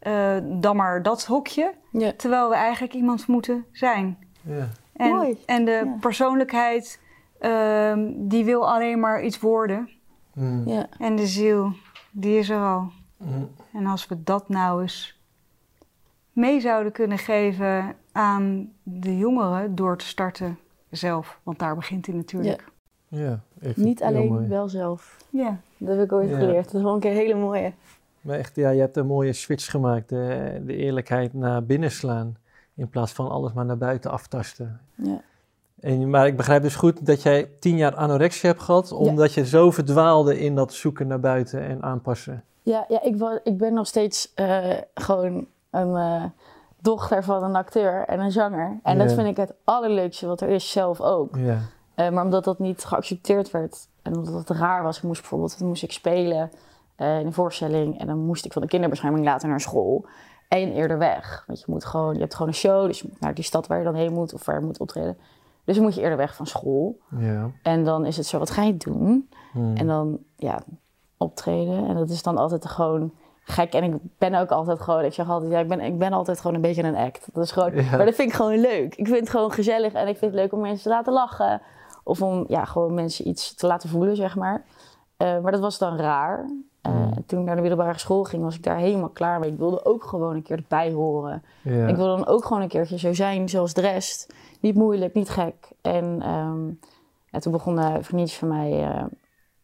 [0.00, 1.74] eh, dan maar dat hokje.
[1.90, 2.12] Ja.
[2.16, 4.18] Terwijl we eigenlijk iemand moeten zijn.
[4.42, 4.68] Ja.
[4.92, 5.38] En, Mooi.
[5.46, 5.96] en de Ja.
[6.00, 7.00] persoonlijkheid,
[7.38, 9.88] ehm, die wil alleen maar iets worden.
[10.34, 10.68] Mm.
[10.68, 10.86] Ja.
[10.98, 11.72] En de ziel,
[12.10, 12.90] die is er al.
[13.16, 13.50] Mm.
[13.72, 15.18] En als we dat nou eens
[16.32, 20.58] mee zouden kunnen geven aan de jongeren door te starten
[20.90, 21.40] zelf?
[21.42, 22.64] Want daar begint hij natuurlijk.
[23.08, 25.16] Ja, ik vind Niet alleen wel zelf.
[25.30, 25.60] Ja.
[25.76, 26.38] Dat heb ik ooit Ja.
[26.38, 26.64] geleerd.
[26.64, 27.72] Dat is wel een keer een hele mooie.
[28.20, 30.08] Maar echt, ja, je hebt een mooie switch gemaakt.
[30.08, 32.36] De, de eerlijkheid naar binnen slaan.
[32.74, 34.80] In plaats van alles maar naar buiten aftasten.
[34.94, 35.20] Ja.
[35.80, 38.92] En, maar ik begrijp dus goed dat jij tien jaar anorexia hebt gehad.
[38.92, 42.44] Omdat je zo verdwaalde in dat zoeken naar buiten en aanpassen.
[42.62, 46.24] Ja, ja ik, ik ben nog steeds eh, gewoon een eh,
[46.80, 48.78] dochter van een acteur en een zanger.
[48.82, 51.36] En dat vind ik het allerleukste wat er is, zelf ook.
[51.36, 51.58] Ja.
[51.94, 55.60] Eh, maar omdat dat niet geaccepteerd werd en omdat het raar was, ik moest bijvoorbeeld
[55.60, 56.50] moest ik spelen
[57.00, 60.06] eh, in een voorstelling en dan moest ik van de kinderbescherming later naar school
[60.48, 61.44] en eerder weg.
[61.46, 63.66] Want je moet gewoon, je hebt gewoon een show, dus je moet naar die stad
[63.66, 65.16] waar je dan heen moet of waar je moet optreden.
[65.64, 66.98] Dus dan moet je eerder weg van school.
[67.18, 67.50] Ja.
[67.62, 69.28] En dan is het zo, wat ga je doen?
[69.52, 69.76] Hmm.
[69.76, 70.62] En dan, ja,
[71.16, 71.86] optreden.
[71.88, 73.12] En dat is dan altijd gewoon
[73.44, 73.72] gek.
[73.72, 76.40] En ik ben ook altijd gewoon, ik zeg altijd, ja, ik ben, ik ben altijd
[76.40, 77.28] gewoon een beetje een act.
[77.32, 77.96] Dat is gewoon, Ja.
[77.96, 78.94] maar dat vind ik gewoon leuk.
[78.94, 81.62] Ik vind het gewoon gezellig en ik vind het leuk om mensen te laten lachen.
[82.04, 84.64] Of om, ja, gewoon mensen iets te laten voelen, zeg maar.
[85.16, 86.50] Eh, maar dat was dan raar.
[86.82, 87.26] Eh, Mm.
[87.26, 89.50] Toen ik naar de middelbare school ging, was ik daar helemaal klaar mee.
[89.50, 91.42] Ik wilde ook gewoon een keer erbij horen.
[91.62, 91.86] Ja.
[91.86, 94.34] Ik wil dan ook gewoon een keertje zo zijn zoals de rest.
[94.60, 95.70] Niet moeilijk, niet gek.
[95.80, 96.68] En, ehm,
[97.30, 99.04] en toen begonnen vriendjes van mij eh,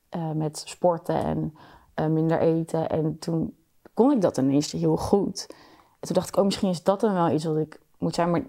[0.08, 1.52] eh, met sporten
[1.94, 2.88] en minder eten.
[2.88, 3.54] En toen
[3.94, 5.46] kon ik dat ineens heel goed.
[6.00, 8.30] En toen dacht ik, oh, misschien is dat dan wel iets wat ik moet zijn.
[8.30, 8.42] Maar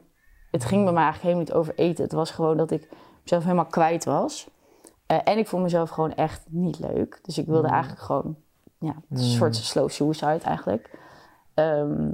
[0.52, 2.03] het ging bij mij eigenlijk helemaal niet over eten.
[2.03, 2.89] Het was gewoon dat ik
[3.23, 4.49] mezelf helemaal kwijt was.
[5.06, 7.19] En ik vond mezelf gewoon echt niet leuk.
[7.22, 7.73] Dus ik wilde Mm.
[7.73, 8.35] eigenlijk gewoon,
[8.80, 9.32] ja, het een Mm.
[9.32, 10.90] soort slow suicide eigenlijk.
[11.54, 12.12] Ehm,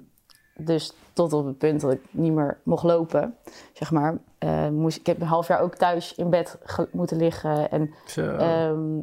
[0.57, 3.35] dus tot op het punt dat ik niet meer mocht lopen,
[3.73, 4.17] zeg maar.
[4.37, 6.57] eh, moest, ik heb een half jaar ook thuis in bed
[6.91, 7.71] moeten liggen.
[7.71, 7.93] En
[8.39, 8.97] ehm,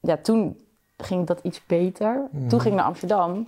[0.00, 0.60] ja, toen
[0.96, 2.28] ging dat iets beter.
[2.48, 3.46] Toen ging ik naar Amsterdam.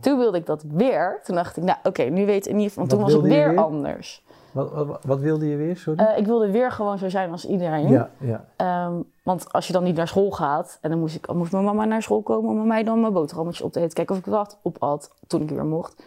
[0.00, 1.20] Toen wilde ik dat weer.
[1.24, 2.86] Toen dacht ik, nou oké, nu weet ik in ieder geval...
[2.86, 3.58] Want toen was ik weer, weer?
[3.58, 4.24] anders.
[4.52, 6.04] Wat, wat, wat wilde je weer, sorry?
[6.04, 7.88] Eh, ik wilde weer gewoon zo zijn als iedereen.
[7.88, 8.44] ja, ja.
[8.56, 10.78] Ehm, want als je dan niet naar school gaat...
[10.80, 12.50] en dan moest, ik, moest mijn mama naar school komen...
[12.50, 13.94] om mij dan mijn boterhammetjes op te eten.
[13.94, 16.02] Kijken of ik wat op had toen ik weer mocht.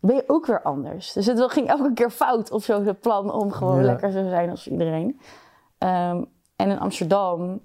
[0.00, 1.12] Ben je ook weer anders.
[1.12, 3.82] Dus het ging elke keer fout of zo, het plan om gewoon Ja.
[3.84, 5.20] lekker zo te zijn als iedereen.
[5.78, 6.22] Ehm,
[6.56, 7.60] en in Amsterdam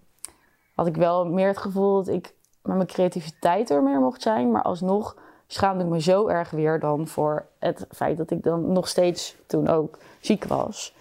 [0.76, 4.52] had ik wel meer het gevoel dat ik met mijn creativiteit er meer mocht zijn.
[4.52, 5.16] Maar alsnog
[5.48, 9.36] schaamde ik me zo erg weer dan voor het feit dat ik dan nog steeds
[9.48, 10.96] toen ook ziek was.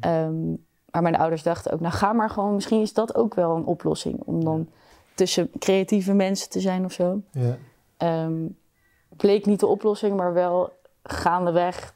[0.00, 0.48] Ehm,
[0.90, 3.64] maar mijn ouders dachten ook, nou ga maar gewoon, misschien is dat ook wel een
[3.64, 4.20] oplossing.
[4.24, 4.68] Om dan
[5.14, 7.20] tussen creatieve mensen te zijn of zo.
[7.30, 7.56] ja.
[7.96, 8.34] Ehm,
[9.16, 10.72] bleek niet de oplossing, maar wel
[11.02, 11.94] gaandeweg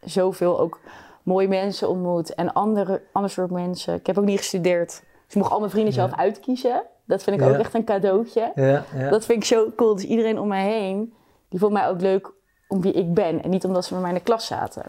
[0.00, 0.80] zoveel ook
[1.22, 2.34] mooie mensen ontmoet.
[2.34, 3.94] En andere, ander soort mensen.
[3.94, 4.88] Ik heb ook niet gestudeerd.
[4.88, 6.00] Dus ik mocht al mijn vrienden Ja.
[6.06, 6.82] zelf uitkiezen.
[7.04, 7.50] Dat vind ik Ja.
[7.52, 8.52] ook echt een cadeautje.
[8.54, 9.08] Ja, ja.
[9.10, 9.94] Dat vind ik zo cool.
[9.94, 11.14] Dus iedereen om mij heen,
[11.48, 12.32] die vond mij ook leuk
[12.68, 13.42] om wie ik ben.
[13.42, 14.82] En niet omdat ze met mij in de klas zaten.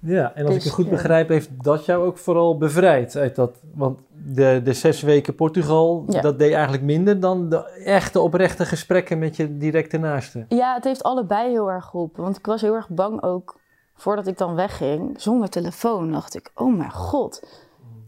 [0.00, 0.90] Ja, en als ik Dus, het goed ja.
[0.90, 3.56] begrijp, heeft dat jou ook vooral bevrijd uit dat.
[3.74, 6.20] Want de, de zes weken Portugal, Ja.
[6.20, 10.44] dat deed eigenlijk minder dan de echte oprechte gesprekken met je directe naaste.
[10.48, 12.22] Ja, het heeft allebei heel erg geholpen.
[12.22, 13.58] Want ik was heel erg bang ook,
[13.94, 17.42] voordat ik dan wegging, zonder telefoon, dacht ik, oh mijn god.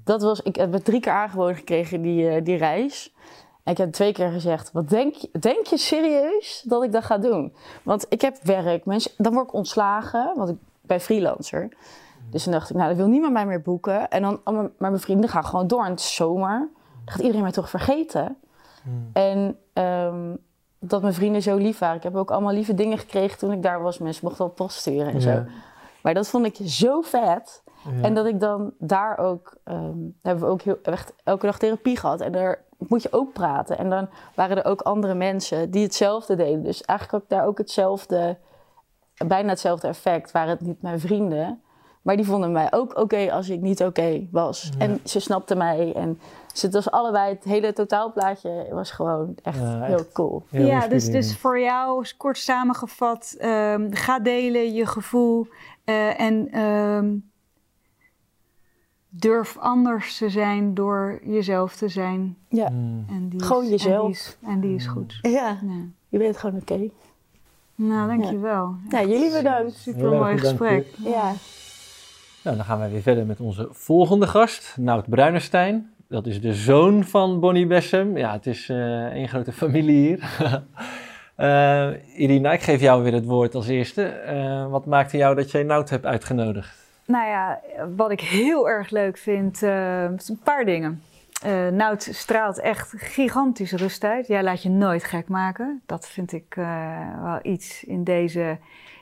[0.05, 3.15] Dat was, ik heb het drie keer aangeboden gekregen, die, eh, die reis.
[3.65, 7.05] En ik heb twee keer gezegd, wat denk je, denk je serieus dat ik dat
[7.05, 7.53] ga doen?
[7.83, 10.57] Want ik heb werk, mensen, dan word ik ontslagen, want ik
[10.91, 11.69] ben freelancer.
[12.31, 14.11] Dus dan dacht ik, nou, dat wil niemand mij meer boeken.
[14.11, 15.85] En dan, oh, maar mijn vrienden gaan gewoon door.
[15.85, 16.69] En het is zomer.
[17.05, 18.37] Dan gaat iedereen mij toch vergeten.
[19.13, 20.35] En ehm,
[20.79, 21.97] dat mijn vrienden zo lief waren.
[21.97, 23.99] Ik heb ook allemaal lieve dingen gekregen toen ik daar was.
[23.99, 25.45] Mensen mochten wel post sturen en zo.
[26.03, 27.63] Maar dat vond ik zo vet.
[27.85, 28.03] Ja.
[28.03, 29.57] En dat ik dan daar ook...
[29.65, 32.21] ehm, hebben we ook heel, echt elke dag therapie gehad.
[32.21, 33.79] En daar moet je ook praten.
[33.79, 36.63] En dan waren er ook andere mensen die hetzelfde deden.
[36.63, 38.37] Dus eigenlijk had ik daar ook hetzelfde...
[39.27, 40.31] Bijna hetzelfde effect.
[40.33, 41.61] Waren het niet mijn vrienden...
[42.03, 44.71] Maar die vonden mij ook oké als ik niet oké was.
[44.79, 44.85] Ja.
[44.85, 45.93] En ze snapten mij.
[45.95, 46.19] En
[46.53, 50.13] dus het was allebei, het hele totaalplaatje was gewoon echt Ja, heel echt.
[50.13, 50.43] cool.
[50.51, 55.47] Heel ja, dus, dus voor jou, kort samengevat, ehm, ga delen je gevoel
[55.85, 57.15] eh, en ehm,
[59.09, 62.37] durf anders te zijn door jezelf te zijn.
[62.49, 63.05] Ja, Mm.
[63.09, 64.03] En die is- Gewoon En jezelf.
[64.07, 65.19] die is, en die is goed.
[65.23, 65.85] ja Ja.
[66.09, 66.91] je bent gewoon oké.
[67.83, 68.75] Nou, dankjewel.
[68.89, 69.75] Nou, jullie bedankt.
[69.75, 70.87] Super mooi gesprek.
[71.05, 71.33] Ja.
[72.43, 75.91] Nou, dan gaan wij weer verder met onze volgende gast, Nout Bruinerstein.
[76.09, 78.17] Dat is de zoon van Bonnie Bessem.
[78.17, 80.19] Ja, het is eh één grote familie hier.
[81.37, 84.03] Eh Irina, ik geef jou weer het woord als eerste.
[84.03, 86.77] Eh, wat maakte jou dat jij Nout hebt uitgenodigd?
[87.07, 87.61] Nou ja,
[87.97, 91.03] wat ik heel erg leuk vind, eh, is een paar dingen.
[91.43, 94.27] Eh Nout straalt echt gigantische rust uit.
[94.27, 95.83] Jij laat je nooit gek maken.
[95.87, 98.59] Dat vind ik eh, wel iets in deze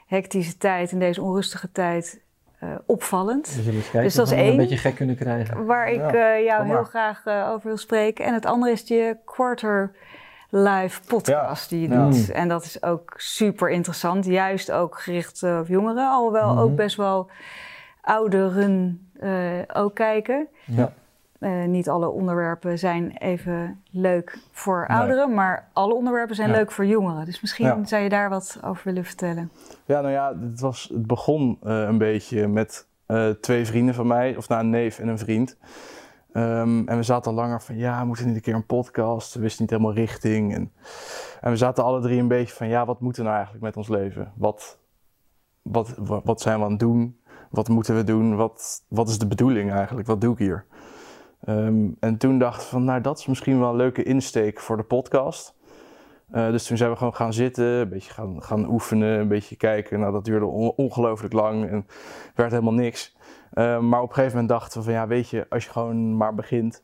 [0.07, 2.21] hectische tijd, in deze onrustige tijd,
[2.59, 3.47] eh, opvallend.
[3.57, 4.51] Eens kijken Dus dat is één.
[4.51, 5.67] een beetje gek kunnen krijgen.
[5.67, 6.11] Waar ik
[6.45, 8.25] jou heel graag over wil spreken.
[8.25, 9.91] En het andere is je quarter
[10.51, 12.05] live podcast die je Ja.
[12.09, 12.31] doet.
[12.31, 14.25] En dat is ook super interessant.
[14.25, 16.11] Juist ook gericht op jongeren.
[16.11, 16.59] Alhoewel Mhm.
[16.63, 17.31] ook best wel
[18.01, 19.09] ouderen
[19.73, 20.49] ook kijken.
[20.65, 20.93] Ja.
[21.39, 24.99] Eh, niet alle onderwerpen zijn even leuk voor Nee.
[24.99, 26.57] ouderen, maar alle onderwerpen zijn Ja.
[26.57, 27.25] leuk voor jongeren.
[27.25, 27.85] Dus misschien Ja.
[27.85, 29.51] zou je daar wat over willen vertellen.
[29.85, 34.07] Ja, nou ja, het, was, het begon eh, een beetje met eh, twee vrienden van
[34.07, 35.57] mij, of nou een neef en een vriend.
[36.33, 39.35] Ehm, en we zaten al langer van, ja, we moeten niet een keer een podcast.
[39.35, 40.55] We wisten niet helemaal richting.
[40.55, 40.73] En,
[41.41, 43.77] en we zaten alle drie een beetje van, ja, wat moeten we nou eigenlijk met
[43.77, 44.33] ons leven?
[44.37, 44.79] Wat,
[45.63, 47.21] wat, wat, wat zijn we aan het doen?
[47.51, 48.37] Wat moeten we doen?
[48.37, 50.07] Wat, wat is de bedoeling eigenlijk?
[50.07, 50.65] Wat doe ik hier?
[51.45, 54.77] Ehm, en toen dachten we van, nou, dat is misschien wel een leuke insteek voor
[54.77, 55.57] de podcast.
[56.31, 59.57] Eh, dus toen zijn we gewoon gaan zitten, een beetje gaan, gaan oefenen, een beetje
[59.57, 60.01] kijken.
[60.01, 61.87] Nou, dat duurde on- ongelooflijk lang en
[62.35, 63.17] werd helemaal niks.
[63.53, 66.17] Eh, maar op een gegeven moment dachten we van, ja, weet je, als je gewoon
[66.17, 66.83] maar begint,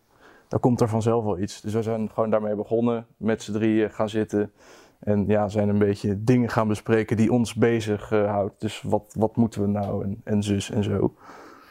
[0.48, 1.60] dan komt er vanzelf wel iets.
[1.60, 4.52] Dus we zijn gewoon daarmee begonnen, met z'n drieën gaan zitten.
[4.98, 8.60] En ja, zijn een beetje dingen gaan bespreken die ons bezig eh, houdt.
[8.60, 11.14] Dus wat, wat moeten we nou en, en zus en zo.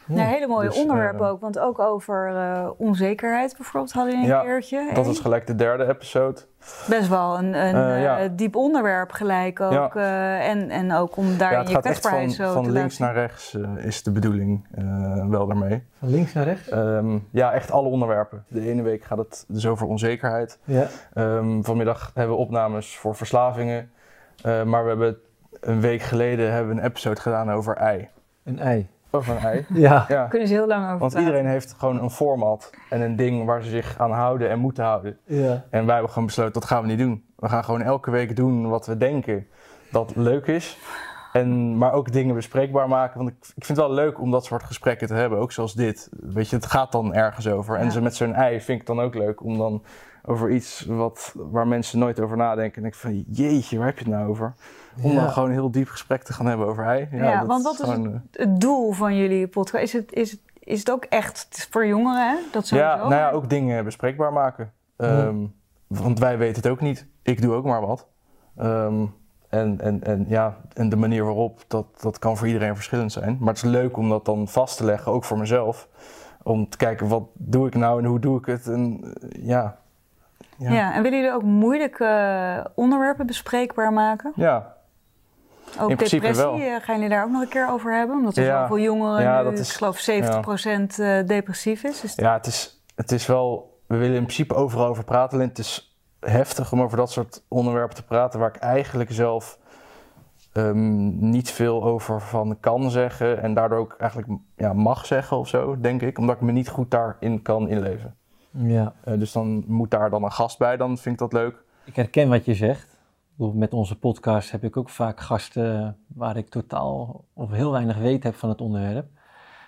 [0.06, 4.20] Ja, hele mooie Dus, onderwerpen eh, ook, want ook over eh, onzekerheid bijvoorbeeld hadden we
[4.20, 4.90] een Ja, keertje.
[4.94, 6.40] Dat is gelijk de derde episode.
[6.88, 8.28] Best wel een, een Eh, ja.
[8.28, 9.72] diep onderwerp gelijk ook.
[9.72, 9.90] Ja.
[9.94, 12.70] eh, en, en ook om ja, daarin het je gaat echt van, zo van te
[12.70, 15.82] links laten naar rechts eh, is de bedoeling eh, wel daarmee.
[15.98, 16.68] Van links naar rechts?
[16.68, 18.44] Ehm, ja, echt alle onderwerpen.
[18.48, 20.58] De ene week gaat het dus over onzekerheid.
[20.64, 20.86] Ja.
[21.14, 23.90] Ehm, vanmiddag hebben we opnames voor verslavingen.
[24.42, 25.16] Eh, maar we hebben
[25.60, 28.08] een week geleden hebben we een episode gedaan over ei.
[28.44, 28.88] Een ei.
[29.14, 29.66] Een ei.
[29.74, 30.04] Ja.
[30.08, 30.26] Ja.
[30.26, 31.28] Kunnen ze heel lang over Want praten.
[31.28, 34.84] iedereen heeft gewoon een format en een ding waar ze zich aan houden en moeten
[34.84, 35.18] houden.
[35.24, 35.64] ja.
[35.70, 37.24] En wij hebben gewoon besloten, dat gaan we niet doen.
[37.36, 39.46] We gaan gewoon elke week doen wat we denken
[39.90, 40.78] dat leuk is.
[41.32, 43.18] En, maar ook dingen bespreekbaar maken.
[43.18, 45.38] Want ik, ik vind het wel leuk om dat soort gesprekken te hebben.
[45.38, 46.08] Ook zoals dit.
[46.20, 47.76] Weet je, het gaat dan ergens over.
[47.76, 47.90] En Ja.
[47.90, 49.82] zo met zo'n ei vind ik het dan ook leuk om dan
[50.26, 52.76] over iets wat, waar mensen nooit over nadenken.
[52.76, 54.54] En denk ik van, jeetje, waar heb je het nou over?
[55.02, 55.20] Om Ja.
[55.20, 57.08] dan gewoon een heel diep gesprek te gaan hebben over ei.
[57.10, 60.30] Ja, dat want wat is gewoon, eh, Het doel van jullie podcast, is het, is
[60.30, 62.28] het, is het ook echt het is voor jongeren?
[62.30, 62.36] Hè?
[62.52, 64.72] Dat sowieso, Ja, nou ja, ook dingen bespreekbaar maken.
[64.96, 65.36] Ehm,
[65.86, 67.06] Want wij weten het ook niet.
[67.22, 68.06] Ik doe ook maar wat.
[68.56, 69.04] Ehm,
[69.48, 73.36] en, en, en, ja, en de manier waarop, dat, dat kan voor iedereen verschillend zijn.
[73.40, 75.88] Maar het is leuk om dat dan vast te leggen, ook voor mezelf.
[76.42, 78.66] Om te kijken, wat doe ik nou en hoe doe ik het?
[78.66, 79.78] En eh, ja.
[80.58, 80.72] Ja.
[80.72, 80.94] Ja.
[80.94, 84.32] en willen jullie ook moeilijke eh, onderwerpen bespreekbaar maken?
[84.36, 84.72] ja.
[85.80, 86.76] Ook In principe depressie, wel.
[86.76, 88.16] eh, gaan jullie daar ook nog een keer over hebben?
[88.16, 88.60] Omdat er Ja.
[88.60, 92.14] zoveel jongeren, Ja, nu, dat is- ik geloof 70% eh, depressief is.
[92.16, 93.78] Ja, het is, het is wel.
[93.86, 95.36] We willen in principe overal over praten.
[95.36, 98.40] Alleen het is heftig om over dat soort onderwerpen te praten.
[98.40, 99.58] waar ik eigenlijk zelf
[100.52, 103.42] ehm, niet veel over van kan zeggen.
[103.42, 106.18] En daardoor ook eigenlijk ja, mag zeggen of zo, denk ik.
[106.18, 108.14] Omdat ik me niet goed daarin kan inleven.
[108.56, 108.92] Ja.
[109.04, 111.62] Eh, dus dan moet daar dan een gast bij, dan vind ik dat leuk.
[111.84, 112.92] Ik herken wat je zegt.
[113.36, 118.22] Met onze podcast heb ik ook vaak gasten waar ik totaal of heel weinig weet
[118.22, 119.06] heb van het onderwerp.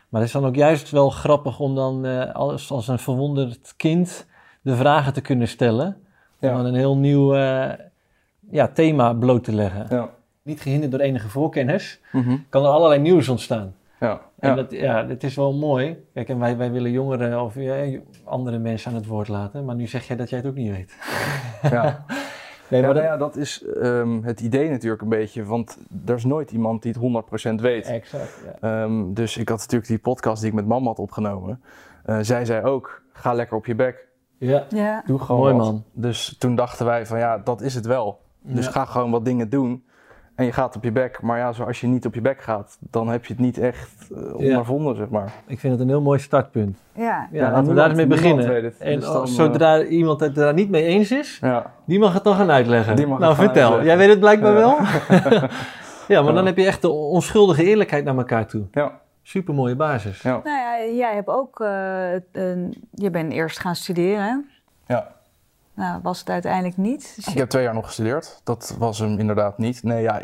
[0.09, 3.75] Maar het is dan ook juist wel grappig om dan eh, als, als een verwonderd
[3.77, 4.27] kind
[4.63, 5.97] de vragen te kunnen stellen.
[6.39, 6.51] Ja.
[6.51, 7.73] Om dan een heel nieuw eh,
[8.51, 9.87] ja, thema bloot te leggen.
[9.91, 10.11] Ja.
[10.43, 12.37] Niet gehinderd door enige voorkennis, Mhm.
[12.49, 13.75] kan er allerlei nieuws ontstaan.
[14.01, 14.21] Ja.
[14.39, 14.55] En Ja.
[14.55, 16.05] dat, ja, het is wel mooi.
[16.15, 19.65] Kijk, en wij, wij willen jongeren of ja, andere mensen aan het woord laten.
[19.65, 20.97] Maar nu zeg jij dat jij het ook niet weet.
[21.63, 22.05] ja.
[22.71, 23.19] Nee, Ja, maar nou dat...
[23.21, 25.45] ja, dat is ehm, het idee natuurlijk een beetje.
[25.45, 27.87] Want er is nooit iemand die het 100% weet.
[27.87, 28.83] Exact, ja.
[28.83, 31.63] Ehm, dus ik had natuurlijk die podcast die ik met mama had opgenomen.
[32.05, 34.09] Eh, zij zei ook, ga lekker op je bek.
[34.39, 35.03] Ja, ja.
[35.07, 35.65] Doe gewoon mooi wat.
[35.65, 35.85] man.
[35.93, 38.21] Dus toen dachten wij van ja, dat is het wel.
[38.43, 38.71] Dus Ja.
[38.71, 39.85] ga gewoon wat dingen doen.
[40.37, 41.23] En je gaat op je bek.
[41.23, 44.09] Maar ja, zoals je niet op je bek gaat, dan heb je het niet echt
[44.17, 45.33] eh, ondervonden, zeg maar.
[45.47, 46.79] Ik vind het een heel mooi startpunt.
[46.93, 47.03] Ja.
[47.03, 48.65] Ja, Ja, laten we niemand- daar eens mee niemand beginnen.
[48.65, 48.79] het.
[48.79, 52.25] En Dus dan, zodra iemand het daar niet mee eens is, Ja, die mag het
[52.25, 52.97] dan gaan uitleggen.
[52.97, 53.63] Die mag nou, gaan vertel.
[53.73, 53.87] uitleggen.
[53.89, 54.59] Jij weet het blijkbaar Ja.
[54.59, 54.77] wel.
[56.09, 56.33] ja, maar Ja.
[56.33, 58.65] dan heb je echt de onschuldige eerlijkheid naar elkaar toe.
[58.73, 58.93] ja,
[59.23, 60.23] Super mooie basis.
[60.23, 60.41] ja.
[60.45, 64.25] Nou ja, jij hebt ook, eh, een, je bent eerst gaan studeren.
[64.87, 64.95] hè?
[64.95, 65.15] ja.
[65.77, 67.13] Nou, was het uiteindelijk niet.
[67.17, 68.41] Dus Ik je- heb twee jaar nog gestudeerd.
[68.45, 69.83] Dat was hem inderdaad niet.
[69.83, 70.23] Nee, ja,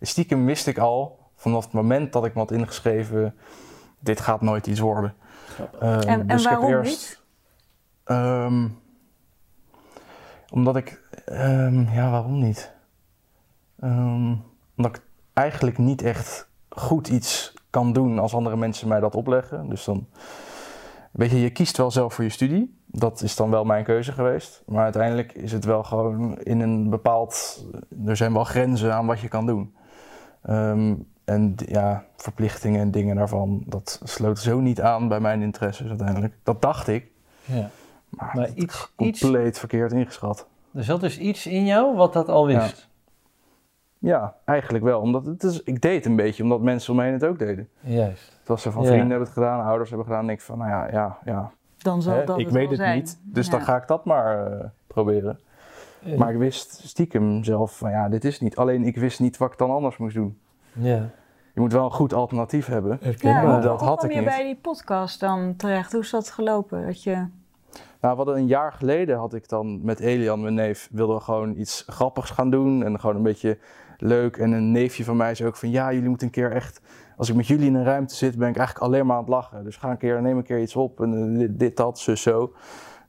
[0.00, 3.34] stiekem wist ik al vanaf het moment dat ik me had ingeschreven,
[3.98, 5.14] dit gaat nooit iets worden.
[5.80, 7.20] Ehm, En- en dus ik heb waarom eerst, niet?
[8.04, 8.68] Ehm,
[10.50, 12.72] omdat ik, ehm, ja, waarom niet?
[13.80, 14.34] Ehm,
[14.76, 15.02] omdat ik
[15.32, 19.68] eigenlijk niet echt goed iets kan doen als andere mensen mij dat opleggen.
[19.68, 20.06] Dus dan,
[21.10, 22.80] weet je, je kiest wel zelf voor je studie.
[22.94, 24.62] Dat is dan wel mijn keuze geweest.
[24.66, 27.64] Maar uiteindelijk is het wel gewoon in een bepaald,
[28.06, 29.74] er zijn wel grenzen aan wat je kan doen.
[30.42, 30.94] Ehm,
[31.24, 36.34] en ja, verplichtingen en dingen daarvan, dat sloot zo niet aan bij mijn interesses uiteindelijk.
[36.42, 37.06] Dat dacht ik,
[37.44, 37.68] Ja.
[38.08, 40.46] maar, Maar dat iets, is iets, compleet verkeerd ingeschat.
[40.74, 42.88] er zat dus iets in jou wat dat al wist.
[43.98, 45.00] Ja, eigenlijk wel.
[45.00, 47.38] Omdat het is, ik deed het een beetje omdat mensen om me heen het ook
[47.38, 47.68] deden.
[47.80, 48.32] Juist.
[48.38, 48.86] Het was van Ja.
[48.88, 50.28] vrienden hebben het gedaan, ouders hebben het gedaan.
[50.28, 51.50] En ik van, nou ja, ja, ja.
[51.82, 52.96] Dan zal Hè, dat ik het weet wel het zijn.
[52.98, 53.52] niet, dus Ja.
[53.52, 55.38] dan ga ik dat maar eh, proberen.
[56.04, 58.56] Eh, Maar ik wist stiekem zelf van, ja, dit is niet.
[58.56, 60.38] Alleen ik wist niet wat ik dan anders moest doen.
[60.72, 61.08] Ja.
[61.54, 62.98] Je moet wel een goed alternatief hebben.
[63.00, 63.52] Ja, Herkenbaar.
[63.52, 64.30] hoe- dat hoe had kwam ik je niet.
[64.30, 65.92] bij die podcast dan terecht?
[65.92, 66.86] Hoe is dat gelopen?
[66.86, 67.12] Dat je...
[68.00, 71.22] Nou, we hadden een jaar geleden had ik dan met Elian, mijn neef, wilden we
[71.22, 72.84] gewoon iets grappigs gaan doen.
[72.84, 73.58] En gewoon een beetje
[73.98, 74.36] leuk.
[74.36, 76.80] En een neefje van mij zei ook van, ja, jullie moeten een keer echt...
[77.22, 79.30] Als ik met jullie in een ruimte zit, ben ik eigenlijk alleen maar aan het
[79.30, 79.64] lachen.
[79.64, 81.00] Dus ga een keer, neem een keer iets op.
[81.00, 82.52] En eh, dit, dat, zus, zo.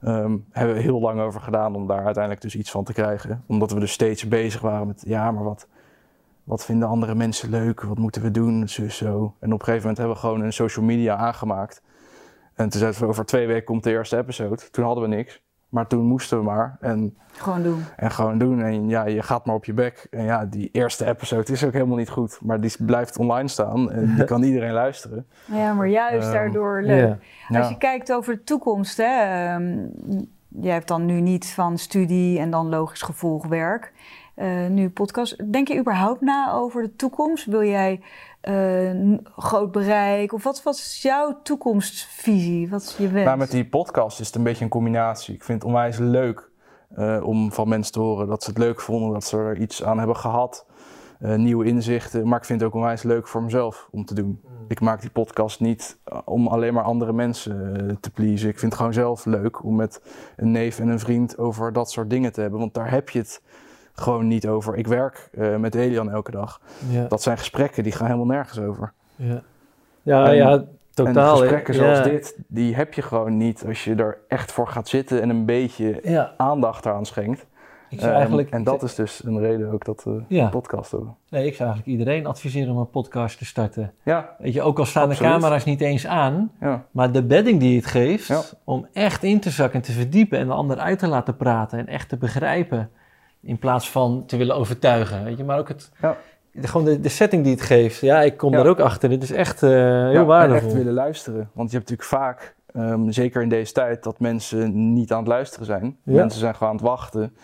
[0.00, 3.44] Ehm hebben we heel lang over gedaan om daar uiteindelijk dus iets van te krijgen.
[3.46, 5.68] Omdat we dus steeds bezig waren met, ja, maar wat,
[6.44, 7.82] wat vinden andere mensen leuk?
[7.82, 8.68] Wat moeten we doen?
[8.68, 9.34] Zo.
[9.38, 11.82] En op een gegeven moment hebben we gewoon een social media aangemaakt.
[12.54, 14.70] En toen zeiden we, over twee weken komt de eerste episode.
[14.70, 15.42] Toen hadden we niks.
[15.74, 16.76] Maar toen moesten we maar.
[16.80, 17.84] En, Gewoon doen.
[17.96, 18.62] en gewoon doen.
[18.62, 20.06] En ja, je gaat maar op je bek.
[20.10, 22.38] En ja, die eerste episode is ook helemaal niet goed.
[22.42, 23.90] Maar die blijft online staan.
[23.92, 25.26] En die kan iedereen luisteren.
[25.44, 27.08] Ja, maar juist Ehm, daardoor leuk.
[27.08, 27.18] Als
[27.48, 27.68] Ja.
[27.68, 29.78] je kijkt over de toekomst, hè, ehm,
[30.48, 33.92] jij hebt dan nu niet van studie en dan logisch gevolg werk.
[34.34, 35.52] Eh, nu podcast.
[35.52, 37.44] Denk je überhaupt na over de toekomst?
[37.46, 38.00] Wil jij
[38.44, 40.32] eh, groot bereik?
[40.32, 42.68] Of wat, wat is jouw toekomstvisie?
[42.70, 43.24] Wat is je wens?
[43.26, 45.34] Maar met die podcast is het een beetje een combinatie.
[45.34, 46.50] Ik vind het onwijs leuk
[46.94, 49.84] eh, om van mensen te horen dat ze het leuk vonden, dat ze er iets
[49.84, 50.66] aan hebben gehad.
[51.20, 52.28] eh, nieuwe inzichten.
[52.28, 54.40] Maar ik vind het ook onwijs leuk voor mezelf om te doen.
[54.68, 58.48] Ik maak die podcast niet om alleen maar andere mensen te pleasen.
[58.48, 60.00] Ik vind het gewoon zelf leuk om met
[60.36, 62.60] een neef en een vriend over dat soort dingen te hebben.
[62.60, 63.42] Want daar heb je het
[63.94, 64.76] gewoon niet over.
[64.76, 66.60] Ik werk eh, met Elian elke dag.
[66.88, 67.04] Ja.
[67.08, 68.92] Dat zijn gesprekken die gaan helemaal nergens over.
[69.16, 69.42] Ja,
[70.02, 71.32] ja, En- ja totaal.
[71.32, 72.04] en gesprekken zoals ja.
[72.04, 75.44] dit, die heb je gewoon niet als je er echt voor gaat zitten en een
[75.44, 77.46] beetje Ja, aandacht aan schenkt.
[77.90, 78.50] ik zou Ehm, eigenlijk...
[78.50, 80.44] en dat is dus een reden ook dat we Ja.
[80.44, 81.16] een podcast hebben.
[81.28, 83.92] Nee, ik zou eigenlijk iedereen adviseren om een podcast te starten.
[84.02, 85.32] Ja, Weet je, ook al staan Absoluut.
[85.32, 88.40] de camera's niet eens aan, ja, maar de bedding die het geeft Ja.
[88.64, 91.78] om echt in te zakken en te verdiepen en de ander uit te laten praten
[91.78, 92.90] en echt te begrijpen.
[93.44, 96.16] In plaats van te willen overtuigen, weet je, maar ook het, Ja.
[96.52, 98.00] de, gewoon de, de setting die het geeft.
[98.00, 98.56] Ja, ik kom Ja.
[98.56, 99.08] daar ook achter.
[99.08, 99.78] Dit is echt eh, heel
[100.10, 100.66] Ja, en waardevol.
[100.68, 101.50] echt willen luisteren.
[101.52, 105.28] Want je hebt natuurlijk vaak, ehm, zeker in deze tijd, dat mensen niet aan het
[105.28, 105.96] luisteren zijn.
[106.02, 106.12] Ja.
[106.14, 107.36] Mensen zijn gewoon aan het wachten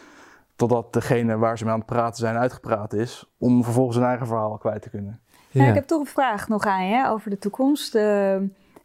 [0.57, 3.25] totdat degene waar ze mee aan het praten zijn uitgepraat is.
[3.39, 5.21] Om vervolgens hun eigen verhaal kwijt te kunnen.
[5.51, 5.69] Ja, Ja.
[5.69, 7.95] ik heb toch een vraag nog aan je hè, over de toekomst.
[7.95, 8.37] Eh,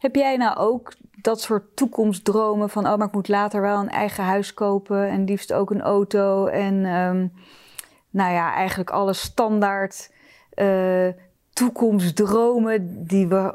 [0.06, 2.88] heb jij nou ook dat soort toekomstdromen van...
[2.88, 5.08] oh, maar ik moet later wel een eigen huis kopen...
[5.08, 7.28] en liefst ook een auto en ehm,
[8.10, 10.12] nou ja, eigenlijk alle standaard
[10.50, 11.08] eh,
[11.54, 13.06] toekomstdromen...
[13.08, 13.54] die we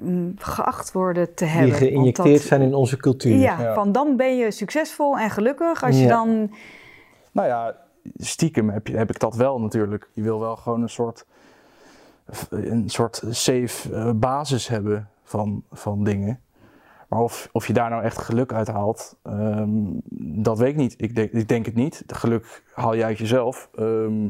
[0.00, 1.70] mm, geacht worden te hebben.
[1.78, 3.36] die geïnjecteerd dat- zijn in onze cultuur.
[3.36, 3.74] Ja, Ja.
[3.74, 5.84] van dan ben je succesvol en gelukkig.
[5.84, 6.54] Als je dan...
[7.32, 7.76] Nou ja,
[8.16, 10.08] stiekem heb, je, heb ik dat wel natuurlijk.
[10.12, 11.24] Je wil wel gewoon een soort,
[12.50, 16.40] een soort safe eh, basis hebben van, van dingen.
[17.08, 19.70] Maar of, of je daar nou echt geluk uit haalt, ehm,
[20.42, 20.94] dat weet ik niet.
[20.96, 22.02] Ik denk, ik denk het niet.
[22.06, 23.68] De geluk haal je uit jezelf.
[23.74, 24.24] Ehm,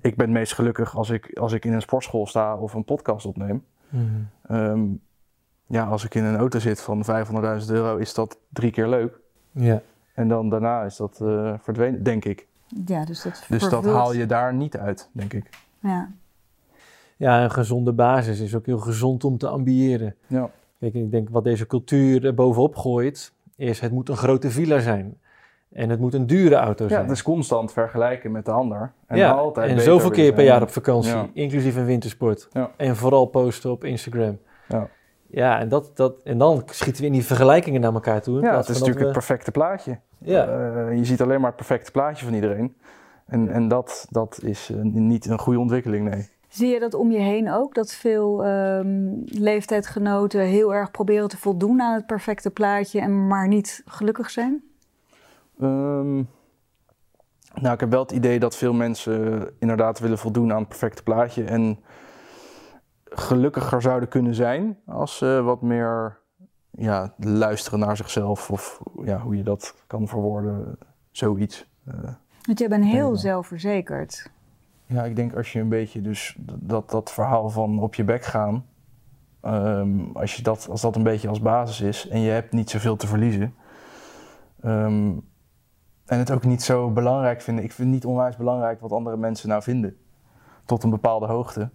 [0.00, 2.84] ik ben het meest gelukkig als ik, als ik in een sportschool sta of een
[2.84, 3.64] podcast opneem.
[3.88, 4.04] Mhm.
[4.46, 4.82] Ehm,
[5.66, 9.20] ja, als ik in een auto zit van 500.000 euro, is dat drie keer leuk.
[9.52, 9.82] ja.
[10.14, 12.46] En dan daarna is dat eh, verdwenen, denk ik.
[12.86, 15.50] Ja, dus dat Dus dat haal je daar niet uit, denk ik.
[15.80, 16.10] Ja.
[17.16, 20.14] Ja, een gezonde basis is ook heel gezond om te ambiëren.
[20.26, 20.50] Ja.
[20.80, 24.78] Kijk, ik denk wat deze cultuur er bovenop gooit, is het moet een grote villa
[24.78, 25.18] zijn.
[25.72, 27.02] En het moet een dure auto Ja, zijn.
[27.02, 28.92] het is constant vergelijken met de ander.
[29.06, 31.28] En ja, altijd en zoveel keer per jaar op vakantie, Ja.
[31.32, 32.48] inclusief een wintersport.
[32.52, 32.70] Ja.
[32.76, 34.38] En vooral posten op Instagram.
[34.68, 34.88] Ja.
[35.26, 38.40] Ja, en, dat, dat, en dan schieten we in die vergelijkingen naar elkaar toe.
[38.40, 39.98] Ja, het is natuurlijk dat het perfecte plaatje.
[40.18, 42.74] Ja, Eh, je ziet alleen maar het perfecte plaatje van iedereen.
[43.26, 46.28] En, en dat, dat is eh, niet een goede ontwikkeling, nee.
[46.54, 47.74] Zie je dat om je heen ook?
[47.74, 53.48] Dat veel ehm, leeftijdgenoten heel erg proberen te voldoen aan het perfecte plaatje en maar
[53.48, 54.62] niet gelukkig zijn?
[55.60, 56.14] Ehm,
[57.54, 61.02] nou, ik heb wel het idee dat veel mensen inderdaad willen voldoen aan het perfecte
[61.02, 61.44] plaatje.
[61.44, 61.78] En
[63.04, 66.18] gelukkiger zouden kunnen zijn als ze wat meer
[66.70, 68.50] ja, luisteren naar zichzelf.
[68.50, 70.78] Of ja, hoe je dat kan verwoorden,
[71.10, 71.70] zoiets.
[71.86, 71.94] Eh,
[72.42, 74.32] Want jij bent heel zelfverzekerd.
[74.86, 78.24] Ja, ik denk als je een beetje dus dat, dat verhaal van op je bek
[78.24, 78.66] gaan,
[79.40, 82.70] ehm, als, je dat, als dat een beetje als basis is en je hebt niet
[82.70, 83.54] zoveel te verliezen.
[84.62, 85.12] ehm,
[86.04, 87.64] en het ook niet zo belangrijk vinden.
[87.64, 89.96] Ik vind het niet onwijs belangrijk wat andere mensen nou vinden.
[90.64, 91.70] tot een bepaalde hoogte.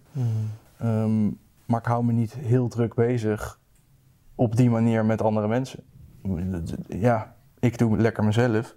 [0.78, 1.24] Ehm,
[1.66, 3.60] maar ik hou me niet heel druk bezig
[4.34, 5.84] op die manier met andere mensen.
[6.88, 8.76] Ja, ik doe lekker mezelf.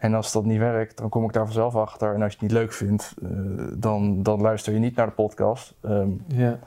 [0.00, 2.14] En als dat niet werkt, dan kom ik daar vanzelf achter.
[2.14, 3.28] En als je het niet leuk vindt, eh,
[3.74, 5.74] dan, dan luister je niet naar de podcast.
[5.82, 6.58] Ehm, Ja.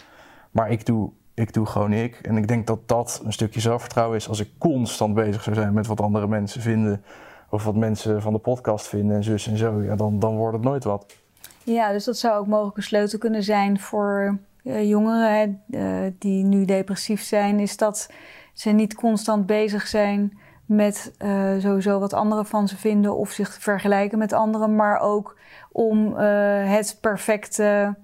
[0.52, 2.16] maar ik doe, ik doe gewoon ik.
[2.16, 4.30] En ik denk dat dat een stukje zelfvertrouwen is.
[4.30, 7.04] Als ik constant bezig zou zijn met wat andere mensen vinden.
[7.50, 9.82] Of wat mensen van de podcast vinden en zus en zo.
[9.82, 11.16] Ja, dan, dan wordt het nooit wat.
[11.64, 16.12] Ja, dus dat zou ook mogelijk een sleutel kunnen zijn voor eh, jongeren hè, eh,
[16.20, 17.60] die nu depressief zijn.
[17.60, 18.12] Is dat
[18.54, 23.58] ze niet constant bezig zijn met eh, sowieso wat anderen van ze vinden of zich
[23.60, 25.38] vergelijken met anderen, maar ook
[25.72, 26.26] om eh,
[26.70, 27.96] het perfecte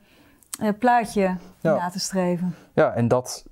[0.59, 1.75] eh, plaatje Ja.
[1.75, 2.55] na te streven.
[2.73, 3.45] Ja, en dat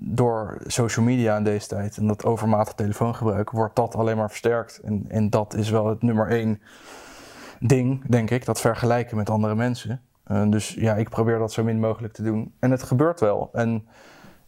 [0.00, 4.80] door social media in deze tijd en dat overmatig telefoongebruik wordt dat alleen maar versterkt.
[4.84, 6.62] En, en dat is wel het nummer één
[7.60, 10.00] ding, denk ik, dat vergelijken met andere mensen.
[10.46, 12.54] Dus ja, ik probeer dat zo min mogelijk te doen.
[12.58, 13.48] En het gebeurt wel.
[13.52, 13.86] En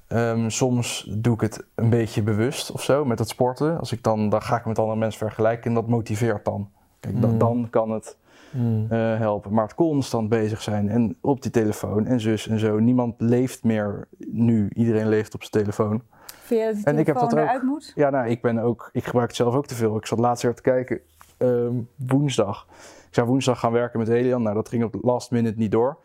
[0.07, 3.79] ehm, soms doe ik het een beetje bewust of zo met het sporten.
[3.79, 6.71] Als ik dan, dan ga ik met andere mensen vergelijken en dat motiveert dan.
[7.01, 7.39] Kijk, dan- Mm.
[7.39, 8.17] dan kan het
[8.51, 8.87] Mm.
[8.91, 9.53] eh, helpen.
[9.53, 12.79] Maar het constant bezig zijn en op die telefoon en zus en zo.
[12.79, 14.69] Niemand leeft meer nu.
[14.75, 16.03] Iedereen leeft op zijn telefoon.
[16.27, 17.63] Vind je dat die En ik heb dat ook.
[17.63, 17.93] moet?
[17.95, 19.97] Ja, nou, ik ben ook, ik gebruik het zelf ook te veel.
[19.97, 21.01] Ik zat laatst weer te kijken,
[21.37, 21.73] ehm,
[22.09, 22.67] woensdag.
[23.09, 24.43] Ik zou woensdag gaan werken met Helian.
[24.43, 25.97] Nou, dat ging op last minute niet door.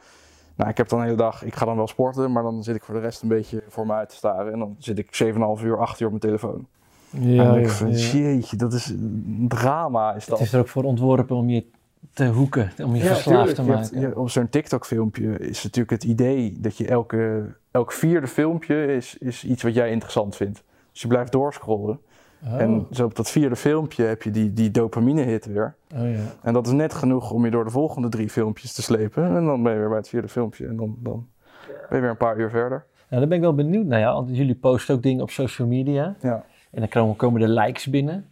[0.59, 2.75] Nou, ik heb dan de hele dag, ik ga dan wel sporten, maar dan zit
[2.75, 4.53] ik voor de rest een beetje voor me uit te staren.
[4.53, 5.21] En dan zit ik
[5.59, 6.67] 7,5 uur, 8 uur op mijn telefoon.
[7.09, 7.97] Ja, ja, ik van, ja.
[7.97, 10.37] jeetje, dat is een drama is dat.
[10.37, 11.65] Het is er ook voor ontworpen om je
[12.13, 14.09] te hoeken, om je Ja, verslaafd te Je hebt- maken.
[14.09, 19.17] je- op zo'n TikTok-filmpje is natuurlijk het idee dat je elke, elk vierde filmpje is,
[19.17, 20.63] is iets wat jij interessant vindt.
[20.91, 21.99] Dus je blijft doorscrollen.
[22.45, 25.75] Oh, En zo op dat vierde filmpje heb je die, die dopamine-hit weer.
[25.95, 26.19] oh ja.
[26.41, 29.35] En dat is net genoeg om je door de volgende drie filmpjes te slepen.
[29.35, 30.67] En dan ben je weer bij het vierde filmpje.
[30.67, 31.27] En dan, dan
[31.67, 32.85] ben je weer een paar uur verder.
[33.09, 35.67] Nou, dan ben ik wel benieuwd naar jou, want jullie posten ook dingen op social
[35.67, 36.15] media.
[36.21, 36.45] Ja.
[36.71, 38.29] En dan komen, de likes binnen.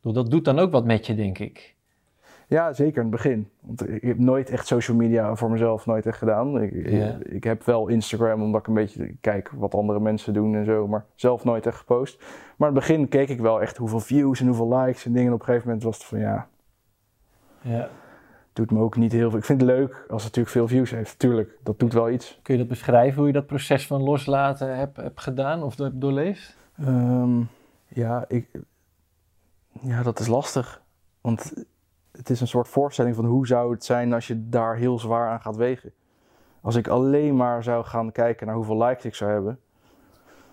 [0.00, 1.76] Dat doet dan ook wat met je, denk ik.
[2.48, 3.48] Ja, zeker in het begin.
[3.60, 6.62] Want ik heb nooit echt social media voor mezelf nooit echt gedaan.
[6.62, 10.54] Ik, ik, ik heb wel Instagram omdat ik een beetje kijk wat andere mensen doen
[10.54, 10.86] en zo.
[10.88, 12.18] Maar zelf nooit echt gepost.
[12.56, 15.26] Maar in het begin keek ik wel echt hoeveel views en hoeveel likes en dingen.
[15.28, 16.48] En op een gegeven moment was het van ja,
[17.60, 17.88] Ja.
[18.52, 19.38] doet me ook niet heel veel.
[19.38, 21.18] Ik vind het leuk als het natuurlijk veel views heeft.
[21.18, 22.38] Tuurlijk, dat doet wel iets.
[22.42, 26.56] Kun je dat beschrijven, hoe je dat proces van loslaten hebt, gedaan of hebt doorleefd?
[26.78, 27.40] Ehm,
[27.88, 28.48] ja, ik,
[29.80, 30.82] ja, dat is lastig.
[31.20, 31.52] Want
[32.18, 35.30] het is een soort voorstelling van hoe zou het zijn als je daar heel zwaar
[35.30, 35.92] aan gaat wegen.
[36.60, 39.58] Als ik alleen maar zou gaan kijken naar hoeveel likes ik zou hebben,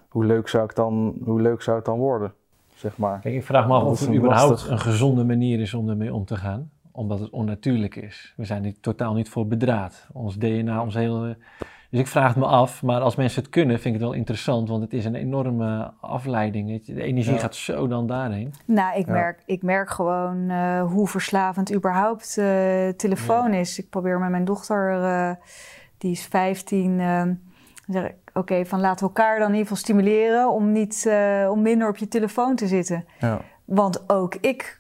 [0.10, 2.34] hoe leuk zou, ik dan, hoe leuk zou het dan worden?
[2.76, 3.20] Zeg maar.
[3.20, 4.72] Kijk, ik vraag me af of het een überhaupt lastig.
[4.72, 6.72] een gezonde manier is om ermee om te gaan.
[6.92, 8.34] Omdat het onnatuurlijk is.
[8.38, 10.08] We zijn er totaal niet voor bedraad.
[10.14, 11.38] Ons DNA, ons hele...
[11.95, 14.19] Dus ik vraag het me af, maar als mensen het kunnen, vind ik het wel
[14.19, 14.69] interessant.
[14.69, 16.85] Want het is een enorme afleiding.
[16.85, 17.39] De energie Ja.
[17.39, 18.53] gaat zo dan daarheen.
[18.65, 19.11] Nou, ik, Ja.
[19.11, 23.80] merk, ik merk gewoon eh, hoe verslavend überhaupt eh, telefoon is.
[23.80, 25.31] Ik probeer met mijn dochter, eh,
[25.97, 27.22] die is 15, eh,
[27.88, 31.47] zeg ik, oké, van laten we elkaar dan in ieder geval stimuleren om, niet, eh,
[31.51, 33.05] om minder op je telefoon te zitten.
[33.19, 33.41] Ja.
[33.65, 34.77] Want ook ik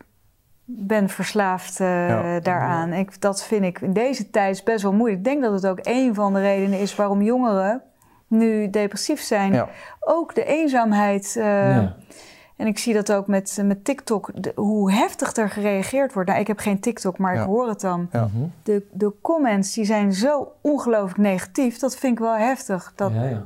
[0.65, 2.39] ben verslaafd eh, Ja.
[2.39, 2.93] daaraan.
[2.93, 5.17] Ik, dat vind ik in deze tijd best wel moeilijk.
[5.19, 7.81] Ik denk dat het ook een van de redenen is waarom jongeren
[8.27, 9.53] nu depressief zijn.
[9.53, 9.67] Ja.
[9.99, 11.35] Ook de eenzaamheid.
[11.37, 11.43] eh,
[11.75, 11.95] Ja.
[12.55, 16.29] en ik zie dat ook met, met TikTok, de- hoe heftig er gereageerd wordt.
[16.29, 17.41] Nou, ik heb geen TikTok, maar Ja.
[17.41, 18.07] ik hoor het dan.
[18.11, 18.21] Ja.
[18.33, 18.43] Mhm.
[18.63, 21.77] De, de comments die zijn zo ongelooflijk negatief.
[21.79, 22.91] Dat vind ik wel heftig.
[22.95, 23.43] Dat, Ja, ja.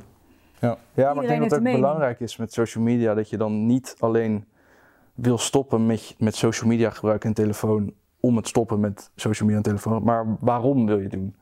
[0.60, 1.82] Ja, ja maar ik denk dat het ook mening.
[1.84, 4.46] belangrijk is met social media dat je dan niet alleen
[5.22, 9.64] wil stoppen met, met social media gebruik en telefoon om het stoppen met social media
[9.64, 11.36] en telefoon, maar waarom wil je het doen?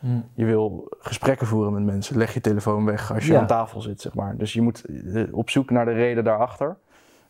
[0.00, 0.06] Hm.
[0.34, 3.40] Je wil gesprekken voeren met mensen, leg je telefoon weg als je Ja.
[3.40, 4.36] aan tafel zit, zeg maar.
[4.36, 6.76] Dus je moet eh, op zoek naar de reden daarachter,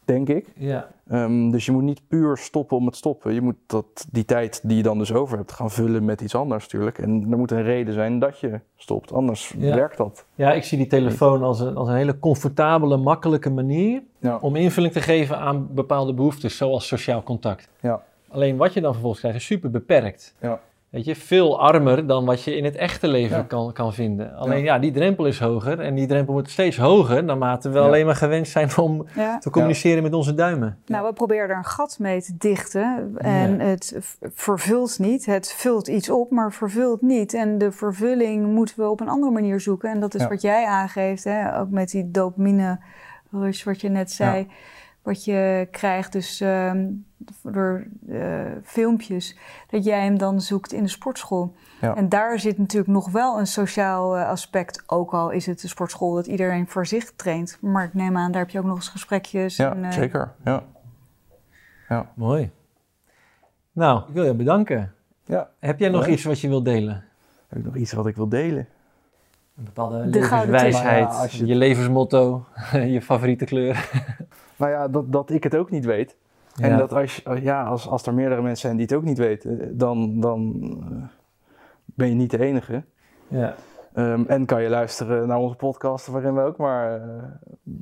[0.09, 0.47] denk ik.
[0.57, 0.89] Ja.
[1.09, 3.35] Ehm, dus je moet niet puur stoppen om het stoppen.
[3.35, 6.35] Je moet dat, die tijd die je dan dus over hebt gaan vullen met iets
[6.35, 6.99] anders natuurlijk.
[6.99, 9.75] En er moet een reden zijn dat je stopt, anders Ja.
[9.75, 10.25] werkt dat.
[10.35, 14.39] ja, ik zie die telefoon als een, als een hele comfortabele, makkelijke manier Ja.
[14.41, 17.69] om invulling te geven aan bepaalde behoeftes, zoals sociaal contact.
[17.81, 18.03] Ja.
[18.29, 20.35] Alleen wat je dan vervolgens krijgt is super beperkt.
[20.41, 20.61] Ja.
[20.91, 23.43] Weet je, veel armer dan wat je in het echte leven Ja.
[23.43, 24.35] kan, kan vinden.
[24.35, 24.79] Alleen ja.
[24.79, 27.85] die drempel is hoger en die drempel wordt steeds hoger naarmate we Ja.
[27.85, 29.39] alleen maar gewend zijn om ja.
[29.39, 30.79] te communiceren met onze duimen.
[30.87, 33.15] Nou, we proberen er een gat mee te dichten.
[33.17, 33.65] En Ja.
[33.65, 33.97] het
[34.35, 35.27] vervult niet.
[35.27, 37.35] Het vult iets op, maar vervult niet.
[37.35, 39.91] En de vervulling moeten we op een andere manier zoeken.
[39.91, 40.29] En dat is Ja.
[40.29, 41.59] wat jij aangeeft, hè?
[41.61, 42.79] ook met die dopamine
[43.31, 44.47] rush wat je net zei.
[45.09, 46.87] Wat je krijgt, dus ehm,
[47.43, 48.19] door eh,
[48.65, 49.37] filmpjes,
[49.71, 51.55] dat jij hem dan zoekt in de sportschool.
[51.81, 51.97] Ja.
[51.97, 55.69] En daar zit natuurlijk nog wel een sociaal eh, aspect, ook al is het de
[55.69, 57.59] sportschool dat iedereen voor zich traint.
[57.61, 59.57] Maar ik neem aan, daar heb je ook nog eens gesprekjes.
[59.57, 60.33] Ja, en, eh, zeker.
[60.45, 60.63] Ja.
[61.89, 62.11] Ja.
[62.15, 62.51] Mooi.
[63.73, 64.93] Nou, ik wil je bedanken.
[65.25, 65.49] ja.
[65.59, 66.11] Heb jij nog Leuk.
[66.15, 67.05] iets wat je wilt delen?
[67.49, 68.67] Heb ik nog iets wat ik wil delen?
[69.57, 72.45] Een bepaalde De levenswijsheid, ja, je- je levensmotto,
[72.95, 73.91] je favoriete kleur.
[74.59, 76.17] Nou ja, dat, dat ik het ook niet weet.
[76.61, 76.77] En Ja.
[76.77, 80.21] dat als, ja, als, als er meerdere mensen zijn die het ook niet weten, dan,
[80.21, 80.61] dan
[80.91, 81.05] eh,
[81.85, 82.85] ben je niet de enige.
[83.29, 83.55] Ja.
[83.95, 87.23] Ehm, en kan je luisteren naar onze podcast, waarin we ook maar eh,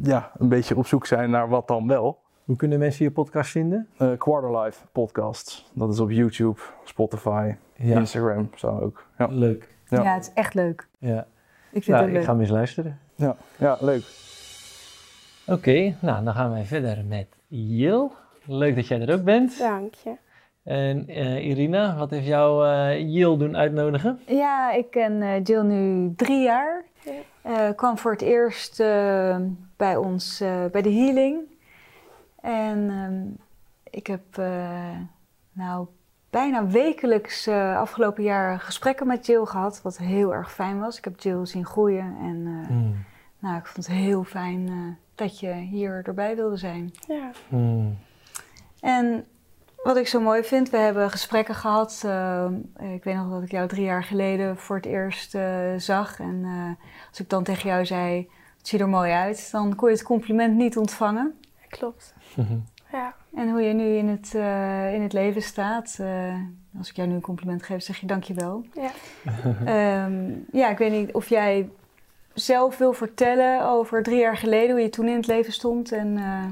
[0.02, 2.18] ja, een beetje op zoek zijn naar wat dan wel.
[2.44, 3.88] Hoe kunnen mensen je podcast vinden?
[3.96, 5.70] Eh Quarterlife podcasts.
[5.74, 9.06] Dat is op YouTube, Spotify, Ja, Instagram, zo ook.
[9.18, 9.74] Ja, leuk.
[9.88, 10.02] ja.
[10.02, 10.14] Ja.
[10.14, 10.88] het is echt leuk.
[10.98, 11.26] Ja.
[11.70, 12.24] Ik vind Nou, het ik leuk.
[12.24, 12.98] ga hem eens luisteren.
[13.14, 14.02] ja, ja leuk.
[15.46, 18.12] Oké, nou dan gaan wij verder met Jil.
[18.44, 19.58] Leuk dat jij er ook bent.
[19.58, 20.14] Dank je.
[20.62, 24.20] En eh, Irina, wat heeft jou eh Jil doen uitnodigen?
[24.26, 26.84] Ja, ik ken eh, Jill nu drie jaar.
[27.04, 27.12] Ja.
[27.42, 29.36] Eh, kwam voor het eerst eh,
[29.76, 31.40] bij ons eh, bij de healing.
[32.40, 33.24] En ehm,
[33.90, 34.98] ik heb eh,
[35.52, 35.86] nou
[36.30, 40.98] bijna wekelijks eh, afgelopen jaar gesprekken met Jill gehad, wat heel erg fijn was.
[40.98, 43.04] Ik heb Jill zien groeien en eh, Hmm.
[43.38, 44.74] nou, ik vond het heel fijn eh,
[45.16, 46.92] dat je hier erbij wilde zijn.
[47.08, 47.30] Ja.
[47.48, 47.98] Hmm.
[48.80, 49.24] En
[49.82, 52.02] wat ik zo mooi vind, we hebben gesprekken gehad.
[52.04, 52.46] eh,
[52.94, 56.20] ik weet nog dat ik jou drie jaar geleden voor het eerst eh, zag.
[56.20, 58.28] En eh, als ik dan tegen jou zei,
[58.58, 61.34] het ziet er mooi uit, dan kon je het compliment niet ontvangen.
[61.68, 62.14] Klopt.
[62.92, 63.14] Ja.
[63.34, 66.34] En hoe je nu in het, eh, in het leven staat, eh,
[66.78, 68.64] als ik jou nu een compliment geef, zeg je dankjewel.
[68.74, 68.90] Ja.
[69.64, 71.70] Ehm ja, ik weet niet of jij
[72.40, 75.92] zelf wil vertellen over drie jaar geleden, hoe je toen in het leven stond.
[75.92, 76.44] En, eh,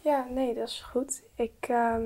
[0.00, 1.22] Ja, nee, dat is goed.
[1.34, 2.02] Ik, ehm,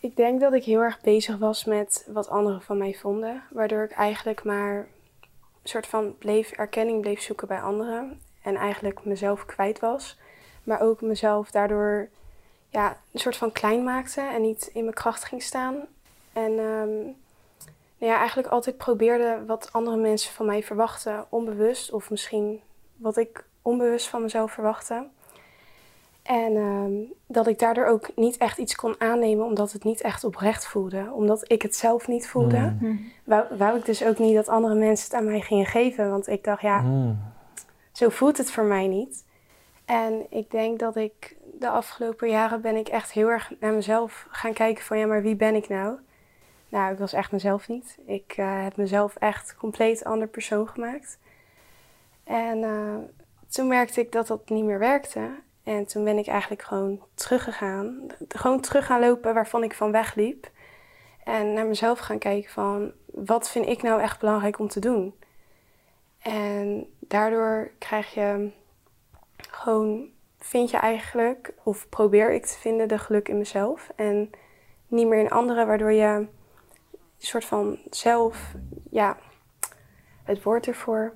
[0.00, 3.42] ik denk dat ik heel erg bezig was met wat anderen van mij vonden.
[3.50, 8.20] Waardoor ik eigenlijk maar een soort van bleef, erkenning bleef zoeken bij anderen.
[8.42, 10.18] En eigenlijk mezelf kwijt was.
[10.64, 12.08] Maar ook mezelf daardoor
[12.68, 15.76] ja, een soort van klein maakte en niet in mijn kracht ging staan.
[16.32, 17.16] En nou
[18.04, 21.92] ja, eigenlijk altijd probeerde wat andere mensen van mij verwachten, onbewust.
[21.92, 22.60] Of misschien
[22.96, 25.06] wat ik onbewust van mezelf verwachtte.
[26.22, 26.92] En ehm,
[27.26, 31.10] dat ik daardoor ook niet echt iets kon aannemen, omdat het niet echt oprecht voelde.
[31.12, 33.10] Omdat ik het zelf niet voelde, Hmm.
[33.24, 36.10] wou, wou ik dus ook niet dat andere mensen het aan mij gingen geven.
[36.10, 37.18] Want ik dacht, ja, Hmm.
[37.92, 39.24] zo voelt het voor mij niet.
[39.84, 44.26] En ik denk dat ik de afgelopen jaren ben ik echt heel erg naar mezelf
[44.30, 45.98] gaan kijken van ja, maar wie ben ik nou?
[46.74, 47.98] Nou, ik was echt mezelf niet.
[48.06, 51.18] Ik eh, heb mezelf echt compleet ander persoon gemaakt.
[52.24, 52.96] En eh,
[53.48, 55.30] toen merkte ik dat dat niet meer werkte.
[55.62, 58.06] En toen ben ik eigenlijk gewoon teruggegaan.
[58.28, 60.50] Gewoon terug gaan lopen waarvan ik van wegliep.
[61.24, 65.14] En naar mezelf gaan kijken van wat vind ik nou echt belangrijk om te doen?
[66.18, 68.50] En daardoor krijg je
[69.50, 73.92] gewoon, vind je eigenlijk, of probeer ik te vinden, de geluk in mezelf.
[73.96, 74.30] En
[74.88, 76.26] niet meer in anderen, waardoor je
[77.24, 78.54] soort van zelf,
[78.90, 79.16] ja,
[80.24, 81.14] het woord ervoor,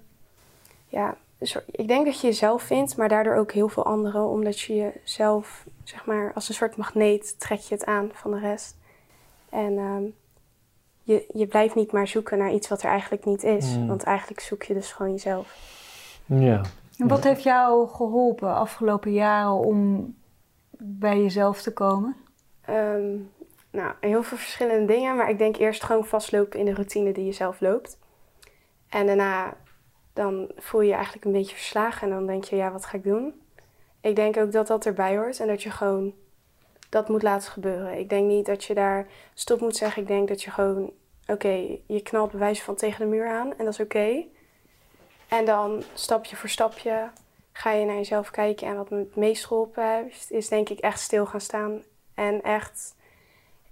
[0.87, 4.61] ja, soort- ik denk dat je jezelf vindt, maar daardoor ook heel veel anderen, omdat
[4.61, 8.77] je jezelf, zeg maar, als een soort magneet trek je het aan van de rest.
[9.49, 10.03] En ehm,
[11.03, 13.87] je, je blijft niet maar zoeken naar iets wat er eigenlijk niet is, Mm.
[13.87, 15.57] want eigenlijk zoek je dus gewoon jezelf.
[16.27, 16.61] Ja.
[16.99, 20.15] En wat heeft jou geholpen afgelopen jaren om
[20.79, 22.17] bij jezelf te komen?
[22.61, 23.17] Ehm,
[23.71, 27.25] nou, heel veel verschillende dingen, maar ik denk eerst gewoon vastlopen in de routine die
[27.25, 27.99] je zelf loopt.
[28.89, 29.57] En daarna
[30.13, 32.97] dan voel je je eigenlijk een beetje verslagen en dan denk je, ja, wat ga
[32.97, 33.41] ik doen?
[34.01, 36.15] Ik denk ook dat dat erbij hoort en dat je gewoon
[36.89, 37.99] dat moet laten gebeuren.
[37.99, 40.03] Ik denk niet dat je daar stop moet zeggen.
[40.03, 40.93] Ik denk dat je gewoon,
[41.27, 44.25] oké, je knalt bewijs van tegen de muur aan en dat is oké.
[45.29, 47.11] En dan stapje voor stapje
[47.53, 48.67] ga je naar jezelf kijken.
[48.67, 51.83] En wat me het meest geholpen heeft, is denk ik echt stil gaan staan.
[52.15, 52.95] En echt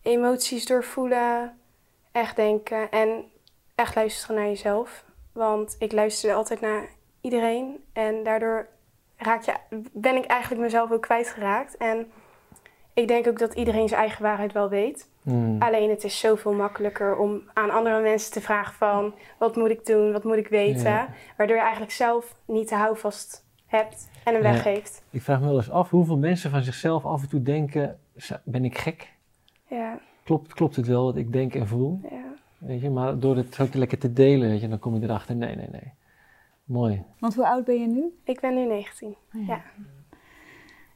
[0.06, 1.58] emoties doorvoelen.
[2.12, 3.24] Echt denken en
[3.74, 5.04] echt luisteren naar jezelf.
[5.32, 6.88] Want ik luisterde altijd naar
[7.20, 7.84] iedereen.
[7.92, 8.66] En daardoor
[9.16, 9.52] raak je,
[9.92, 11.76] ben ik eigenlijk mezelf ook kwijtgeraakt.
[11.76, 12.10] En
[12.94, 15.10] ik denk ook dat iedereen zijn eigen waarheid wel weet.
[15.22, 15.62] Hmm.
[15.62, 19.14] Alleen het is zoveel makkelijker om aan andere mensen te vragen van...
[19.38, 20.90] wat moet ik doen, wat moet ik weten?
[20.90, 21.08] Ja.
[21.36, 24.52] Waardoor je eigenlijk zelf niet de houvast hebt en hem Ja.
[24.52, 25.02] weggeeft.
[25.10, 28.42] Ik vraag me wel eens af hoeveel mensen van zichzelf af en toe denken: "Za-
[28.44, 29.14] ben ik gek?
[29.68, 32.00] Ja, Klopt, klopt het wel wat ik denk en voel?
[32.10, 32.24] ja.
[32.58, 35.36] Weet je, maar door het ook lekker te delen, weet je, dan kom je erachter:
[35.36, 35.92] nee, nee, nee.
[36.64, 37.02] Mooi.
[37.18, 38.04] Want hoe oud ben je nu?
[38.24, 39.14] Ik ben nu 19.
[39.30, 39.60] Ja.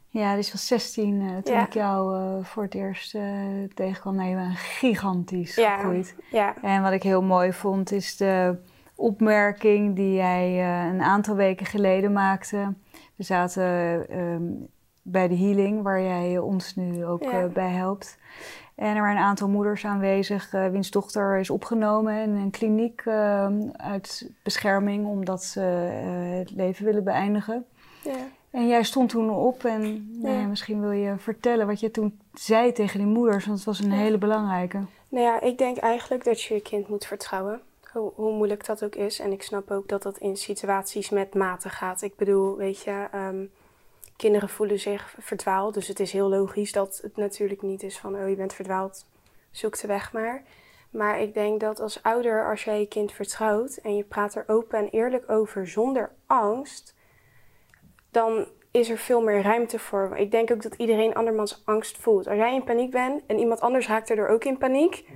[0.08, 1.66] Ja, dus was 16 uh, toen Ja.
[1.66, 3.22] ik jou uh, voor het eerst uh,
[3.74, 4.14] tegenkwam.
[4.14, 5.76] Nou, je bent gigantisch Ja.
[5.76, 6.16] gegroeid.
[6.30, 8.58] Ja, En wat ik heel mooi vond is de
[8.94, 12.74] opmerking die jij uh, een aantal weken geleden maakte.
[13.16, 13.64] We zaten
[14.20, 14.68] um,
[15.10, 17.42] bij de healing, waar jij ons nu ook Ja.
[17.44, 18.18] uh, bij helpt.
[18.74, 23.02] En er waren een aantal moeders aanwezig, uh, wiens dochter is opgenomen in een kliniek
[23.04, 27.64] uh, uit bescherming, omdat ze uh, het leven willen beëindigen.
[28.02, 28.16] ja.
[28.50, 29.80] En jij stond toen op en
[30.20, 30.46] nou ja, Ja.
[30.46, 33.90] misschien wil je vertellen wat je toen zei tegen die moeders, want het was een
[33.90, 33.96] Ja.
[33.96, 34.78] hele belangrijke.
[35.08, 37.60] Nou ja, ik denk eigenlijk dat je je kind moet vertrouwen.
[37.92, 39.18] Hoe, hoe moeilijk dat ook is.
[39.20, 42.02] En ik snap ook dat dat in situaties met mate gaat.
[42.02, 43.44] Ik bedoel, weet je, ehm,
[44.20, 45.74] kinderen voelen zich verdwaald.
[45.74, 49.06] Dus het is heel logisch dat het natuurlijk niet is van, oh je bent verdwaald,
[49.50, 50.42] zoek de weg maar.
[50.90, 54.44] Maar ik denk dat als ouder, als jij je kind vertrouwt en je praat er
[54.46, 56.94] open en eerlijk over zonder angst,
[58.10, 60.16] dan is er veel meer ruimte voor.
[60.16, 62.26] Ik denk ook dat iedereen andermans angst voelt.
[62.28, 65.08] Als jij in paniek bent en iemand anders raakt erdoor ook in paniek,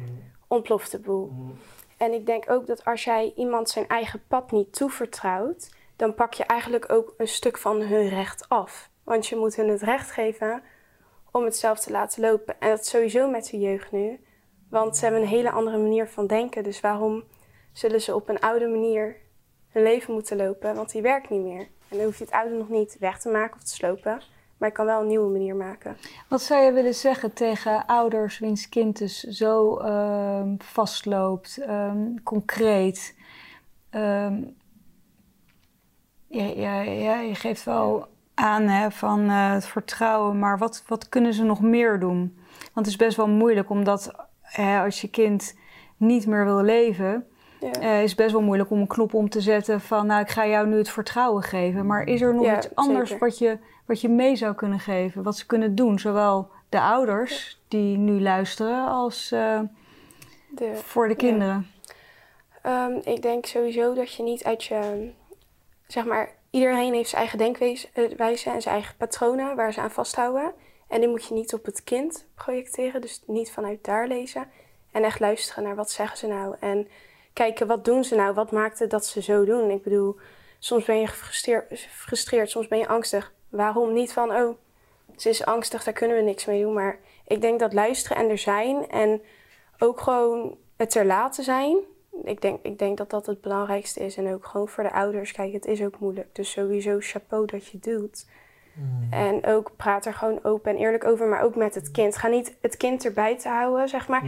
[0.49, 1.33] ontploft de boel.
[1.97, 6.35] En ik denk ook dat als jij iemand zijn eigen pad niet toevertrouwt, dan pak
[6.35, 8.93] je eigenlijk ook een stuk van hun recht af.
[9.05, 10.63] Want je moet hun het recht geven
[11.31, 12.61] om het zelf te laten lopen.
[12.61, 14.21] En dat is sowieso met de jeugd nu.
[14.69, 16.65] Want ze hebben een hele andere manier van denken.
[16.65, 17.25] Dus waarom
[17.73, 19.17] zullen ze op een oude manier
[19.69, 20.75] hun leven moeten lopen?
[20.75, 21.61] Want die werkt niet meer.
[21.61, 24.23] En dan hoef je het oude nog niet weg te maken of te slopen.
[24.57, 25.97] Maar je kan wel een nieuwe manier maken.
[26.29, 33.17] Wat zou je willen zeggen tegen ouders wiens kind dus zo ehm, vastloopt, ehm, concreet?
[33.91, 34.43] Ehm,
[36.29, 36.81] ja,
[37.21, 41.61] je geeft wel aan hè, van eh, het vertrouwen, maar wat, wat kunnen ze nog
[41.61, 42.39] meer doen?
[42.59, 45.59] Want het is best wel moeilijk, omdat hè, als je kind
[45.97, 47.27] niet meer wil leven,
[47.61, 47.71] Ja.
[47.71, 50.47] eh, is best wel moeilijk om een knop om te zetten van, nou, ik ga
[50.47, 51.87] jou nu het vertrouwen geven.
[51.87, 53.27] Maar is er nog Ja, iets anders zeker.
[53.29, 55.23] wat je, wat je mee zou kunnen geven?
[55.23, 59.61] Wat ze kunnen doen, zowel de ouders die nu luisteren, als eh,
[60.51, 61.67] De, voor de kinderen?
[62.63, 65.11] Ehm, ik denk sowieso dat je niet uit je.
[65.87, 70.53] Zeg maar, iedereen heeft zijn eigen denkwijze en zijn eigen patronen waar ze aan vasthouden.
[70.89, 74.51] En die moet je niet op het kind projecteren, dus niet vanuit daar lezen.
[74.93, 76.57] En echt luisteren naar wat zeggen ze nou.
[76.61, 76.89] En
[77.33, 79.71] kijken wat doen ze nou, wat maakt het dat ze zo doen.
[79.71, 80.17] Ik bedoel,
[80.59, 83.33] soms ben je gefrustreerd, soms ben je angstig.
[83.49, 84.57] Waarom niet van, oh,
[85.17, 86.73] ze is angstig, daar kunnen we niks mee doen.
[86.73, 89.23] Maar ik denk dat luisteren en er zijn en
[89.79, 91.77] ook gewoon het er laten zijn.
[92.25, 94.17] Ik denk, ik denk dat dat het belangrijkste is.
[94.17, 95.33] En ook gewoon voor de ouders.
[95.33, 96.35] Kijk, het is ook moeilijk.
[96.35, 98.27] Dus sowieso chapeau dat je doet.
[99.11, 101.29] En ook praat er gewoon open en eerlijk over.
[101.29, 102.17] Maar ook met het kind.
[102.17, 104.23] Ga niet het kind erbij te houden, zeg maar.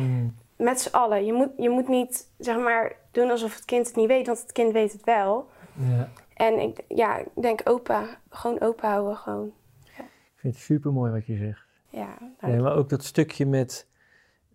[0.56, 1.24] Met z'n allen.
[1.24, 4.26] Je moet, je moet niet, zeg maar, doen alsof het kind het niet weet.
[4.26, 5.48] Want het kind weet het wel.
[5.72, 6.08] Ja.
[6.34, 8.06] En ik, ja, ik denk open.
[8.30, 9.52] Gewoon open houden, gewoon.
[9.98, 11.64] Ik vind het super mooi wat je zegt.
[11.90, 13.86] Ja, Ja, maar ook dat stukje met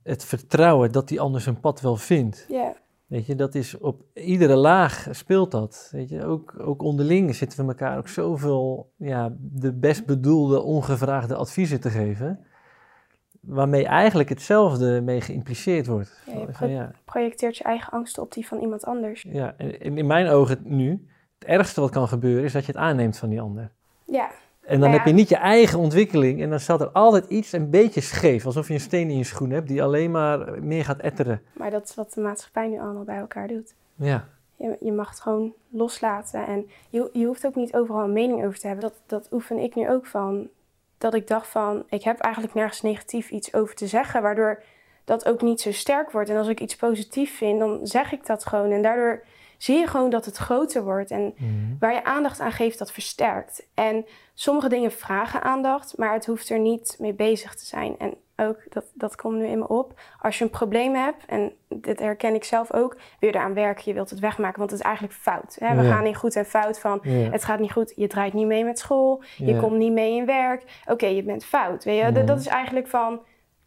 [0.03, 2.45] het vertrouwen dat die ander zijn pad wel vindt.
[2.49, 2.75] ja.
[3.11, 5.89] Weet je, dat is op iedere laag speelt dat.
[5.91, 11.35] Weet je, ook, ook onderling zitten we elkaar ook zoveel ja, de best bedoelde, ongevraagde
[11.35, 12.45] adviezen te geven.
[13.39, 16.21] Waarmee eigenlijk hetzelfde mee geïmpliceerd wordt.
[16.25, 19.25] Ja, je Van, pro- ja, projecteert je eigen angsten op die van iemand anders.
[19.29, 21.07] ja, en in mijn ogen nu,
[21.39, 23.71] het ergste wat kan gebeuren is dat je het aanneemt van die ander.
[24.05, 24.31] Ja,
[24.61, 27.69] En dan heb je niet je eigen ontwikkeling en dan staat er altijd iets een
[27.69, 28.45] beetje scheef.
[28.45, 31.41] Alsof je een steen in je schoen hebt die alleen maar meer gaat etteren.
[31.53, 33.73] maar dat is wat de maatschappij nu allemaal bij elkaar doet.
[33.95, 36.45] Ja, Je, je mag het gewoon loslaten.
[36.45, 38.89] En je, je hoeft ook niet overal een mening over te hebben.
[38.89, 40.47] Dat, dat oefen ik nu ook van.
[40.97, 44.21] Dat ik dacht van, ik heb eigenlijk nergens negatief iets over te zeggen.
[44.21, 44.63] Waardoor
[45.03, 46.29] dat ook niet zo sterk wordt.
[46.29, 48.71] En als ik iets positief vind, dan zeg ik dat gewoon.
[48.71, 49.23] En daardoor
[49.63, 51.11] zie je gewoon dat het groter wordt.
[51.11, 51.33] En
[51.79, 53.67] waar je aandacht aan geeft, dat versterkt.
[53.73, 57.95] En sommige dingen vragen aandacht, maar het hoeft er niet mee bezig te zijn.
[57.97, 61.51] En ook, dat, dat komt nu in me op, als je een probleem hebt, en
[61.69, 64.79] dit herken ik zelf ook, wil je eraan werken, je wilt het wegmaken, want het
[64.79, 65.55] is eigenlijk fout.
[65.59, 65.75] Hè?
[65.75, 65.91] We Ja.
[65.93, 67.11] gaan in goed en fout van, Ja.
[67.11, 70.25] het gaat niet goed, je draait niet mee met school, je komt niet mee in
[70.25, 71.83] werk, oké, je bent fout.
[71.83, 72.03] Weet je?
[72.03, 72.25] Dat- Mhm.
[72.25, 73.19] Dat is eigenlijk van,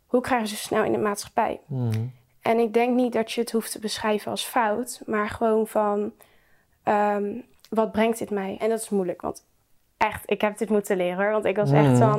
[0.06, 1.60] hoe krijgen ze snel in de maatschappij?
[1.66, 2.00] Mhm.
[2.44, 6.12] En ik denk niet dat je het hoeft te beschrijven als fout, maar gewoon van
[6.82, 7.40] ehm,
[7.70, 8.56] wat brengt dit mij?
[8.60, 9.44] En dat is moeilijk, want
[9.96, 11.32] echt, ik heb dit moeten leren hoor.
[11.32, 11.96] Want ik was echt Mhm.
[12.10, 12.18] van,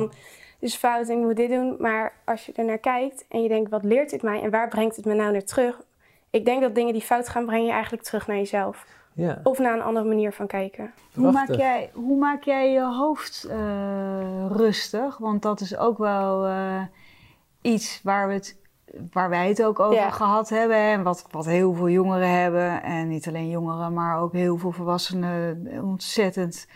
[0.60, 1.76] dit is fout en ik moet dit doen.
[1.78, 4.68] Maar als je er naar kijkt en je denkt, wat leert dit mij en waar
[4.68, 5.80] brengt het me nou naar terug?
[6.30, 8.86] Ik denk dat dingen die fout gaan, breng je eigenlijk terug naar jezelf.
[9.14, 9.40] ja.
[9.42, 10.92] Of naar een andere manier van kijken.
[11.14, 15.16] Hoe maak, jij, hoe maak jij je hoofd eh, rustig?
[15.18, 16.82] Want dat is ook wel eh,
[17.62, 18.56] iets waar, we het,
[19.12, 20.10] waar wij het ook over Ja.
[20.10, 20.76] gehad hebben.
[20.76, 22.82] En wat, wat heel veel jongeren hebben.
[22.82, 26.66] En niet alleen jongeren, maar ook heel veel volwassenen ontzettend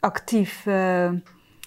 [0.00, 1.10] actief eh,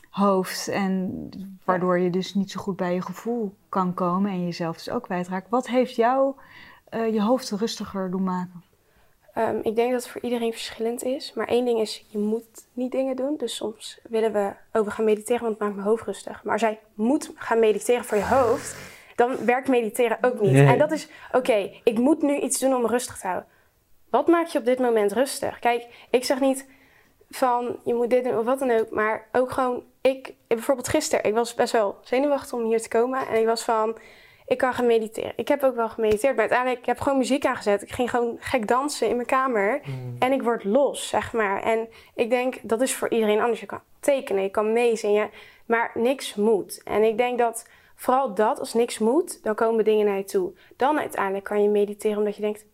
[0.10, 0.68] hoofd.
[0.68, 1.30] En
[1.64, 5.04] waardoor je dus niet zo goed bij je gevoel kan komen en jezelf dus ook
[5.04, 5.50] kwijtraakt.
[5.50, 6.34] Wat heeft jou
[6.90, 8.64] eh, je hoofd rustiger doen maken?
[9.34, 11.34] Ehm, ik denk dat het voor iedereen verschillend is.
[11.36, 13.36] Maar één ding is, je moet niet dingen doen.
[13.38, 16.44] Dus soms willen we over gaan mediteren, want het maakt mijn hoofd rustig.
[16.44, 18.76] Maar als jij moet gaan mediteren voor je hoofd,
[19.22, 20.52] dan werkt mediteren ook niet.
[20.52, 20.68] Nee.
[20.68, 23.50] En dat is, oké, ik moet nu iets doen om me rustig te houden.
[24.10, 25.60] Wat maakt je op dit moment rustig?
[25.60, 26.68] Kijk, ik zeg niet
[27.30, 28.90] van je moet dit doen of wat dan ook.
[28.90, 33.28] Maar ook gewoon, ik, bijvoorbeeld gisteren, ik was best wel zenuwachtig om hier te komen.
[33.28, 33.98] En ik was van,
[34.46, 35.34] ik kan gaan mediteren.
[35.36, 37.82] Ik heb ook wel gemediteerd, maar uiteindelijk, ik heb gewoon muziek aangezet.
[37.82, 39.82] Ik ging gewoon gek dansen in mijn kamer.
[40.20, 41.64] En ik word los, zeg maar.
[41.64, 43.60] En ik denk, dat is voor iedereen anders.
[43.60, 45.30] Je kan tekenen, je kan meezingen,
[45.66, 46.82] maar niks moet.
[46.84, 47.66] En ik denk dat
[48.02, 50.54] vooral dat, als niks moet, dan komen dingen naar je toe.
[50.76, 52.66] Dan uiteindelijk kan je mediteren omdat je denkt,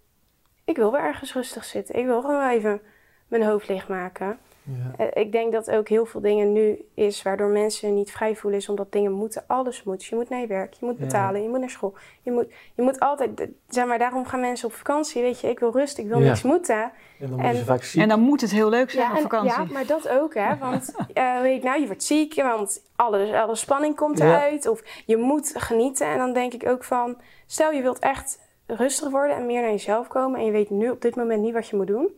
[0.66, 1.96] ik wil wel ergens rustig zitten.
[1.96, 2.82] Ik wil gewoon even
[3.28, 4.40] mijn hoofd leegmaken.
[4.70, 5.06] Ja.
[5.06, 8.60] Eh, Ik denk dat ook heel veel dingen nu is waardoor mensen niet vrij voelen,
[8.60, 9.44] is omdat dingen moeten.
[9.48, 10.06] Alles moet.
[10.06, 11.04] Je moet naar je werk, je moet Ja.
[11.04, 11.94] betalen, je moet naar school.
[12.22, 12.46] Je moet,
[12.76, 15.22] je moet altijd, zeg maar, daarom gaan mensen op vakantie.
[15.22, 16.26] Weet je, ik wil rust, ik wil Ja.
[16.28, 16.82] niks moeten.
[16.82, 18.02] En dan En- worden ze vaak ziek.
[18.02, 19.52] En dan moet het heel leuk zijn op vakantie.
[19.52, 20.58] ja, maar dat ook, hè.
[20.58, 24.26] Want eh, weet ik, nou, je wordt ziek, want alle, alle spanning komt Ja.
[24.26, 24.68] eruit.
[24.68, 26.08] Of je moet genieten.
[26.08, 29.72] En dan denk ik ook van, stel je wilt echt rustig worden en meer naar
[29.72, 30.40] jezelf komen.
[30.40, 32.12] En je weet nu op dit moment niet wat je moet doen.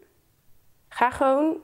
[0.90, 1.58] Ga gewoon,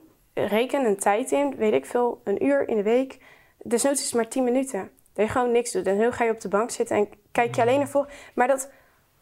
[0.44, 3.18] reken een tijd in, weet ik veel, een uur in de week.
[3.58, 4.90] Desnoods is het maar 10 minuten.
[5.12, 5.86] Dat je gewoon niks doet.
[5.86, 8.08] En heel ga je op de bank zitten en kijk je alleen naar voren.
[8.34, 8.70] Maar dat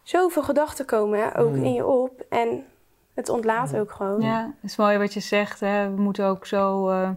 [0.03, 1.65] zoveel gedachten komen hè, ook Mm.
[1.65, 2.25] in je op.
[2.29, 2.65] En
[3.15, 4.21] het ontlaat ook gewoon.
[4.21, 5.61] Ja, het is mooi wat je zegt.
[5.61, 5.95] Hè.
[5.95, 7.11] We moeten ook zo eh,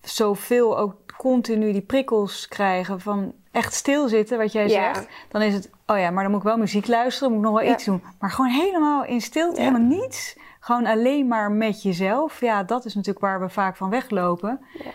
[0.00, 4.94] zoveel ook continu die prikkels krijgen van echt stilzitten, wat jij Ja.
[4.94, 5.08] zegt.
[5.28, 7.54] Dan is het, oh ja, maar dan moet ik wel muziek luisteren, moet ik nog
[7.58, 7.72] wel Ja.
[7.74, 8.02] iets doen.
[8.18, 9.66] Maar gewoon helemaal in stilte, Ja.
[9.66, 10.36] helemaal niets.
[10.64, 12.40] Gewoon alleen maar met jezelf.
[12.40, 14.60] Ja, dat is natuurlijk waar we vaak van weglopen.
[14.78, 14.90] Ja.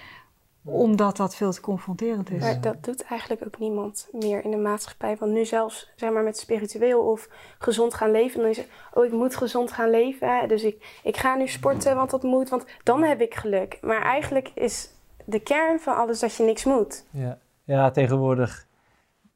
[0.64, 2.42] Omdat dat veel te confronterend is.
[2.42, 5.18] Maar dat doet eigenlijk ook niemand meer in de maatschappij.
[5.18, 7.30] Want nu zelfs, zeg maar, met spiritueel of
[7.60, 10.48] gezond gaan leven, dan is het, oh, ik moet gezond gaan leven.
[10.48, 13.78] Dus ik, ik ga nu sporten, want dat moet, want dan heb ik geluk.
[13.82, 14.90] Maar eigenlijk is
[15.26, 17.06] de kern van alles dat je niks moet.
[17.12, 17.38] Ja.
[17.64, 18.68] ja, tegenwoordig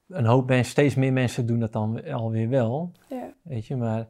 [0.07, 2.91] een hoop mensen, steeds meer mensen doen dat dan alweer wel.
[3.07, 3.33] Ja.
[3.41, 4.07] Weet je, maar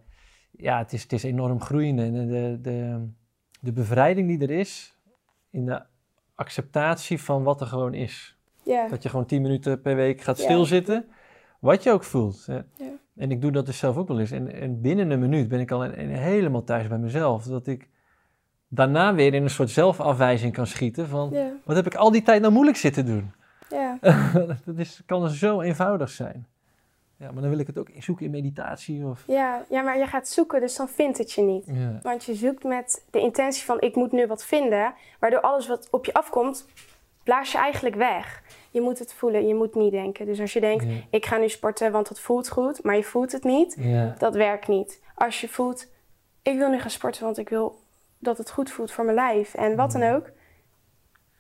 [0.57, 2.03] ja, het is, het is enorm groeiende.
[2.03, 3.07] En de, de,
[3.59, 4.97] de bevrijding die er is
[5.49, 5.81] in de
[6.35, 8.37] acceptatie van wat er gewoon is.
[8.89, 11.05] Dat je gewoon tien minuten per week gaat stilzitten,
[11.59, 12.47] wat je ook voelt.
[13.15, 14.31] En ik doe dat dus zelf ook wel eens.
[14.31, 17.43] En, en binnen een minuut ben ik al helemaal thuis bij mezelf.
[17.43, 17.89] Dat ik
[18.67, 21.33] daarna weer in een soort zelfafwijzing kan schieten van...
[21.63, 23.31] Wat heb ik al die tijd nou moeilijk zitten doen?
[24.65, 26.47] Dat is, kan zo eenvoudig zijn.
[27.23, 29.23] Ja, maar dan wil ik het ook zoeken in meditatie of...
[29.27, 29.65] Ja.
[29.69, 31.65] ja, maar je gaat zoeken, dus dan vindt het je niet.
[31.67, 31.99] Ja.
[32.01, 35.87] Want je zoekt met de intentie van ik moet nu wat vinden, waardoor alles wat
[35.91, 36.67] op je afkomt,
[37.23, 38.43] blaas je eigenlijk weg.
[38.71, 40.25] Je moet het voelen, je moet niet denken.
[40.25, 40.91] Dus als je denkt, Ja.
[41.09, 44.15] ik ga nu sporten, want het voelt goed, maar je voelt het niet, Ja.
[44.17, 45.01] dat werkt niet.
[45.15, 45.87] Als je voelt,
[46.41, 47.79] ik wil nu gaan sporten, want ik wil
[48.19, 50.29] dat het goed voelt voor mijn lijf en wat dan ook,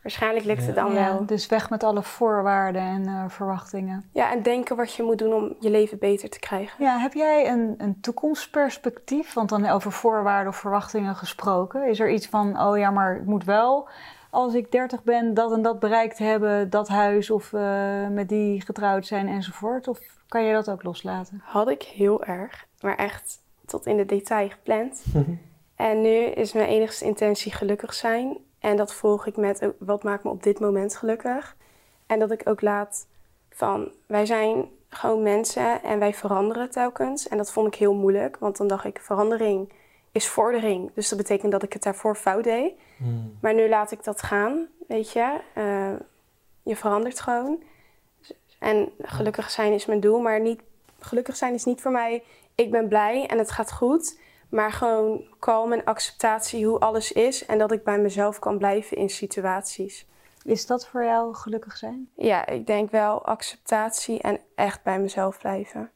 [0.03, 1.25] waarschijnlijk lukt het dan wel.
[1.25, 4.09] dus weg met alle voorwaarden en eh, verwachtingen.
[4.11, 6.83] Ja, en denken wat je moet doen om je leven beter te krijgen.
[6.83, 9.33] Ja, heb jij een, een toekomstperspectief?
[9.33, 11.87] Want dan over voorwaarden of verwachtingen gesproken.
[11.89, 13.89] Is er iets van, oh ja, maar ik moet wel
[14.33, 18.61] als ik 30 ben dat en dat bereikt hebben, dat huis of eh, met die
[18.61, 19.87] getrouwd zijn enzovoort?
[19.87, 21.41] Of kan je dat ook loslaten?
[21.43, 25.03] Had ik heel erg, maar echt tot in de detail gepland.
[25.75, 28.37] En nu is mijn enigste intentie gelukkig zijn.
[28.63, 31.55] En dat volg ik met ook, wat maakt me op dit moment gelukkig.
[32.05, 33.07] En dat ik ook laat
[33.49, 37.27] van wij zijn gewoon mensen en wij veranderen telkens.
[37.27, 39.71] En dat vond ik heel moeilijk, want dan dacht ik verandering
[40.11, 40.91] is vordering.
[40.93, 42.73] Dus dat betekent dat ik het daarvoor fout deed.
[42.97, 43.37] Hmm.
[43.41, 45.39] Maar nu laat ik dat gaan, weet je.
[45.53, 45.93] Eh,
[46.63, 47.63] je verandert gewoon.
[48.59, 50.61] En gelukkig zijn is mijn doel, maar niet,
[50.99, 52.23] gelukkig zijn is niet voor mij...
[52.55, 54.19] ik ben blij en het gaat goed,
[54.53, 57.45] maar gewoon kalm en acceptatie hoe alles is...
[57.45, 60.07] en dat ik bij mezelf kan blijven in situaties.
[60.43, 62.09] Is dat voor jou gelukkig zijn?
[62.15, 65.91] Ja, ik denk wel acceptatie en echt bij mezelf blijven.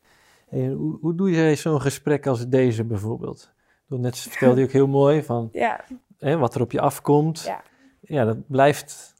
[0.49, 3.51] En hoe, hoe doe jij zo'n gesprek als deze bijvoorbeeld?
[3.87, 5.83] Want Net vertelde je ook heel mooi van Ja,
[6.17, 7.41] hè, wat er op je afkomt.
[7.41, 7.61] Ja.
[7.99, 9.13] ja, dat blijft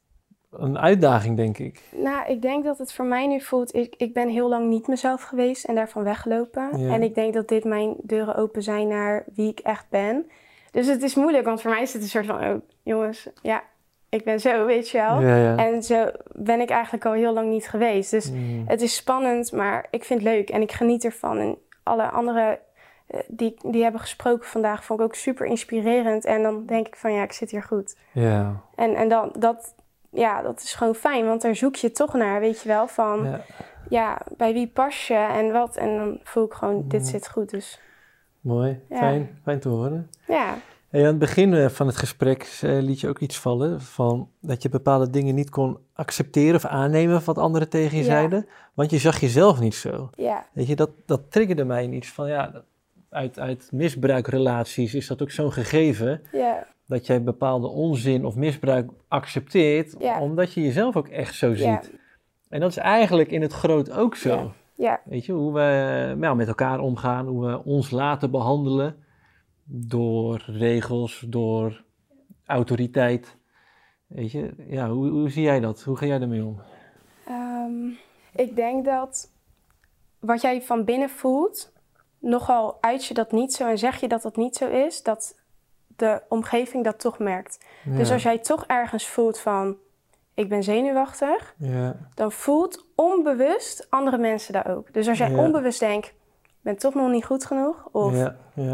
[0.52, 1.82] een uitdaging, denk ik.
[1.96, 3.76] nou, ik denk dat het voor mij nu voelt...
[3.76, 6.70] ik, ik ben heel lang niet mezelf geweest en daarvan weggelopen.
[6.80, 6.94] Ja.
[6.94, 10.30] En ik denk dat dit mijn deuren open zijn naar wie ik echt ben.
[10.72, 12.44] Dus het is moeilijk, want voor mij is het een soort van...
[12.44, 13.64] oh, jongens, ja,
[14.10, 15.22] ik ben zo, weet je wel.
[15.22, 15.56] Ja, ja.
[15.58, 18.12] En zo ben ik eigenlijk al heel lang niet geweest.
[18.12, 18.64] Dus Mm.
[18.68, 21.38] het is spannend, maar ik vind het leuk en ik geniet ervan.
[21.40, 22.60] En alle anderen
[23.08, 26.26] eh, die, die hebben gesproken vandaag vond ik ook super inspirerend.
[26.26, 27.98] En dan denk ik van ja, ik zit hier goed.
[28.12, 28.62] ja.
[28.76, 29.76] En, en dan, dat
[30.18, 33.24] ja, dat is gewoon fijn, want daar zoek je toch naar, weet je wel, van
[33.24, 33.42] ja,
[33.90, 35.78] Ja, bij wie pas je en wat.
[35.78, 37.10] En dan voel ik gewoon, dit Ja.
[37.12, 37.50] zit goed.
[37.50, 37.80] Dus
[38.42, 38.80] mooi.
[38.90, 40.10] Fijn, fijn te horen.
[40.28, 40.54] ja,
[40.90, 44.30] Hey, aan het begin eh, van het gesprek eh, liet je ook iets vallen van
[44.42, 48.10] dat je bepaalde dingen niet kon accepteren of aannemen wat anderen tegen je Ja.
[48.10, 50.10] zeiden, want je zag jezelf niet zo.
[50.16, 52.64] ja, Weet je, dat, dat triggerde mij in iets van ja,
[53.10, 58.92] uit, uit misbruikrelaties is dat ook zo'n gegeven ja, dat jij bepaalde onzin of misbruik
[59.08, 60.22] accepteert, Ja.
[60.22, 61.56] omdat je jezelf ook echt zo Ja.
[61.56, 61.92] ziet.
[62.50, 64.30] En dat is eigenlijk in het groot ook zo.
[64.36, 64.52] Ja.
[64.76, 69.04] ja, Weet je, hoe we nou, met elkaar omgaan, hoe we ons laten behandelen
[69.70, 71.84] door regels, door
[72.46, 73.38] autoriteit.
[74.08, 75.84] Weet je, ja, hoe, hoe zie jij dat?
[75.84, 76.62] Hoe ga jij ermee om?
[77.28, 77.88] Ehm,
[78.36, 79.32] ik denk dat
[80.20, 81.74] wat jij van binnen voelt,
[82.20, 85.40] nogal uit je dat niet zo en zeg je dat dat niet zo is, dat
[85.98, 87.66] de omgeving dat toch merkt.
[87.86, 89.78] Dus als jij toch ergens voelt van,
[90.34, 94.94] ik ben zenuwachtig, ja, dan voelt onbewust andere mensen dat ook.
[94.94, 95.38] Dus als jij Ja.
[95.38, 96.08] onbewust denkt,
[96.44, 98.74] ik ben toch nog niet goed genoeg, of, ja, ja,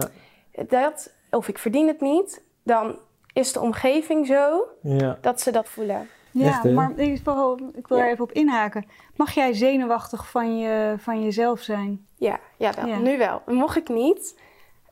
[0.68, 2.98] dat, of ik verdien het niet, dan
[3.34, 5.18] is de omgeving zo ja.
[5.22, 6.08] dat ze dat voelen.
[6.32, 8.04] Ja, Echt, maar ik wil, ik wil Ja.
[8.04, 8.86] er even op inhaken.
[9.16, 12.06] Mag jij zenuwachtig van, je, van jezelf zijn?
[12.18, 12.86] Ja, ja, wel.
[12.88, 12.98] Ja.
[12.98, 13.42] nu wel.
[13.46, 14.40] Mocht ik niet,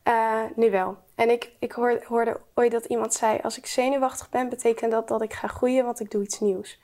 [0.02, 0.96] eh, nu wel.
[1.14, 5.08] En ik, ik hoor, hoorde ooit dat iemand zei, als ik zenuwachtig ben, betekent dat
[5.08, 6.80] dat ik ga groeien, want ik doe iets nieuws.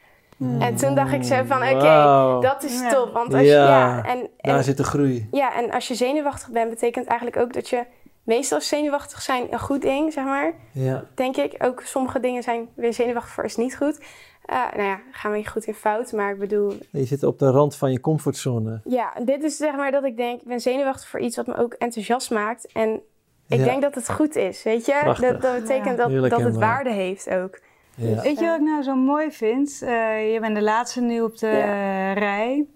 [0.58, 2.88] En toen dacht ik zo van, oké, dat is Ja.
[2.88, 3.12] top.
[3.12, 5.28] Want als je, Ja, ja, en, Daar en, zit de groei.
[5.30, 7.84] ja, en als je zenuwachtig bent, betekent eigenlijk ook dat je,
[8.22, 10.52] meestal is zenuwachtig zijn een goed ding, zeg maar.
[10.72, 11.54] Ja, Denk ik.
[11.58, 13.98] Ook sommige dingen zijn weer zenuwachtig voor is niet goed.
[14.48, 16.12] Eh, nou ja, gaan we goed in fout.
[16.12, 18.80] Maar ik bedoel, je zit op de rand van je comfortzone.
[18.84, 21.56] ja, dit is zeg maar dat ik denk, ik ben zenuwachtig voor iets wat me
[21.56, 22.72] ook enthousiast maakt.
[22.72, 23.00] En
[23.48, 23.64] ik Ja.
[23.64, 24.98] denk dat het goed is, weet je?
[25.02, 25.30] Prachtig.
[25.32, 25.94] Dat, dat betekent Ja.
[25.96, 26.60] dat, dat het herkenbaar.
[26.68, 27.60] waarde heeft ook.
[27.94, 28.22] Ja.
[28.22, 29.82] Weet je wat ik nou zo mooi vind?
[29.82, 32.12] Eh, je bent de laatste nu op de Ja.
[32.12, 32.66] rij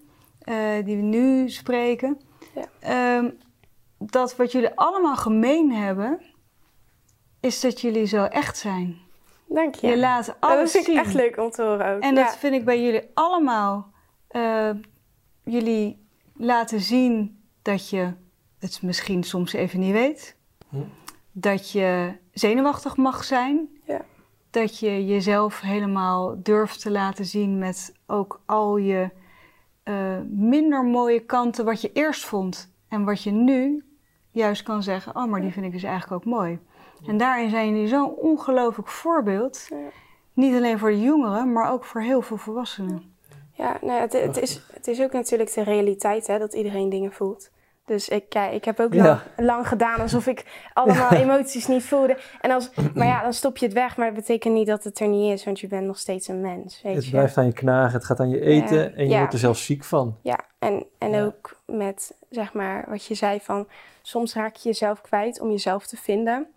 [0.41, 0.55] eh,
[0.85, 2.17] die we nu spreken.
[2.55, 2.65] Ja.
[2.79, 3.29] Ehm,
[3.97, 6.19] dat wat jullie allemaal gemeen hebben,
[7.39, 8.97] is dat jullie zo echt zijn.
[9.47, 9.87] Dank je.
[9.87, 10.99] Je laat dat alles vind ik zien.
[10.99, 12.01] echt leuk om te horen ook.
[12.01, 12.23] En ja.
[12.23, 13.91] dat vind ik bij jullie allemaal.
[14.27, 14.69] eh,
[15.43, 16.05] jullie
[16.35, 18.13] laten zien dat je
[18.59, 20.35] het misschien soms even niet weet.
[20.69, 20.77] Hm.
[21.31, 23.67] Dat je zenuwachtig mag zijn.
[23.85, 24.01] Ja.
[24.49, 29.09] Dat je jezelf helemaal durft te laten zien met ook al je
[29.83, 32.71] eh, minder mooie kanten wat je eerst vond.
[32.87, 33.83] En wat je nu
[34.31, 36.59] juist kan zeggen, oh maar die vind ik dus eigenlijk ook mooi.
[37.07, 39.65] En daarin zijn jullie zo'n ongelooflijk voorbeeld.
[39.69, 39.75] Ja.
[40.33, 43.11] Niet alleen voor de jongeren, maar ook voor heel veel volwassenen.
[43.53, 47.11] Ja, nou, het, het, is, het is ook natuurlijk de realiteit hè, dat iedereen dingen
[47.11, 47.49] voelt.
[47.85, 49.03] Dus ik, ja, ik heb ook Ja.
[49.03, 52.17] lang, lang gedaan alsof ik allemaal emoties niet voelde.
[52.41, 53.97] En als, maar ja, dan stop je het weg.
[53.97, 56.41] Maar dat betekent niet dat het er niet is, want je bent nog steeds een
[56.41, 56.81] mens.
[56.83, 57.11] Weet Het je?
[57.11, 58.83] blijft aan je knagen, het gaat aan je eten Ja.
[58.89, 59.17] en je Ja.
[59.17, 60.17] wordt er zelfs ziek van.
[60.21, 61.23] Ja, en, en Ja.
[61.23, 63.67] ook met, zeg maar, wat je zei van...
[64.01, 66.47] Soms raak je jezelf kwijt om jezelf te vinden.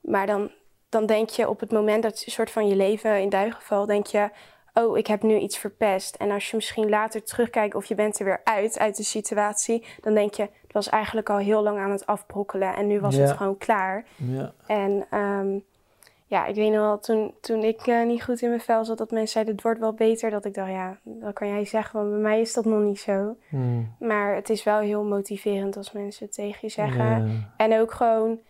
[0.00, 0.50] Maar dan,
[0.88, 3.86] dan denk je op het moment dat je een soort van je leven in duigenval...
[3.86, 4.30] denk je,
[4.74, 6.14] oh, ik heb nu iets verpest.
[6.14, 9.84] En als je misschien later terugkijkt of je bent er weer uit, uit de situatie...
[10.00, 12.74] dan denk je, het was eigenlijk al heel lang aan het afbrokkelen...
[12.74, 13.20] en nu was Ja.
[13.22, 14.04] het gewoon klaar.
[14.16, 15.58] Ja, En ehm,
[16.26, 18.98] ja, ik weet nog wel, toen, toen ik eh, niet goed in mijn vel zat...
[18.98, 20.30] dat mensen zeiden, het wordt wel beter.
[20.30, 23.00] Dat ik dacht, ja, dat kan jij zeggen, want bij mij is dat nog niet
[23.00, 23.36] zo.
[23.48, 23.82] Hm.
[23.98, 27.04] Maar het is wel heel motiverend als mensen het tegen je zeggen.
[27.04, 27.52] Ja.
[27.56, 28.40] En ook gewoon,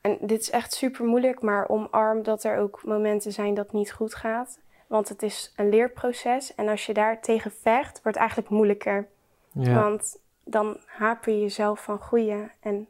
[0.00, 3.74] en dit is echt super moeilijk, maar omarm dat er ook momenten zijn dat het
[3.74, 4.58] niet goed gaat.
[4.86, 6.54] Want het is een leerproces.
[6.54, 9.08] En als je daar tegen vecht, wordt het eigenlijk moeilijker.
[9.52, 9.74] Ja.
[9.74, 12.88] Want dan haper je jezelf van groeien en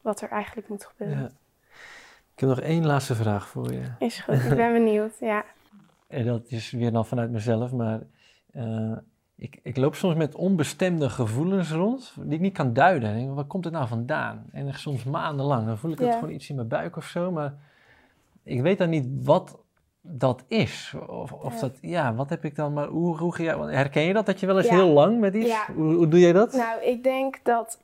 [0.00, 1.18] wat er eigenlijk moet gebeuren.
[1.18, 1.30] Ja.
[2.34, 3.82] Ik heb nog één laatste vraag voor je.
[3.98, 5.18] Is goed, ik ben benieuwd.
[5.20, 5.44] Ja.
[6.06, 8.00] En dat is weer dan vanuit mezelf, maar
[8.52, 8.96] eh,
[9.38, 13.10] ik, ik loop soms met onbestemde gevoelens rond, die ik niet kan duiden.
[13.10, 14.44] Ik denk, waar komt het nou vandaan?
[14.52, 17.54] En soms maandenlang, dan voel ik het gewoon iets in mijn buik of zo, maar
[18.42, 19.58] ik weet dan niet wat
[20.00, 20.94] dat is.
[21.06, 21.60] Of, of Ja.
[21.60, 24.46] dat, ja, wat heb ik dan, maar hoe, hoe want herken je dat, dat je
[24.46, 24.74] wel eens Ja.
[24.74, 26.52] heel lang met iets, hoe, hoe doe jij dat?
[26.52, 27.78] Nou, ik denk dat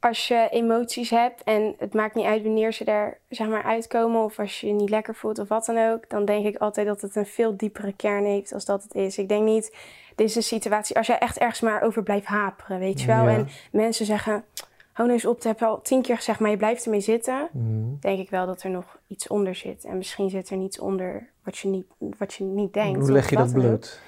[0.00, 4.24] als je emoties hebt en het maakt niet uit wanneer ze er zeg maar uitkomen
[4.24, 6.86] of als je je niet lekker voelt of wat dan ook, dan denk ik altijd
[6.86, 9.18] dat het een veel diepere kern heeft als dat het is.
[9.18, 9.76] Ik denk niet,
[10.16, 13.22] dit is een situatie, als jij echt ergens maar over blijft haperen, weet je wel.
[13.22, 13.30] Ja.
[13.30, 14.44] En mensen zeggen,
[14.92, 17.00] hou nou eens op, dat heb je al tien keer gezegd, maar je blijft ermee
[17.00, 17.48] zitten.
[17.52, 17.98] Mhm.
[18.00, 19.84] Denk ik wel dat er nog iets onder zit.
[19.84, 21.86] En misschien zit er niets onder wat je niet,
[22.18, 22.98] wat je niet denkt.
[22.98, 24.00] Hoe leg je dat bloot?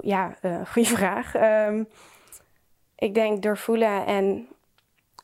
[0.00, 1.34] Ja, eh goede vraag.
[1.34, 1.84] Ehm,
[2.96, 4.48] ik denk doorvoelen en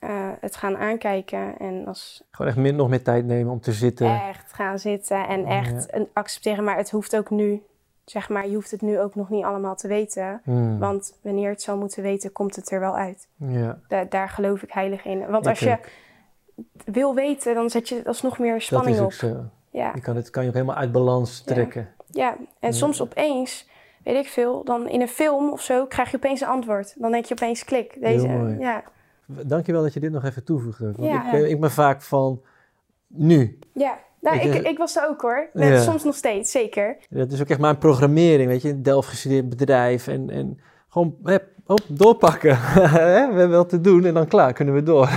[0.00, 1.58] eh, het gaan aankijken.
[1.58, 4.20] En als Gewoon echt min, nog meer tijd nemen om te zitten.
[4.28, 6.64] echt gaan zitten en echt accepteren.
[6.64, 7.62] Maar het hoeft ook nu
[8.12, 10.40] zeg maar, je hoeft het nu ook nog niet allemaal te weten.
[10.44, 10.78] Hmm.
[10.78, 13.28] Want wanneer het zal moeten weten, komt het er wel uit.
[13.36, 15.18] Ja, Da- daar geloof ik heilig in.
[15.30, 15.88] Want ik als je ook.
[16.84, 19.12] wil weten, dan zet je alsnog meer dat spanning is ook op.
[19.12, 19.44] zo.
[19.70, 19.92] Ja.
[19.94, 21.88] Je kan het kan je ook helemaal uit balans trekken.
[22.10, 22.70] ja, en Ja.
[22.70, 23.68] soms opeens,
[24.04, 26.94] weet ik veel, dan in een film of zo krijg je opeens een antwoord.
[27.00, 27.96] Dan denk je opeens klik.
[28.00, 28.58] Deze, Heel mooi.
[28.58, 28.82] Ja,
[29.26, 30.82] Dankjewel dat je dit nog even toevoegt.
[30.82, 32.42] ook, Want ik, ben, ik ben vaak van
[33.06, 33.58] nu.
[33.72, 33.98] ja.
[34.22, 35.48] Nou, Ik, ik, ik was daar ook hoor.
[35.52, 35.80] Net Ja.
[35.80, 36.96] Soms nog steeds, zeker.
[37.08, 38.68] Dat is ook echt mijn programmering, weet je.
[38.68, 42.58] Een Delft gestudeerd bedrijf en, en gewoon hup, hop, doorpakken.
[42.60, 45.08] Hè, We hebben wel te doen en dan klaar, kunnen we door.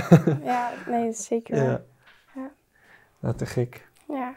[0.44, 1.56] Ja, nee, zeker.
[1.56, 1.82] Ja.
[2.34, 2.50] Ja.
[3.20, 3.88] Nou, te gek.
[4.08, 4.32] Ja.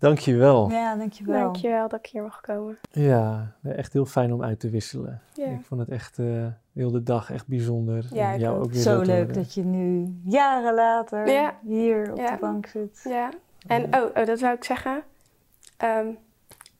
[0.00, 0.70] Dankjewel.
[0.70, 1.40] Ja, dankjewel.
[1.42, 2.78] Dankjewel dat ik hier mag komen.
[2.90, 5.20] Ja, echt heel fijn om uit te wisselen.
[5.34, 5.46] Ja.
[5.46, 8.04] Ik vond het echt uh, heel de dag echt bijzonder.
[8.12, 8.64] Ja, En jou ook.
[8.64, 11.54] ook weer Zo leuk dat je nu jaren later Ja.
[11.66, 12.30] hier op Ja.
[12.30, 13.00] de bank zit.
[13.08, 13.30] Ja.
[13.66, 15.02] En oh, oh, dat wou ik zeggen.
[15.76, 16.06] Ehm,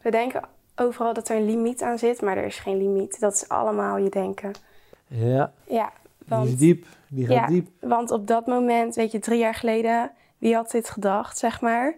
[0.00, 0.42] we denken
[0.76, 3.20] overal dat er een limiet aan zit, maar er is geen limiet.
[3.20, 4.50] Dat is allemaal je denken.
[5.06, 6.86] Ja, Ja, die is want, diep.
[7.08, 7.46] Die gaat Ja.
[7.46, 7.68] diep.
[7.80, 11.94] want op dat moment, weet je, drie jaar geleden, wie had dit gedacht, zeg maar?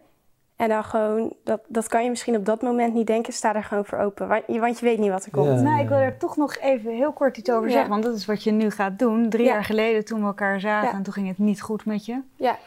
[0.63, 3.65] En dan gewoon, dat, dat kan je misschien op dat moment niet denken, sta er
[3.65, 4.29] gewoon voor open.
[4.29, 5.47] Want je, want je weet niet wat er komt.
[5.47, 5.61] Ja.
[5.61, 7.73] Nou, ik wil er toch nog even heel kort iets over Ja.
[7.73, 9.29] zeggen, want dat is wat je nu gaat doen.
[9.31, 9.53] Drie Ja.
[9.53, 10.95] jaar geleden toen we elkaar zagen Ja.
[10.95, 12.21] en toen ging het niet goed met je.
[12.37, 12.59] Ja.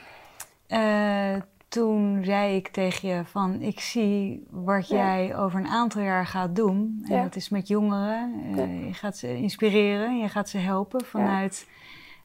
[0.67, 4.95] Eh, toen zei ik tegen je van, ik zie wat Ja.
[4.97, 7.01] jij over een aantal jaar gaat doen.
[7.09, 7.23] En Ja.
[7.23, 8.33] dat is met jongeren.
[8.51, 8.85] Eh, Ja.
[8.87, 11.67] Je gaat ze inspireren, je gaat ze helpen vanuit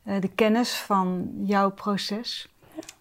[0.05, 2.49] eh, de kennis van jouw proces.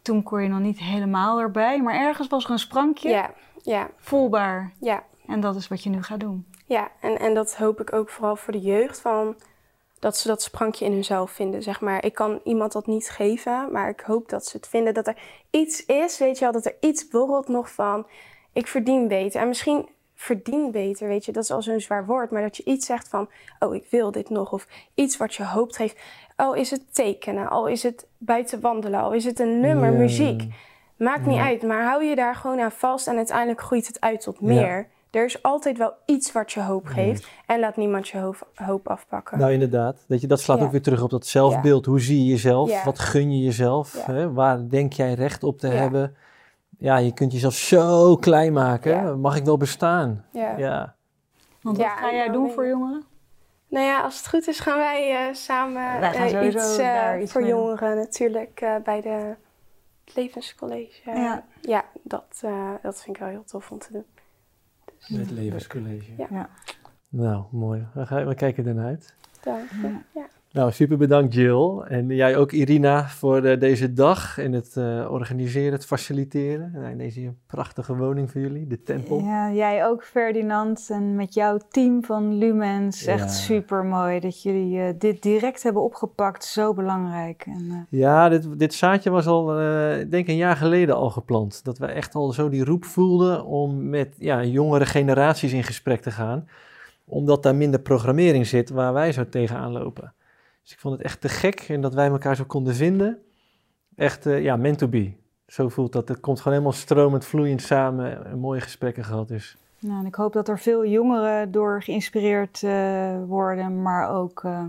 [0.01, 3.89] Toen kon je nog niet helemaal erbij, maar ergens was er een sprankje Ja, ja,
[3.97, 4.73] voelbaar.
[4.79, 5.03] ja.
[5.27, 6.45] En dat is wat je nu gaat doen.
[6.65, 8.99] Ja, en, en dat hoop ik ook vooral voor de jeugd.
[8.99, 9.35] Van
[9.99, 12.05] dat ze dat sprankje in hunzelf vinden, zeg maar.
[12.05, 14.93] Ik kan iemand dat niet geven, maar ik hoop dat ze het vinden.
[14.93, 15.17] Dat er
[15.49, 18.07] iets is, weet je wel, dat er iets borrelt nog van...
[18.53, 19.41] Ik verdien beter.
[19.41, 21.31] En misschien verdien beter, weet je.
[21.31, 22.31] Dat is al zo'n zwaar woord.
[22.31, 24.51] Maar dat je iets zegt van, oh, ik wil dit nog.
[24.51, 25.99] Of iets wat je hoopt geeft.
[26.39, 29.97] Al is het tekenen, al is het buiten wandelen, al is het een nummer, Ja.
[29.97, 30.43] muziek.
[30.97, 31.45] Maakt niet Ja.
[31.45, 34.87] uit, maar hou je daar gewoon aan vast en uiteindelijk groeit het uit tot meer.
[35.11, 38.87] Er is altijd wel iets wat je hoop geeft en laat niemand je hoop, hoop
[38.87, 39.37] afpakken.
[39.39, 40.05] Nou, inderdaad.
[40.07, 40.63] Dat, je, dat slaat Ja.
[40.65, 41.85] ook weer terug op dat zelfbeeld.
[41.85, 42.69] Hoe zie je jezelf?
[42.69, 42.83] Ja.
[42.83, 43.93] Wat gun je jezelf?
[44.07, 44.13] Ja.
[44.13, 44.33] Hè?
[44.33, 45.73] Waar denk jij recht op te Ja.
[45.73, 46.15] hebben?
[46.77, 48.91] Ja, je kunt jezelf zo klein maken.
[48.91, 49.15] Ja.
[49.15, 50.25] Mag ik wel bestaan?
[50.31, 50.57] ja.
[50.57, 50.95] Ja.
[51.61, 53.03] Want Ja, wat ga jij doen voor jongeren?
[53.69, 56.85] Nou ja, als het goed is gaan wij eh, samen Wij gaan eh, iets, eh,
[56.85, 59.35] daar iets voor mee jongeren natuurlijk eh, bij de
[60.09, 61.09] het Levenscollege.
[61.11, 61.43] Ja.
[61.61, 64.05] ja dat, eh, dat vind ik wel heel tof om te doen.
[64.99, 66.11] Het levenscollege.
[66.17, 66.27] Ja.
[66.29, 66.49] Ja.
[67.09, 67.87] Nou, mooi.
[67.93, 69.15] We, gaan, we kijken ernaar uit.
[69.41, 69.99] Dank je.
[70.13, 70.27] Ja.
[70.51, 71.79] Nou, super bedankt Jill.
[71.87, 76.71] En jij ook Irina voor eh, deze dag en het eh, organiseren, het faciliteren.
[76.73, 79.19] Nou, in deze prachtige woning voor jullie, de tempel.
[79.19, 83.03] Ja, jij ook Ferdinand en met jouw team van Lumens.
[83.03, 83.13] Ja.
[83.13, 86.45] Echt super mooi dat jullie eh, dit direct hebben opgepakt.
[86.45, 87.43] Zo belangrijk.
[87.45, 89.61] En, Ja, dit, dit zaadje was al,
[89.99, 91.63] ik denk een jaar geleden al geplant.
[91.63, 96.01] Dat we echt al zo die roep voelden om met ja, jongere generaties in gesprek
[96.01, 96.47] te gaan.
[97.05, 100.13] Omdat daar minder programmering zit waar wij zo tegenaan lopen.
[100.69, 103.17] Dus ik vond het echt te gek en dat wij elkaar zo konden vinden.
[103.95, 105.11] Echt, eh, ja, meant to be.
[105.47, 106.07] Zo voelt dat.
[106.07, 108.25] Het komt gewoon helemaal stromend, vloeiend samen.
[108.25, 109.57] en Mooie gesprekken gehad dus.
[109.79, 113.81] nou, en ik hoop dat er veel jongeren door geïnspireerd eh, worden.
[113.81, 114.63] Maar ook eh,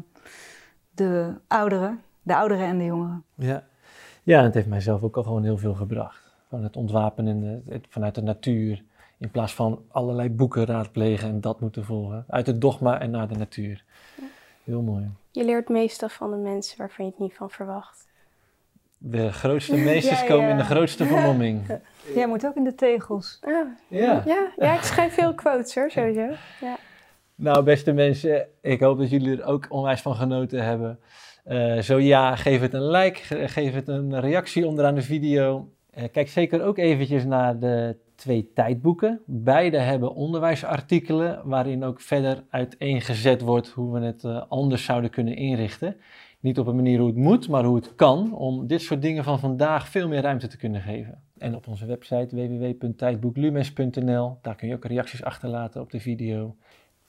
[0.94, 2.00] de ouderen.
[2.22, 3.24] De ouderen en de jongeren.
[3.34, 3.64] Ja.
[4.22, 6.32] ja, en het heeft mijzelf ook al gewoon heel veel gebracht.
[6.48, 8.82] Van het ontwapenen het- het- vanuit de natuur.
[9.18, 12.24] In plaats van allerlei boeken raadplegen en dat moeten volgen.
[12.28, 13.84] Uit het dogma en naar de natuur.
[14.64, 15.08] Heel mooi.
[15.30, 18.08] Je leert meestal van de mensen waarvan je het niet van verwacht.
[18.98, 20.50] De grootste meesters Ja, komen ja.
[20.50, 21.78] in de grootste vermomming.
[22.14, 23.38] Jij moet ook in de tegels.
[23.46, 23.74] Ja.
[23.88, 24.22] ja,
[24.56, 26.28] ja, ik schrijf veel quotes hoor, sowieso.
[26.60, 26.76] Ja.
[27.34, 31.00] Nou, beste mensen, ik hoop dat jullie er ook onwijs van genoten hebben.
[31.44, 35.68] Eh, zo ja, geef het een like, ge- geef het een reactie onderaan de video.
[35.90, 39.20] Eh, kijk zeker ook eventjes naar de twee tijdboeken.
[39.26, 45.36] Beide hebben onderwijsartikelen waarin ook verder uiteengezet wordt hoe we het eh, anders zouden kunnen
[45.36, 45.96] inrichten.
[46.40, 49.24] Niet op een manier hoe het moet, maar hoe het kan om dit soort dingen
[49.24, 51.22] van vandaag veel meer ruimte te kunnen geven.
[51.38, 56.56] En op onze website www.tijdboeklumens.nl, daar kun je ook reacties achterlaten op de video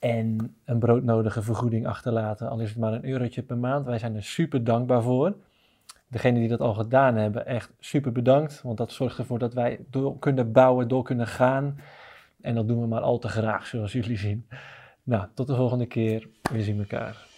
[0.02, 3.86] en een broodnodige vergoeding achterlaten, al is het maar een eurotje per maand.
[3.86, 5.36] Wij zijn er super dankbaar voor.
[6.12, 9.80] Degenen die dat al gedaan hebben, echt super bedankt, want dat zorgt ervoor dat wij
[9.90, 11.80] door kunnen bouwen, door kunnen gaan.
[12.42, 14.48] En dat doen we maar al te graag, zoals jullie zien.
[15.04, 16.28] Nou, tot de volgende keer.
[16.52, 17.30] We zien elkaar.